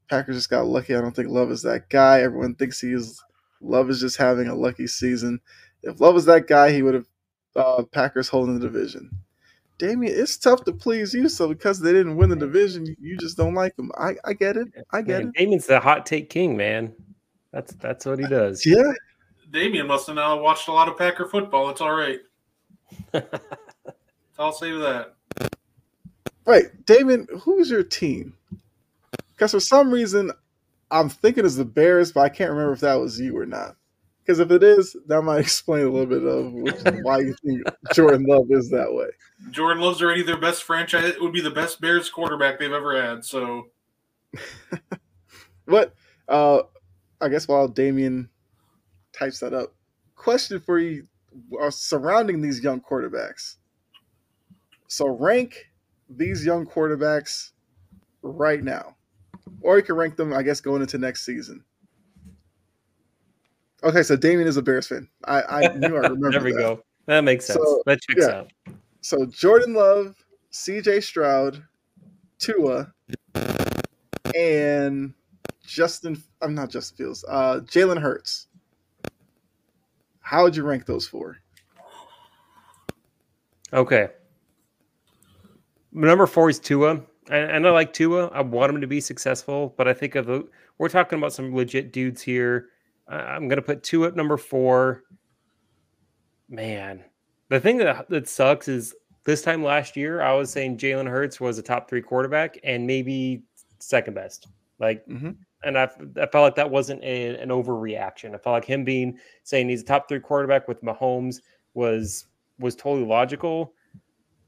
[0.09, 0.95] Packers just got lucky.
[0.95, 2.21] I don't think Love is that guy.
[2.21, 3.23] Everyone thinks he is.
[3.61, 5.41] Love is just having a lucky season.
[5.83, 7.07] If Love was that guy, he would have
[7.55, 9.11] uh, Packers holding the division.
[9.79, 11.29] Damien, it's tough to please you.
[11.29, 13.91] So because they didn't win the division, you just don't like them.
[13.99, 14.69] I, I get it.
[14.93, 15.39] I get Man, it.
[15.39, 16.95] Damien's the hot take king, man.
[17.53, 18.65] That's that's what he does.
[18.67, 18.93] Yeah.
[19.51, 21.71] Damien must have now watched a lot of Packer football.
[21.71, 22.21] It's all right.
[24.39, 25.15] I'll say that.
[26.45, 27.27] Right, Damien.
[27.41, 28.35] Who's your team?
[29.33, 30.31] Because for some reason,
[30.91, 33.77] I'm thinking it's the Bears, but I can't remember if that was you or not.
[34.23, 37.63] Because if it is, that might explain a little bit of which, why you think
[37.95, 39.09] Jordan Love is that way.
[39.51, 41.05] Jordan Love's already their best franchise.
[41.05, 43.25] It would be the best Bears quarterback they've ever had.
[43.25, 43.69] So
[45.67, 45.95] But
[46.29, 46.63] uh,
[47.21, 48.29] I guess while Damien
[49.17, 49.75] types that up,
[50.15, 51.07] question for you
[51.61, 53.57] uh, surrounding these young quarterbacks.
[54.89, 55.71] So rank
[56.09, 57.51] these young quarterbacks
[58.23, 58.97] right now,
[59.61, 61.65] or you can rank them, I guess, going into next season.
[63.83, 65.09] Okay, so Damien is a Bears fan.
[65.25, 66.31] I, I knew I remember.
[66.31, 66.59] there we that.
[66.59, 66.83] go.
[67.07, 67.61] That makes sense.
[67.63, 68.39] So, that checks yeah.
[68.39, 68.53] out.
[69.01, 70.17] So Jordan Love,
[70.51, 71.01] C.J.
[71.01, 71.63] Stroud,
[72.39, 72.93] Tua,
[74.35, 75.15] and
[75.65, 76.21] Justin.
[76.43, 77.25] I'm not Justin Fields.
[77.29, 78.49] Uh, Jalen Hurts.
[80.27, 81.37] How would you rank those four?
[83.73, 84.09] Okay.
[85.93, 87.01] Number four is Tua.
[87.31, 88.27] And, and I like Tua.
[88.31, 90.49] I want him to be successful, but I think of the,
[90.79, 92.71] we're talking about some legit dudes here.
[93.07, 95.05] I'm going to put Tua at number four.
[96.49, 97.05] Man,
[97.49, 101.39] the thing that that sucks is this time last year I was saying Jalen Hurts
[101.41, 103.45] was a top three quarterback and maybe
[103.79, 104.49] second best.
[104.81, 105.37] Like, Mhm.
[105.67, 105.85] And I,
[106.21, 108.35] I felt like that wasn't a, an overreaction.
[108.35, 111.41] I felt like him being saying he's a top three quarterback with Mahomes
[111.75, 112.27] was
[112.59, 113.75] was totally logical.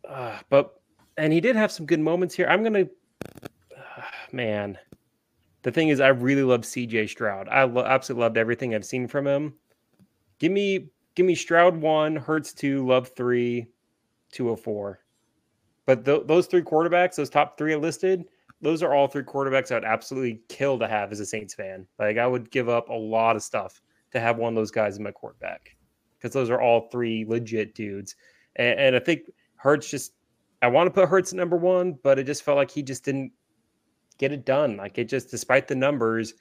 [0.08, 0.80] Uh, but
[1.16, 2.46] and he did have some good moments here.
[2.46, 2.86] I'm gonna,
[3.76, 4.78] uh, man.
[5.62, 7.08] The thing is, I really love C.J.
[7.08, 7.48] Stroud.
[7.48, 9.54] I lo- absolutely loved everything I've seen from him.
[10.38, 13.66] Give me, give me Stroud one, Hurts two, Love three,
[14.30, 15.00] 204.
[15.84, 18.26] But th- those three quarterbacks, those top three I listed,
[18.60, 21.86] those are all three quarterbacks I would absolutely kill to have as a Saints fan.
[21.98, 23.80] Like I would give up a lot of stuff
[24.12, 25.76] to have one of those guys in my quarterback
[26.18, 28.16] because those are all three legit dudes.
[28.56, 30.12] And, and I think Hurts just,
[30.62, 33.04] I want to put Hurts at number one, but it just felt like he just
[33.04, 33.32] didn't
[34.18, 34.76] get it done.
[34.76, 36.34] Like it just, despite the numbers,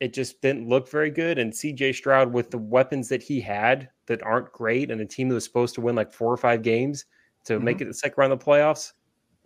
[0.00, 1.38] it just didn't look very good.
[1.38, 5.28] And CJ Stroud, with the weapons that he had that aren't great, and a team
[5.28, 7.04] that was supposed to win like four or five games
[7.44, 7.84] to make mm-hmm.
[7.84, 8.92] it the second round of the playoffs,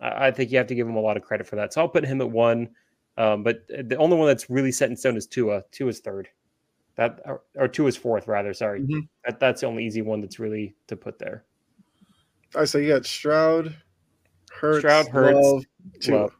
[0.05, 1.73] I I think you have to give him a lot of credit for that.
[1.73, 2.69] So I'll put him at one.
[3.17, 5.63] Um, but the only one that's really set in stone is Tua.
[5.71, 6.27] Tua's third.
[6.95, 8.53] That or, or Tua's fourth, rather.
[8.53, 9.07] Sorry, Mhm.
[9.25, 11.43] that, that's the only easy one that's really to put there.
[12.53, 13.75] All right, so you got Stroud,
[14.51, 15.65] Hurts, Stroud, Hurts, Love,
[15.99, 16.17] Tua.
[16.17, 16.35] Love.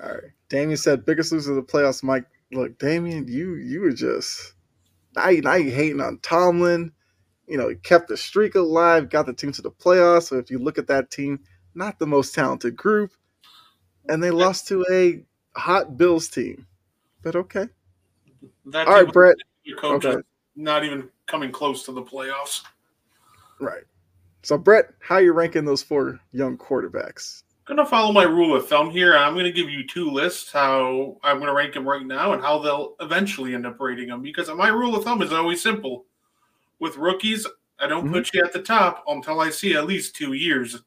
[0.00, 0.22] All right.
[0.48, 2.02] Damien said biggest loser of the playoffs.
[2.02, 4.54] Mike, look, Damien, you you were just
[5.16, 6.92] now you now you hating on Tomlin.
[7.48, 10.24] You know, he kept the streak alive, got the team to the playoffs.
[10.24, 11.40] So if you look at that team,
[11.76, 13.12] not the most talented group,
[14.08, 15.22] and they lost to a
[15.58, 16.66] hot Bills team.
[17.22, 17.68] But okay.
[18.66, 19.36] that All right, Brett.
[19.64, 20.22] your coach Okay.
[20.54, 22.62] not even coming close to the playoffs.
[23.60, 23.84] Right.
[24.42, 27.42] So Brett, how are you ranking those four young quarterbacks?
[27.68, 29.16] I'm gonna follow my rule of thumb here.
[29.16, 32.60] I'm gonna give you two lists how I'm gonna rank them right now and how
[32.60, 36.04] they'll eventually end up rating them because my rule of thumb is always simple.
[36.78, 37.44] With rookies,
[37.80, 38.12] I don't mm-hmm.
[38.12, 40.80] put you at the top until I see at least two years.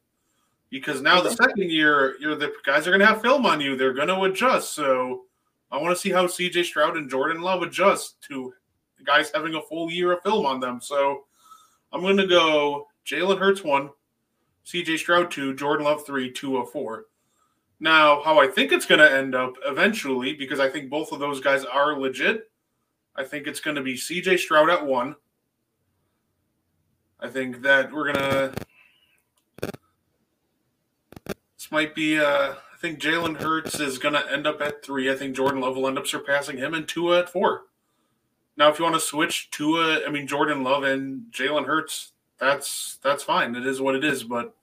[0.70, 3.76] Because now the second year, you're the guys are gonna have film on you.
[3.76, 4.74] They're gonna adjust.
[4.74, 5.22] So
[5.70, 8.52] I want to see how CJ Stroud and Jordan Love adjust to
[9.04, 10.80] guys having a full year of film on them.
[10.80, 11.24] So
[11.92, 13.90] I'm gonna go Jalen Hurts one,
[14.64, 17.06] CJ Stroud two, Jordan Love three, Tua four.
[17.80, 21.18] Now, how I think it's going to end up eventually, because I think both of
[21.18, 22.50] those guys are legit.
[23.16, 25.16] I think it's going to be CJ Stroud at one.
[27.18, 28.52] I think that we're gonna.
[31.60, 32.18] This might be.
[32.18, 35.10] Uh, I think Jalen Hurts is gonna end up at three.
[35.10, 37.66] I think Jordan Love will end up surpassing him, and Tua at four.
[38.56, 42.98] Now, if you want to switch Tua, I mean Jordan Love and Jalen Hurts, that's
[43.02, 43.54] that's fine.
[43.54, 44.24] It is what it is.
[44.24, 44.54] But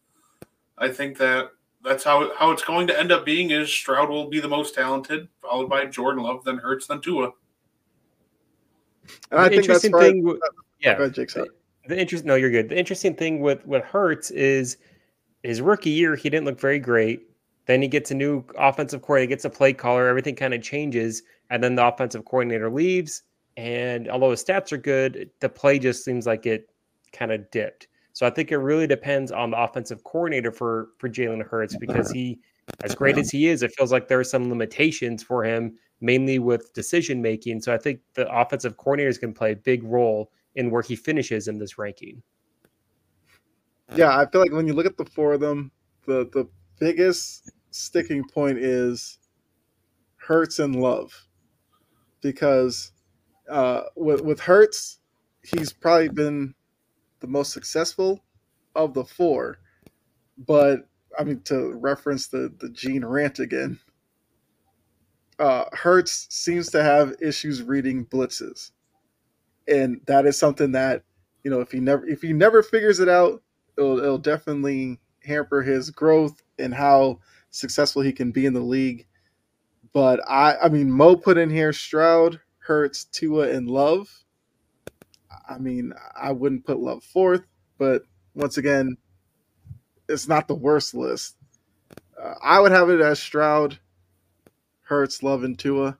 [0.79, 1.51] I think that
[1.83, 3.51] that's how how it's going to end up being.
[3.51, 7.31] Is Stroud will be the most talented, followed by Jordan Love, then Hurts, then Tua.
[9.29, 10.11] And I The think that's interesting right.
[10.13, 10.39] thing with-
[10.79, 11.29] yeah, Go ahead, Jake.
[11.29, 11.47] Sorry.
[11.87, 14.77] the interest no you're good the interesting thing with with Hurts is
[15.47, 17.21] his rookie year he didn't look very great.
[17.67, 21.23] Then he gets a new offensive coordinator gets a play caller everything kind of changes
[21.49, 23.23] and then the offensive coordinator leaves.
[23.55, 26.69] And although his stats are good the play just seems like it
[27.13, 27.87] kind of dipped.
[28.11, 32.11] So i think it really depends on the offensive coordinator for for jalen hurts because
[32.11, 32.39] he
[32.83, 36.39] as great as he is it feels like there are some limitations for him mainly
[36.39, 37.61] with decision making.
[37.61, 41.47] So i think the offensive coordinators can play a big role in where he finishes
[41.47, 42.21] in this ranking.
[43.95, 45.71] Yeah, I feel like when you look at the four of them,
[46.05, 46.47] the the
[46.79, 49.19] biggest sticking point is
[50.17, 51.27] Hurts and Love,
[52.21, 52.91] because
[53.49, 54.99] uh, with with Hurts,
[55.43, 56.53] he's probably been
[57.19, 58.23] the most successful
[58.75, 59.59] of the four.
[60.37, 60.87] But
[61.17, 63.79] I mean, to reference the the Gene rant again,
[65.39, 68.71] uh, Hurts seems to have issues reading blitzes,
[69.67, 71.03] and that is something that
[71.43, 73.41] you know if he never if he never figures it out,
[73.77, 77.19] it'll, it'll definitely hamper his growth and how
[77.51, 79.05] successful he can be in the league.
[79.93, 84.09] But I, I mean, Mo put in here Stroud, Hurts, Tua, and Love.
[85.47, 87.45] I mean, I wouldn't put Love fourth,
[87.77, 88.03] but
[88.35, 88.97] once again,
[90.09, 91.35] it's not the worst list.
[92.21, 93.79] Uh, I would have it as Stroud,
[94.81, 95.97] Hurts, Love, and Tua,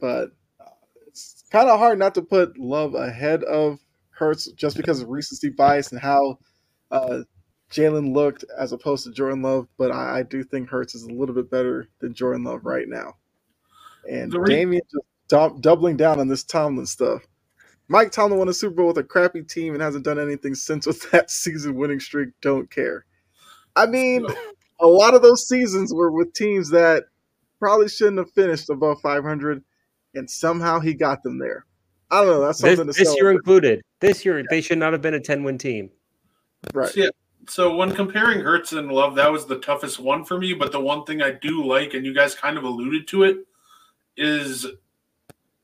[0.00, 0.30] but
[0.60, 0.70] uh,
[1.06, 3.78] it's kind of hard not to put Love ahead of
[4.10, 6.38] Hurts just because of recency bias and how
[6.90, 7.20] uh,
[7.70, 11.12] Jalen looked as opposed to Jordan Love, but I, I do think Hurts is a
[11.12, 13.16] little bit better than Jordan Love right now.
[14.08, 17.22] And The re- Damian just dou- doubling down on this Tomlin stuff.
[17.88, 20.86] Mike Tomlin won a Super Bowl with a crappy team and hasn't done anything since
[20.86, 22.30] with that season winning streak.
[22.40, 23.04] Don't care.
[23.74, 24.26] I mean,
[24.80, 27.04] a lot of those seasons were with teams that
[27.58, 29.62] probably shouldn't have finished above 500,
[30.14, 31.66] and somehow he got them there.
[32.10, 32.40] I don't know.
[32.40, 33.82] That's This, something to this year included.
[34.00, 35.90] This year, they should not have been a 10 win team.
[36.72, 36.94] Right?
[36.96, 37.10] Yeah.
[37.48, 40.52] So when comparing Hurts and Love, that was the toughest one for me.
[40.52, 43.38] But the one thing I do like, and you guys kind of alluded to it,
[44.16, 44.66] is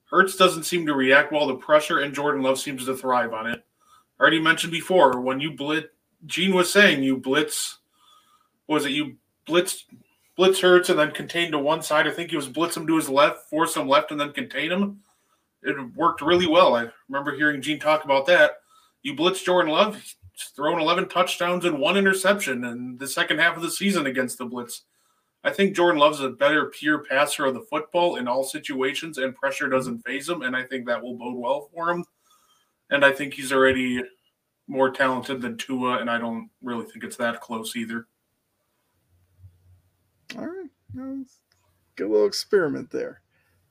[0.05, 3.47] Hurts doesn't seem to react well to pressure, and Jordan Love seems to thrive on
[3.49, 3.65] it.
[4.19, 5.89] I already mentioned before when you blitz.
[6.25, 7.79] Gene was saying you blitz.
[8.69, 9.87] Was it you blitz
[10.37, 12.07] blitz Hurts and then contain to one side?
[12.07, 14.71] I think he was blitz him to his left, force him left, and then contain
[14.71, 15.01] him.
[15.65, 16.77] It worked really well.
[16.77, 18.59] I remember hearing Gene talk about that.
[19.03, 20.01] You blitz Jordan Love,
[20.57, 24.47] thrown 11 touchdowns and one interception in the second half of the season against the
[24.47, 24.83] blitz.
[25.45, 29.35] I think Jordan Love's a better pure passer of the football in all situations, and
[29.35, 30.43] pressure doesn't faze him.
[30.43, 32.05] And I think that will bode well for him.
[32.91, 34.03] And I think he's already
[34.69, 38.07] more talented than Tua, and I don't really think it's that close either.
[40.39, 41.27] All right.
[41.97, 43.21] Good little experiment there.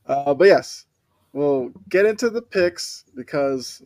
[0.06, 0.86] Uh, but yes,
[1.34, 3.82] we'll get into the picks because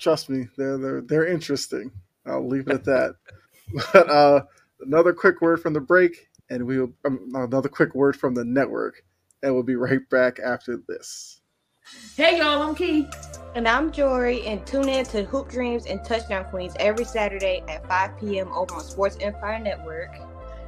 [0.00, 1.92] trust me, they're they're they're interesting.
[2.26, 3.14] I'll leave it at that.
[3.92, 4.42] But uh,
[4.80, 8.44] another quick word from the break, and we will um, another quick word from the
[8.44, 9.04] network,
[9.44, 11.40] and we'll be right back after this.
[12.16, 13.06] Hey y'all, I'm Key.
[13.54, 17.86] And I'm Jory, and tune in to Hoop Dreams and Touchdown Queens every Saturday at
[17.88, 18.48] 5 p.m.
[18.52, 20.16] over on Sports Empire Network.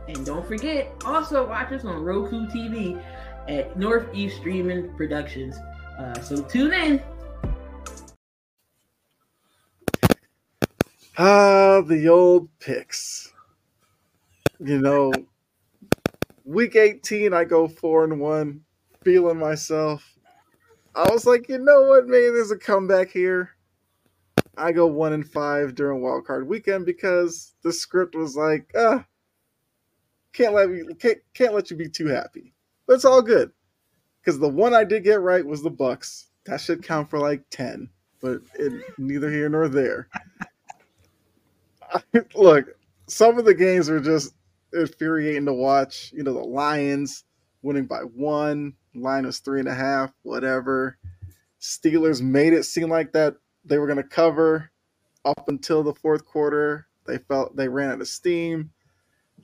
[0.08, 3.02] And don't forget, also watch us on Roku TV
[3.48, 5.56] at Northeast Streaming Productions.
[5.98, 7.02] Uh, so tune in.
[11.18, 13.34] Ah, the old picks.
[14.58, 15.12] You know,
[16.44, 18.62] week 18, I go four and one,
[19.04, 20.16] feeling myself.
[20.94, 22.06] I was like, you know what?
[22.06, 23.50] Maybe there's a comeback here.
[24.56, 29.04] I go one and five during wild card weekend because the script was like, ah,
[30.32, 32.54] can't let me can't, can't let you be too happy.
[32.86, 33.52] But it's all good
[34.20, 36.28] because the one I did get right was the Bucks.
[36.44, 37.88] That should count for like ten,
[38.20, 40.08] but it, neither here nor there.
[42.34, 42.66] look,
[43.08, 44.34] some of the games are just
[44.72, 46.12] infuriating to watch.
[46.14, 47.24] You know, the Lions
[47.62, 50.98] winning by one, was three and a half, whatever.
[51.60, 54.70] Steelers made it seem like that they were going to cover,
[55.24, 56.86] up until the fourth quarter.
[57.06, 58.70] They felt they ran out of steam.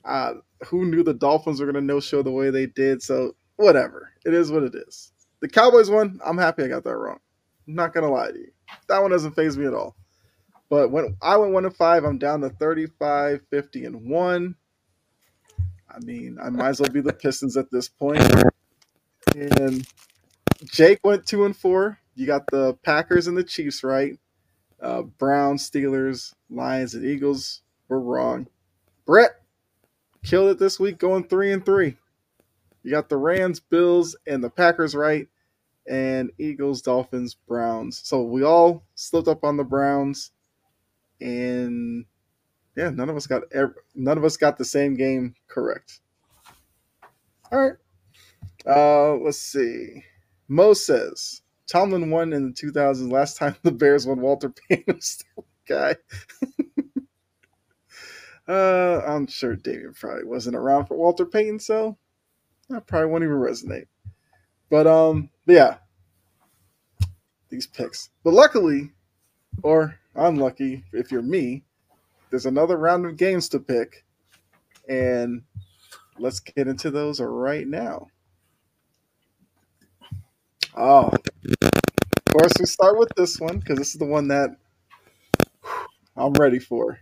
[0.05, 0.35] Uh,
[0.65, 3.01] who knew the Dolphins were going to no show the way they did?
[3.01, 5.11] So whatever, it is what it is.
[5.41, 6.19] The Cowboys won.
[6.25, 7.19] I'm happy I got that wrong.
[7.67, 8.51] I'm not gonna lie to you.
[8.87, 9.95] That one doesn't faze me at all.
[10.69, 14.55] But when I went one and five, I'm down to 35, 50, and one.
[15.89, 18.21] I mean, I might as well be the Pistons at this point.
[19.35, 19.85] And
[20.65, 21.97] Jake went two and four.
[22.15, 24.19] You got the Packers and the Chiefs right.
[24.81, 28.47] Uh, Browns, Steelers, Lions, and Eagles were wrong.
[29.05, 29.31] Brett
[30.23, 31.97] killed it this week, going three and three.
[32.83, 35.27] You got the Rams, Bills, and the Packers right,
[35.87, 38.01] and Eagles, Dolphins, Browns.
[38.03, 40.31] So we all slipped up on the Browns,
[41.21, 42.05] and
[42.75, 43.43] yeah, none of us got
[43.95, 45.99] none of us got the same game correct.
[47.51, 47.73] All right,
[48.65, 50.03] uh, let's see.
[50.47, 53.11] Mo says Tomlin won in the 2000s.
[53.11, 55.95] Last time the Bears won, Walter Payton was still guy.
[58.47, 61.97] uh, I'm sure David probably wasn't around for Walter Payton, so
[62.69, 63.87] that probably won't even resonate.
[64.69, 65.77] But um, but yeah,
[67.49, 68.09] these picks.
[68.23, 68.91] But luckily,
[69.63, 71.63] or unlucky, if you're me,
[72.29, 74.05] there's another round of games to pick,
[74.87, 75.43] and
[76.17, 78.07] let's get into those right now.
[80.75, 84.51] Oh, of course, we start with this one because this is the one that
[86.15, 86.99] I'm ready for.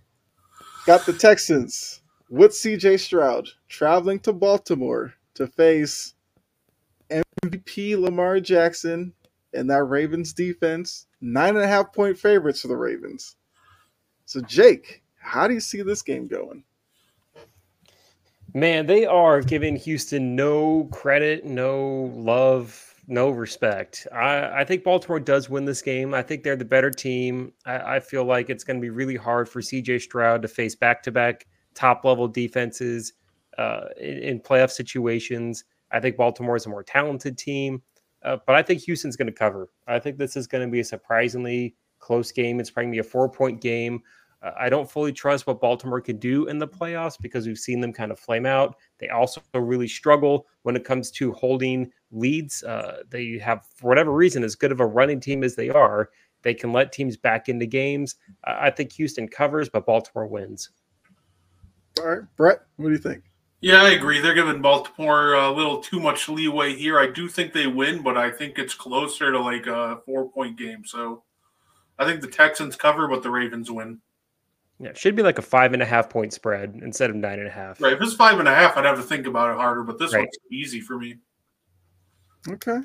[0.85, 6.13] Got the Texans with CJ Stroud traveling to Baltimore to face
[7.11, 9.13] MVP Lamar Jackson
[9.53, 11.07] and that Ravens defense.
[11.21, 13.35] Nine and a half point favorites for the Ravens.
[14.25, 16.63] So, Jake, how do you see this game going?
[18.53, 24.07] Man, they are giving Houston no credit, no love, no respect.
[24.13, 26.13] I, I think Baltimore does win this game.
[26.13, 27.53] I think they're the better team.
[27.65, 30.75] I, I feel like it's going to be really hard for CJ Stroud to face
[30.75, 33.13] back to back top level defenses
[33.57, 35.63] uh, in, in, playoff situations.
[35.91, 37.81] I think Baltimore is a more talented team,
[38.23, 39.69] uh, but I think Houston's going to cover.
[39.87, 42.59] I think this is going to be a surprisingly close game.
[42.59, 44.01] It's probably going to be a four point game.
[44.41, 47.79] Uh, I don't fully trust what Baltimore could do in the playoffs because we've seen
[47.79, 48.75] them kind of flame out.
[48.99, 52.63] They also really struggle when it comes to holding leads.
[52.63, 56.09] Uh, they have, for whatever reason, as good of a running team as they are,
[56.43, 58.15] they can let teams back into games.
[58.43, 60.69] I think Houston covers, but Baltimore wins.
[61.99, 63.23] All right, Brett, what do you think?
[63.59, 64.21] Yeah, I agree.
[64.21, 66.99] They're giving Baltimore uh, a little too much leeway here.
[66.99, 70.57] I do think they win, but I think it's closer to like a four point
[70.57, 70.85] game.
[70.85, 71.23] So
[71.97, 73.99] I think the Texans cover, but the Ravens win.
[74.79, 77.39] Yeah, it should be like a five and a half point spread instead of nine
[77.39, 77.81] and a half.
[77.81, 77.93] Right.
[77.93, 80.13] If it's five and a half, I'd have to think about it harder, but this
[80.13, 80.19] right.
[80.19, 81.15] one's easy for me.
[82.47, 82.77] Okay.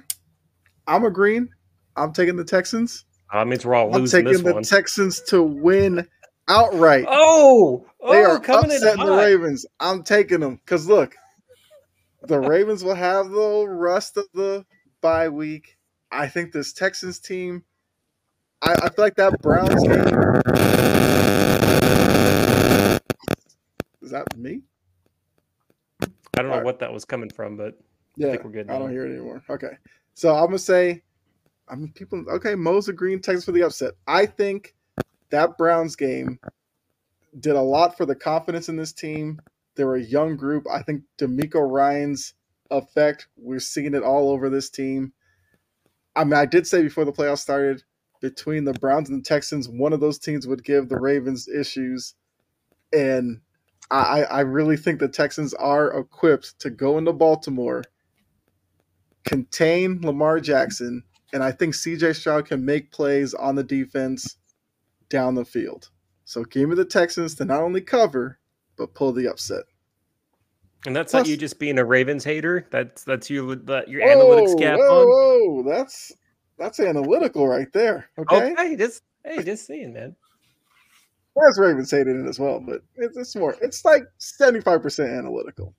[0.86, 1.50] I'm agreeing.
[1.96, 3.04] I'm taking the Texans.
[3.30, 4.62] I mean, we're all I'm taking the one.
[4.62, 6.06] Texans to win
[6.48, 7.04] outright.
[7.08, 9.66] Oh, oh they are coming upsetting the Ravens.
[9.80, 11.14] I'm taking them because look,
[12.22, 14.64] the Ravens will have the rest of the
[15.00, 15.76] bye week.
[16.10, 17.64] I think this Texans team.
[18.60, 20.22] I, I feel like that Browns game.
[24.02, 24.62] Is that me?
[26.36, 27.78] I don't know what that was coming from, but
[28.16, 28.66] yeah, I think we're good.
[28.68, 28.76] Now.
[28.76, 29.42] I don't hear it anymore.
[29.50, 29.72] Okay,
[30.14, 31.02] so I'm gonna say,
[31.68, 32.24] I mean, people.
[32.30, 33.94] Okay, Mo's agreeing Texas for the upset.
[34.06, 34.74] I think
[35.32, 36.38] that Browns game
[37.40, 39.40] did a lot for the confidence in this team.
[39.74, 40.66] They're a young group.
[40.70, 42.34] I think DeMeco Ryans'
[42.70, 45.12] effect, we're seeing it all over this team.
[46.14, 47.82] I mean, I did say before the playoffs started,
[48.20, 52.14] between the Browns and the Texans, one of those teams would give the Ravens issues.
[52.92, 53.40] And
[53.90, 57.82] I, I really think the Texans are equipped to go into Baltimore,
[59.24, 61.02] contain Lamar Jackson,
[61.32, 64.36] and I think CJ Stroud can make plays on the defense
[65.12, 65.90] down the field.
[66.24, 68.38] So give me the Texans to not only cover,
[68.76, 69.64] but pull the upset.
[70.86, 72.66] And that's Plus, not you just being a Ravens hater.
[72.70, 75.06] That's that's you that your whoa, analytics cap whoa, on.
[75.06, 76.10] Whoa, that's
[76.58, 78.08] that's analytical right there.
[78.18, 80.16] Okay, okay just hey, just seeing, man.
[81.36, 83.54] There's Ravens hated it as well, but it's, it's more.
[83.60, 85.74] It's like seventy five percent analytical,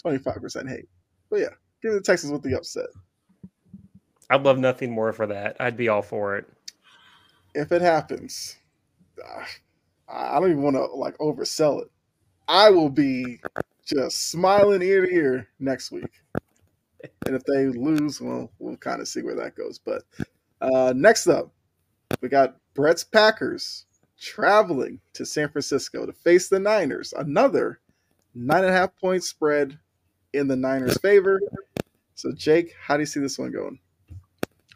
[0.00, 0.88] twenty five percent hate.
[1.28, 1.50] But yeah,
[1.82, 2.86] give me the Texans with the upset.
[4.30, 5.56] I'd love nothing more for that.
[5.60, 6.46] I'd be all for it.
[7.54, 8.56] If it happens,
[10.08, 11.90] I don't even want to like oversell it.
[12.48, 13.40] I will be
[13.84, 16.20] just smiling ear to ear next week.
[17.26, 19.78] And if they lose, well, we'll kind of see where that goes.
[19.78, 20.02] But
[20.60, 21.52] uh, next up,
[22.20, 23.86] we got Brett's Packers
[24.20, 27.14] traveling to San Francisco to face the Niners.
[27.16, 27.80] Another
[28.34, 29.78] nine and a half point spread
[30.32, 31.40] in the Niners' favor.
[32.14, 33.78] So, Jake, how do you see this one going?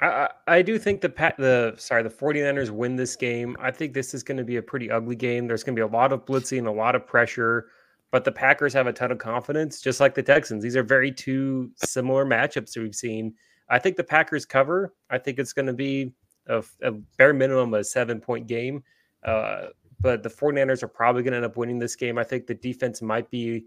[0.00, 3.56] I, I do think the pat the sorry the 49ers win this game.
[3.60, 5.46] I think this is going to be a pretty ugly game.
[5.46, 7.68] There's going to be a lot of blitzing, a lot of pressure,
[8.10, 10.62] but the Packers have a ton of confidence, just like the Texans.
[10.62, 13.34] These are very two similar matchups that we've seen.
[13.68, 14.94] I think the Packers cover.
[15.10, 16.12] I think it's going to be
[16.48, 18.82] a, a bare minimum a seven point game.
[19.24, 19.68] Uh,
[20.00, 22.18] but the 49ers are probably going to end up winning this game.
[22.18, 23.64] I think the defense might be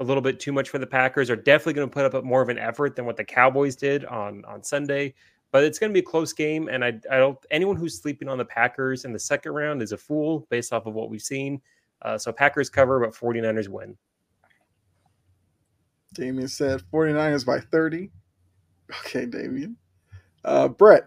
[0.00, 1.30] a little bit too much for the Packers.
[1.30, 4.04] Are definitely going to put up more of an effort than what the Cowboys did
[4.06, 5.14] on on Sunday.
[5.52, 7.38] But it's going to be a close game, and I, I don't.
[7.50, 10.86] Anyone who's sleeping on the Packers in the second round is a fool, based off
[10.86, 11.60] of what we've seen.
[12.00, 13.96] Uh, so Packers cover, but 49ers win.
[16.14, 18.10] Damien said 49ers by 30.
[19.00, 19.76] Okay, Damien.
[20.44, 21.04] Uh, Brett,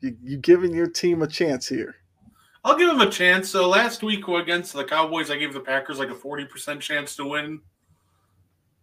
[0.00, 1.96] you, you giving your team a chance here.
[2.64, 3.48] I'll give them a chance.
[3.48, 7.26] So last week against the Cowboys, I gave the Packers like a 40% chance to
[7.26, 7.60] win.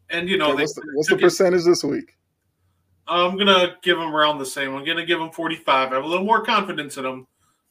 [0.10, 2.18] And, you know, Okay, they, what's the, what's the percentage this week?
[3.10, 4.76] I'm going to give them around the same.
[4.76, 5.92] I'm going to give them 45.
[5.92, 7.28] I have a little more confidence in them.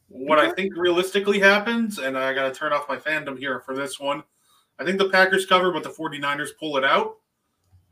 [0.09, 3.77] What I think realistically happens, and I got to turn off my fandom here for
[3.77, 4.23] this one.
[4.79, 7.17] I think the Packers cover, but the 49ers pull it out.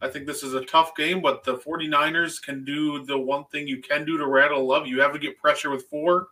[0.01, 3.67] I think this is a tough game, but the 49ers can do the one thing
[3.67, 4.87] you can do to rattle love.
[4.87, 6.29] You have to get pressure with four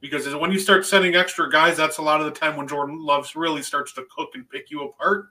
[0.00, 3.04] because when you start sending extra guys, that's a lot of the time when Jordan
[3.04, 5.28] Loves really starts to cook and pick you apart.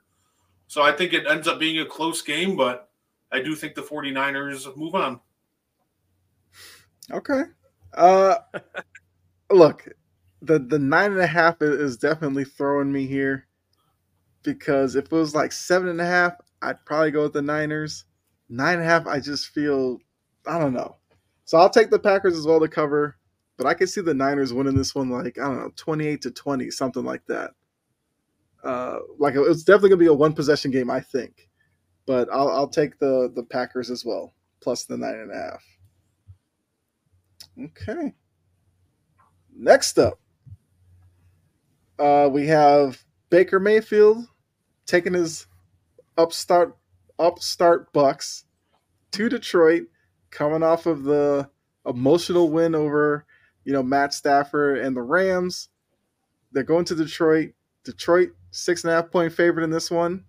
[0.68, 2.89] So I think it ends up being a close game, but
[3.32, 5.20] I do think the 49ers move on.
[7.12, 7.42] Okay.
[7.94, 8.36] Uh,
[9.50, 9.88] look,
[10.42, 13.46] the the nine and a half is, definitely throwing me here
[14.42, 18.04] because if it was like seven and a half, I'd probably go with the Niners.
[18.48, 19.98] Nine and a half, I just feel
[20.46, 20.96] I don't know.
[21.44, 23.16] So I'll take the Packers as well to cover,
[23.56, 26.22] but I could see the Niners winning this one like I don't know, twenty eight
[26.22, 27.50] to twenty, something like that.
[28.64, 31.49] Uh, like it's definitely gonna be a one possession game, I think.
[32.10, 35.64] But I'll I'll take the the Packers as well, plus the nine and a half.
[37.66, 38.14] Okay.
[39.56, 40.18] Next up,
[42.00, 44.26] uh, we have Baker Mayfield
[44.86, 45.46] taking his
[46.18, 46.76] upstart
[47.20, 48.44] upstart Bucks
[49.12, 49.84] to Detroit,
[50.30, 51.48] coming off of the
[51.86, 53.24] emotional win over
[53.62, 55.68] you know Matt Stafford and the Rams.
[56.50, 57.50] They're going to Detroit.
[57.84, 60.24] Detroit six and a half point favorite in this one.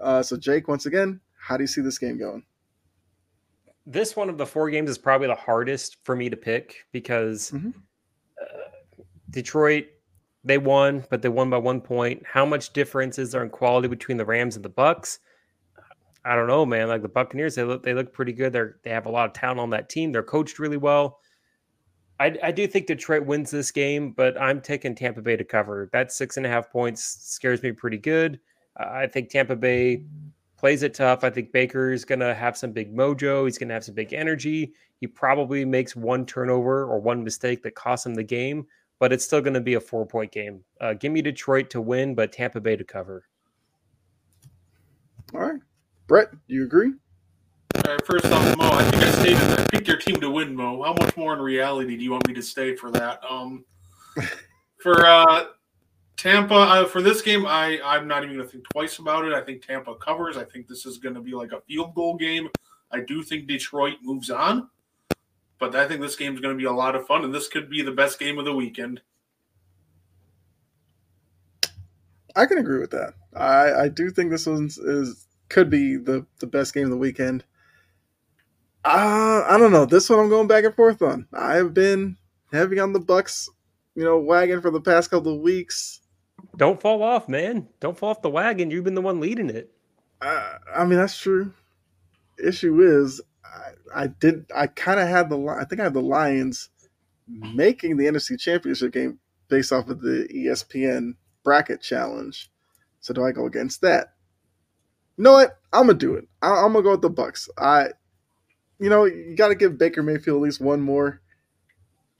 [0.00, 2.44] Uh, so Jake, once again, how do you see this game going?
[3.86, 7.50] This one of the four games is probably the hardest for me to pick because
[7.52, 7.72] Mhm.
[8.40, 9.86] uh, Detroit
[10.44, 12.24] they won, but they won by one point.
[12.24, 15.18] How much difference is there in quality between the Rams and the Bucks?
[16.24, 16.88] I don't know, man.
[16.88, 18.52] Like the Buccaneers, they look they look pretty good.
[18.52, 20.12] They're they have a lot of talent on that team.
[20.12, 21.20] They're coached really well.
[22.20, 25.88] I, I do think Detroit wins this game, but I'm taking Tampa Bay to cover.
[25.92, 28.40] That six and a half points scares me pretty good.
[28.78, 30.04] I think Tampa Bay
[30.56, 31.24] plays it tough.
[31.24, 33.44] I think Baker is going to have some big mojo.
[33.44, 34.72] He's going to have some big energy.
[35.00, 38.66] He probably makes one turnover or one mistake that costs him the game,
[38.98, 40.62] but it's still going to be a four point game.
[40.80, 43.24] Uh, give me Detroit to win, but Tampa Bay to cover.
[45.34, 45.60] All right,
[46.06, 46.92] Brett, do you agree?
[47.76, 50.54] All right, first off, Mo, I think I stated I picked your team to win,
[50.56, 50.82] Mo.
[50.82, 53.20] How much more in reality do you want me to stay for that?
[53.28, 53.64] Um,
[54.82, 55.44] for uh,
[56.18, 59.32] Tampa, uh, for this game, I I'm not even going to think twice about it.
[59.32, 60.36] I think Tampa covers.
[60.36, 62.48] I think this is going to be like a field goal game.
[62.90, 64.68] I do think Detroit moves on,
[65.60, 67.46] but I think this game is going to be a lot of fun, and this
[67.46, 69.00] could be the best game of the weekend.
[72.34, 73.14] I can agree with that.
[73.34, 76.96] I, I do think this one is could be the, the best game of the
[76.96, 77.44] weekend.
[78.84, 79.86] Uh, I don't know.
[79.86, 81.28] This one I'm going back and forth on.
[81.32, 82.16] I've been
[82.52, 83.48] heavy on the Bucks,
[83.94, 86.00] you know, wagon for the past couple of weeks.
[86.56, 87.68] Don't fall off, man.
[87.80, 88.70] Don't fall off the wagon.
[88.70, 89.70] You've been the one leading it.
[90.20, 91.52] Uh, I mean, that's true.
[92.42, 94.46] Issue is, I, I did.
[94.54, 95.38] I kind of had the.
[95.46, 96.70] I think I had the Lions
[97.26, 102.50] making the NFC Championship game based off of the ESPN bracket challenge.
[103.00, 104.14] So do I go against that?
[105.16, 105.58] You know what?
[105.72, 106.28] I'm gonna do it.
[106.42, 107.48] I, I'm gonna go with the Bucks.
[107.58, 107.88] I,
[108.78, 111.20] you know, you got to give Baker Mayfield at least one more.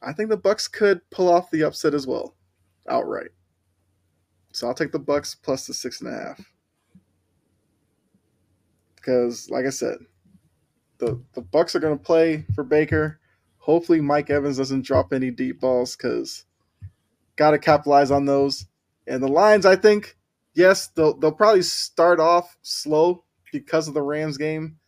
[0.03, 2.35] I think the Bucks could pull off the upset as well,
[2.89, 3.31] outright.
[4.59, 6.53] So I'll take the Bucks plus the six and a half.
[8.97, 9.99] Because, like I said,
[10.99, 13.21] the the Bucks are going to play for Baker.
[13.59, 16.45] Hopefully, Mike Evans doesn't drop any deep balls because
[17.37, 18.67] got to capitalize on those.
[19.07, 20.17] And the Lions, I think,
[20.55, 23.23] yes, they'll they'll probably start off slow
[23.53, 24.79] because of the Rams game,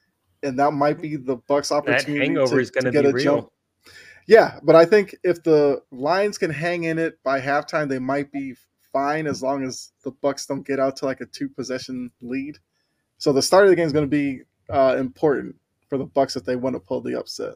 [0.42, 3.10] and that might be the Bucks' That opportunity hangover to, is going to get be
[3.10, 3.24] a real.
[3.24, 3.52] jump.
[4.26, 8.32] Yeah, but I think if the Lions can hang in it by halftime, they might
[8.32, 8.56] be
[8.92, 12.58] fine as long as the Bucks don't get out to like a two possession lead.
[13.18, 15.56] So the start of the game is going to be uh, important
[15.88, 17.54] for the Bucks if they want to pull the upset.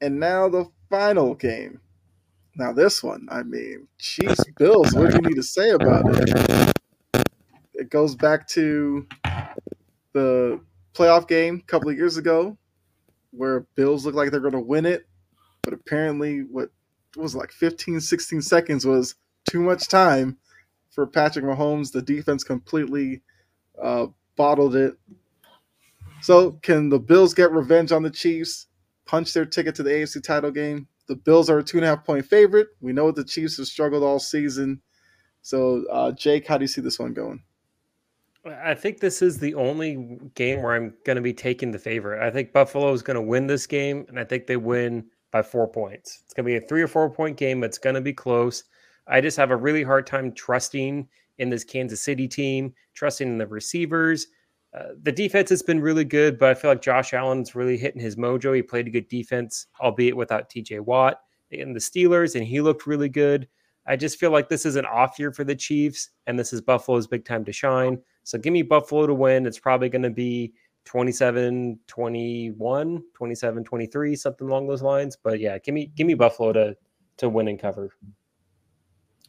[0.00, 1.80] And now the final game.
[2.56, 4.92] Now this one, I mean, Chiefs Bills.
[4.92, 6.74] What do you need to say about it?
[7.72, 9.06] It goes back to
[10.12, 10.60] the
[10.92, 12.58] playoff game a couple of years ago,
[13.30, 15.06] where Bills looked like they're going to win it,
[15.62, 16.68] but apparently, what
[17.16, 19.14] was it, like 15, 16 seconds was
[19.48, 20.38] too much time
[20.90, 21.92] for Patrick Mahomes.
[21.92, 23.22] The defense completely
[23.80, 24.06] uh,
[24.36, 24.94] bottled it.
[26.20, 28.66] So, can the Bills get revenge on the Chiefs?
[29.06, 30.86] Punch their ticket to the AFC title game?
[31.08, 32.68] The Bills are a two and a half point favorite.
[32.80, 34.80] We know the Chiefs have struggled all season.
[35.42, 37.42] So, uh, Jake, how do you see this one going?
[38.44, 42.24] I think this is the only game where I'm going to be taking the favorite.
[42.24, 45.42] I think Buffalo is going to win this game, and I think they win by
[45.42, 46.22] four points.
[46.24, 47.62] It's going to be a three or four point game.
[47.62, 48.64] It's going to be close.
[49.06, 51.08] I just have a really hard time trusting
[51.38, 54.26] in this Kansas City team, trusting in the receivers.
[54.74, 58.00] Uh, the defense has been really good, but I feel like Josh Allen's really hitting
[58.00, 58.54] his mojo.
[58.54, 61.20] He played a good defense, albeit without TJ Watt
[61.50, 63.48] in the Steelers, and he looked really good.
[63.86, 66.60] I just feel like this is an off year for the Chiefs, and this is
[66.60, 67.98] Buffalo's big time to shine.
[68.22, 69.44] So give me Buffalo to win.
[69.44, 70.52] It's probably going to be
[70.84, 75.16] 27 21, 27 23, something along those lines.
[75.22, 76.76] But yeah, give me give me Buffalo to
[77.18, 77.90] to win and cover.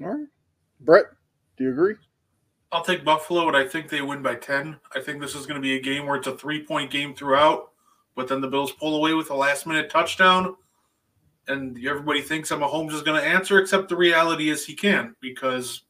[0.01, 0.27] All right.
[0.81, 1.05] Brett,
[1.57, 1.95] do you agree?
[2.71, 4.77] I'll take Buffalo, and I think they win by 10.
[4.95, 7.13] I think this is going to be a game where it's a three point game
[7.13, 7.71] throughout,
[8.15, 10.55] but then the Bills pull away with a last minute touchdown.
[11.47, 15.13] And everybody thinks that Mahomes is going to answer, except the reality is he can't
[15.19, 15.83] because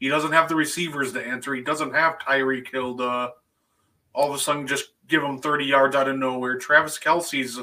[0.00, 1.54] he doesn't have the receivers to answer.
[1.54, 3.32] He doesn't have Tyreek Hill to
[4.12, 6.58] all of a sudden just give him 30 yards out of nowhere.
[6.58, 7.60] Travis Kelce's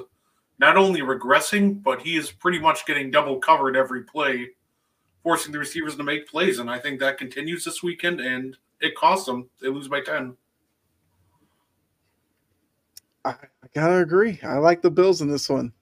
[0.57, 4.49] not only regressing, but he is pretty much getting double covered every play,
[5.25, 6.59] forcing the receivers to make plays.
[6.59, 9.49] And I think that continues this weekend, and it costs them.
[9.59, 10.37] They lose by 10.
[13.25, 14.39] I, I gotta agree.
[14.43, 15.73] I like the Bills in this one.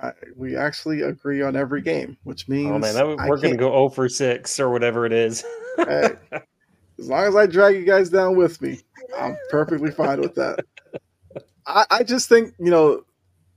[0.00, 3.54] I, we actually agree on every game, which oh, means oh man, that, we're going
[3.54, 5.42] to go 0 for 6 or whatever it is.
[5.78, 6.10] hey,
[6.98, 8.80] as long as I drag you guys down with me,
[9.18, 10.60] I'm perfectly fine with that.
[11.66, 13.04] I, I just think you know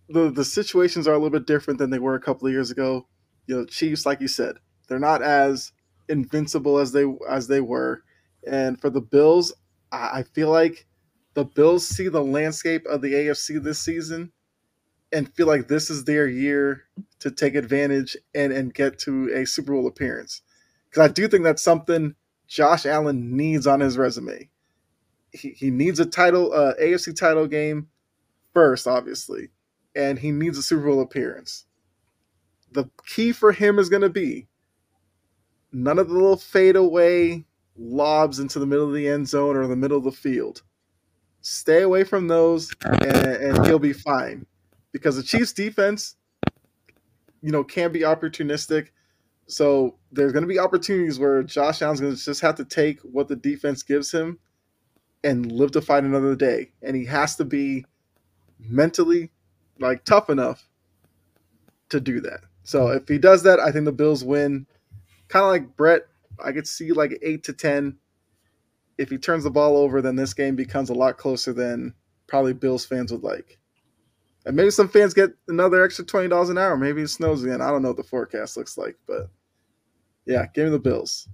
[0.10, 2.72] the the situations are a little bit different than they were a couple of years
[2.72, 3.06] ago.
[3.48, 4.56] You know, Chiefs, like you said,
[4.88, 5.72] they're not as
[6.10, 8.03] invincible as they as they were,
[8.45, 9.53] and for the Bills,
[9.91, 10.85] I, I feel like
[11.34, 14.31] the Bills see the landscape of the AFC this season
[15.11, 16.84] and feel like this is their year
[17.19, 20.41] to take advantage and and get to a Super Bowl appearance.
[20.89, 22.15] Because I do think that's something
[22.47, 24.49] Josh Allen needs on his resume.
[25.31, 27.88] He, he needs a title, uh, AFC title game
[28.53, 29.49] first, obviously,
[29.95, 31.65] and he needs a Super Bowl appearance.
[32.72, 34.47] The key for him is going to be
[35.74, 37.44] none of the little fadeaway
[37.76, 40.62] lobs into the middle of the end zone or the middle of the field.
[41.41, 44.45] Stay away from those, and, and he'll be fine
[44.94, 46.16] because the Chiefs defense,
[47.41, 48.90] you know, can be opportunistic.
[49.48, 53.02] So there's going to be opportunities where Josh Allen's going to just have to take
[53.02, 54.40] what the defense gives him
[55.26, 56.72] and live to fight another day.
[56.82, 57.86] And he has to be
[58.60, 59.32] mentally
[59.80, 60.70] like tough enough
[61.90, 62.41] to do that.
[62.64, 64.66] So if he does that, I think the Bills win.
[65.28, 66.04] Kind of like Brett,
[66.44, 67.98] I could see like eight to ten.
[68.98, 71.94] If he turns the ball over, then this game becomes a lot closer than
[72.28, 73.58] probably Bills fans would like.
[74.45, 76.78] And maybe some fans get another extra twenty dollars an hour.
[76.78, 77.62] Maybe it snows again.
[77.62, 79.30] I don't know what the forecast looks like, but
[80.26, 81.28] yeah, give me the Bills.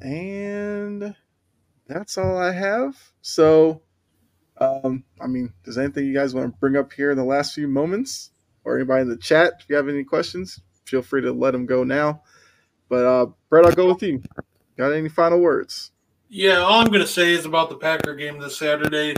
[0.00, 1.14] And
[1.86, 2.96] that's all I have.
[3.22, 3.82] So,
[4.58, 7.54] um, I mean, does anything you guys want to bring up here in the last
[7.54, 8.30] few moments,
[8.64, 9.54] or anybody in the chat?
[9.60, 12.22] If you have any questions, feel free to let them go now.
[12.90, 14.22] But uh, Brett, I'll go with you.
[14.76, 15.92] Got any final words?
[16.28, 19.16] Yeah, all I'm going to say is about the Packer game this Saturday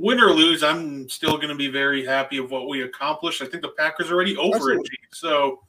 [0.00, 3.42] win or lose, I'm still going to be very happy of what we accomplished.
[3.42, 4.98] I think the Packers are already over Absolutely.
[5.02, 5.14] it.
[5.14, 5.60] So,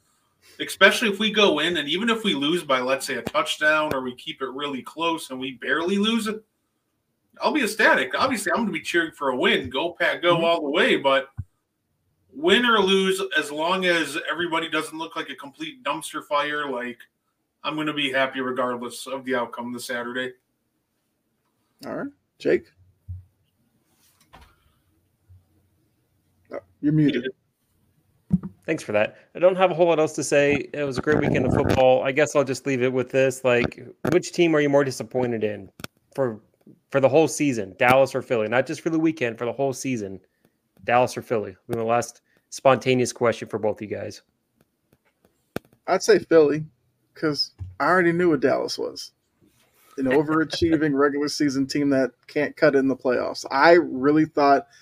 [0.61, 3.93] especially if we go in and even if we lose by, let's say, a touchdown
[3.93, 6.41] or we keep it really close and we barely lose it,
[7.41, 8.13] I'll be ecstatic.
[8.17, 9.69] Obviously, I'm going to be cheering for a win.
[9.69, 10.45] Go, Pack, go mm-hmm.
[10.45, 10.95] all the way.
[10.95, 11.27] But
[12.33, 16.99] win or lose, as long as everybody doesn't look like a complete dumpster fire, like
[17.63, 20.33] I'm going to be happy regardless of the outcome this Saturday.
[21.85, 22.11] All right.
[22.39, 22.71] Jake?
[26.51, 27.27] Oh, you're muted.
[28.65, 29.17] Thanks for that.
[29.35, 30.69] I don't have a whole lot else to say.
[30.73, 32.03] It was a great weekend of football.
[32.03, 33.43] I guess I'll just leave it with this.
[33.43, 33.79] Like,
[34.11, 35.69] which team are you more disappointed in
[36.15, 36.39] for
[36.89, 37.75] for the whole season?
[37.77, 38.47] Dallas or Philly?
[38.47, 40.19] Not just for the weekend, for the whole season.
[40.83, 41.55] Dallas or Philly?
[41.67, 44.21] We the last spontaneous question for both you guys.
[45.87, 46.63] I'd say Philly,
[47.13, 49.11] because I already knew what Dallas was.
[49.97, 53.45] An overachieving regular season team that can't cut in the playoffs.
[53.51, 54.67] I really thought–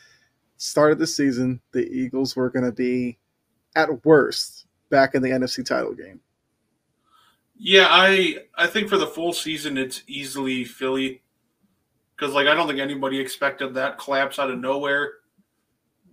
[0.60, 3.18] start of the season, the Eagles were going to be
[3.76, 6.20] at worst back in the NFC title game.
[7.58, 11.22] Yeah, I I think for the full season it's easily Philly
[12.16, 15.14] because like I don't think anybody expected that collapse out of nowhere.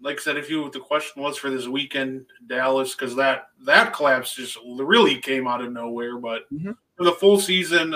[0.02, 3.92] Like I said, if you the question was for this weekend, Dallas, because that that
[3.94, 6.18] collapse just really came out of nowhere.
[6.18, 6.76] But Mhm.
[6.96, 7.94] for the full season,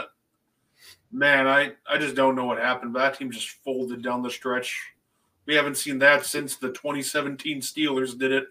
[1.12, 2.92] man, I I just don't know what happened.
[2.92, 4.78] But that team just folded down the stretch.
[5.46, 8.48] We haven't seen that since the 2017 Steelers did it.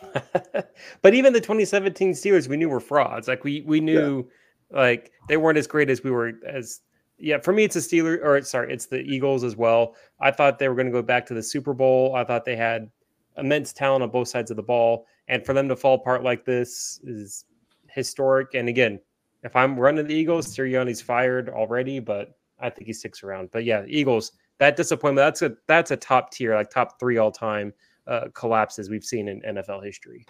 [1.02, 3.28] but even the 2017 Steelers, we knew were frauds.
[3.28, 4.28] Like we we knew
[4.70, 6.80] like they weren't as great as we were as
[7.18, 7.38] yeah.
[7.38, 9.94] For me, it's the Steelers or sorry, it's the Eagles as well.
[10.20, 12.14] I thought they were going to go back to the Super Bowl.
[12.14, 12.90] I thought they had
[13.36, 16.44] immense talent on both sides of the ball, and for them to fall apart like
[16.44, 17.44] this is
[17.88, 18.54] historic.
[18.54, 19.00] And again,
[19.42, 23.50] if I'm running the Eagles, Sirianni's fired already, but I think he sticks around.
[23.52, 24.32] But yeah, Eagles.
[24.58, 25.24] That disappointment.
[25.24, 27.72] That's a that's a top tier, like top three all time
[28.08, 30.26] uh, collapses we've seen in NFL history.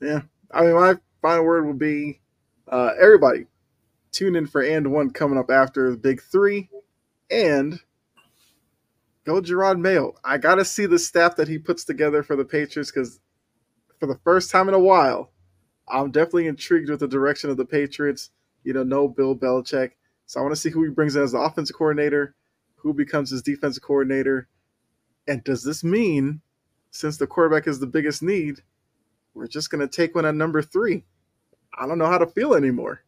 [0.00, 0.20] Yeah.
[0.52, 2.20] I mean, my final word will be
[2.68, 3.46] uh, everybody
[4.12, 6.68] tune in for and one coming up after the big three
[7.30, 7.80] and
[9.24, 10.14] go Jerod Mayo.
[10.24, 13.20] I got to see the staff that he puts together for the Patriots because
[13.98, 15.30] for the first time in a while,
[15.88, 18.30] I'm definitely intrigued with the direction of the Patriots.
[18.64, 19.92] You know, no Bill Belichick.
[20.26, 22.34] So I want to see who he brings in as the offensive coordinator,
[22.76, 24.48] who becomes his defensive coordinator.
[25.26, 26.40] And does this mean,
[26.90, 28.62] since the quarterback is the biggest need,
[29.34, 31.04] we're just going to take one at number three?
[31.76, 33.02] I don't know how to feel anymore.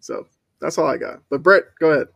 [0.00, 0.26] So
[0.60, 1.20] that's all I got.
[1.30, 2.08] But Brett, go ahead.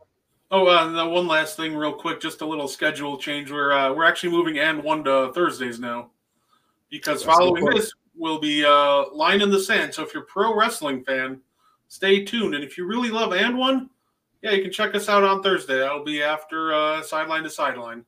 [0.51, 3.51] Oh, uh, one last thing, real quick, just a little schedule change.
[3.51, 6.11] We're uh, we're actually moving and one to Thursdays now,
[6.91, 9.93] because That's following this will be uh, line in the sand.
[9.93, 11.41] So if you're a pro wrestling fan,
[11.87, 12.53] stay tuned.
[12.53, 13.89] And if you really love and one,
[14.43, 15.79] yeah, you can check us out on Thursday.
[15.79, 18.05] That'll be after uh, sideline to sideline.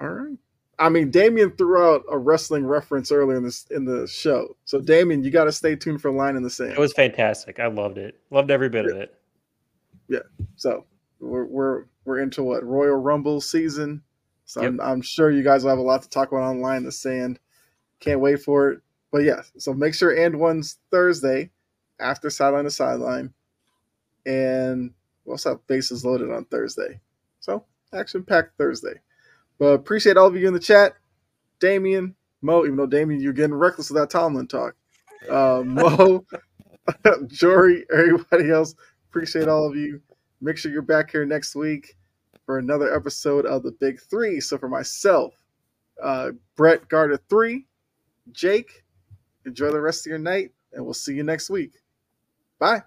[0.00, 0.36] All right.
[0.78, 4.56] I mean, Damien threw out a wrestling reference earlier in this in the show.
[4.64, 6.72] So Damien, you got to stay tuned for Line in the Sand.
[6.72, 7.60] It was fantastic.
[7.60, 8.20] I loved it.
[8.30, 9.14] Loved every bit of it.
[10.08, 10.20] Yeah.
[10.56, 10.84] So
[11.20, 14.02] we're we're we're into what Royal Rumble season.
[14.46, 16.78] So I'm, I'm sure you guys will have a lot to talk about on Line
[16.78, 17.38] in the Sand.
[18.00, 18.80] Can't wait for it.
[19.10, 21.50] But yeah, so make sure and one's Thursday
[22.00, 23.32] after sideline to sideline,
[24.26, 24.92] and
[25.24, 27.00] we also have bases loaded on Thursday.
[27.40, 29.00] So action packed Thursday.
[29.58, 30.94] But appreciate all of you in the chat,
[31.60, 32.64] Damien, Mo.
[32.64, 34.74] Even though Damien, you're getting reckless with that Tomlin talk.
[35.30, 36.24] Uh, Mo,
[37.28, 38.74] Jory, everybody else.
[39.10, 40.00] Appreciate all of you.
[40.40, 41.96] Make sure you're back here next week
[42.46, 44.40] for another episode of the Big Three.
[44.40, 45.34] So for myself,
[46.02, 47.66] uh, Brett Gardner three,
[48.32, 48.84] Jake,
[49.46, 51.72] enjoy the rest of your night, and we'll see you next week.
[52.58, 52.82] Bye.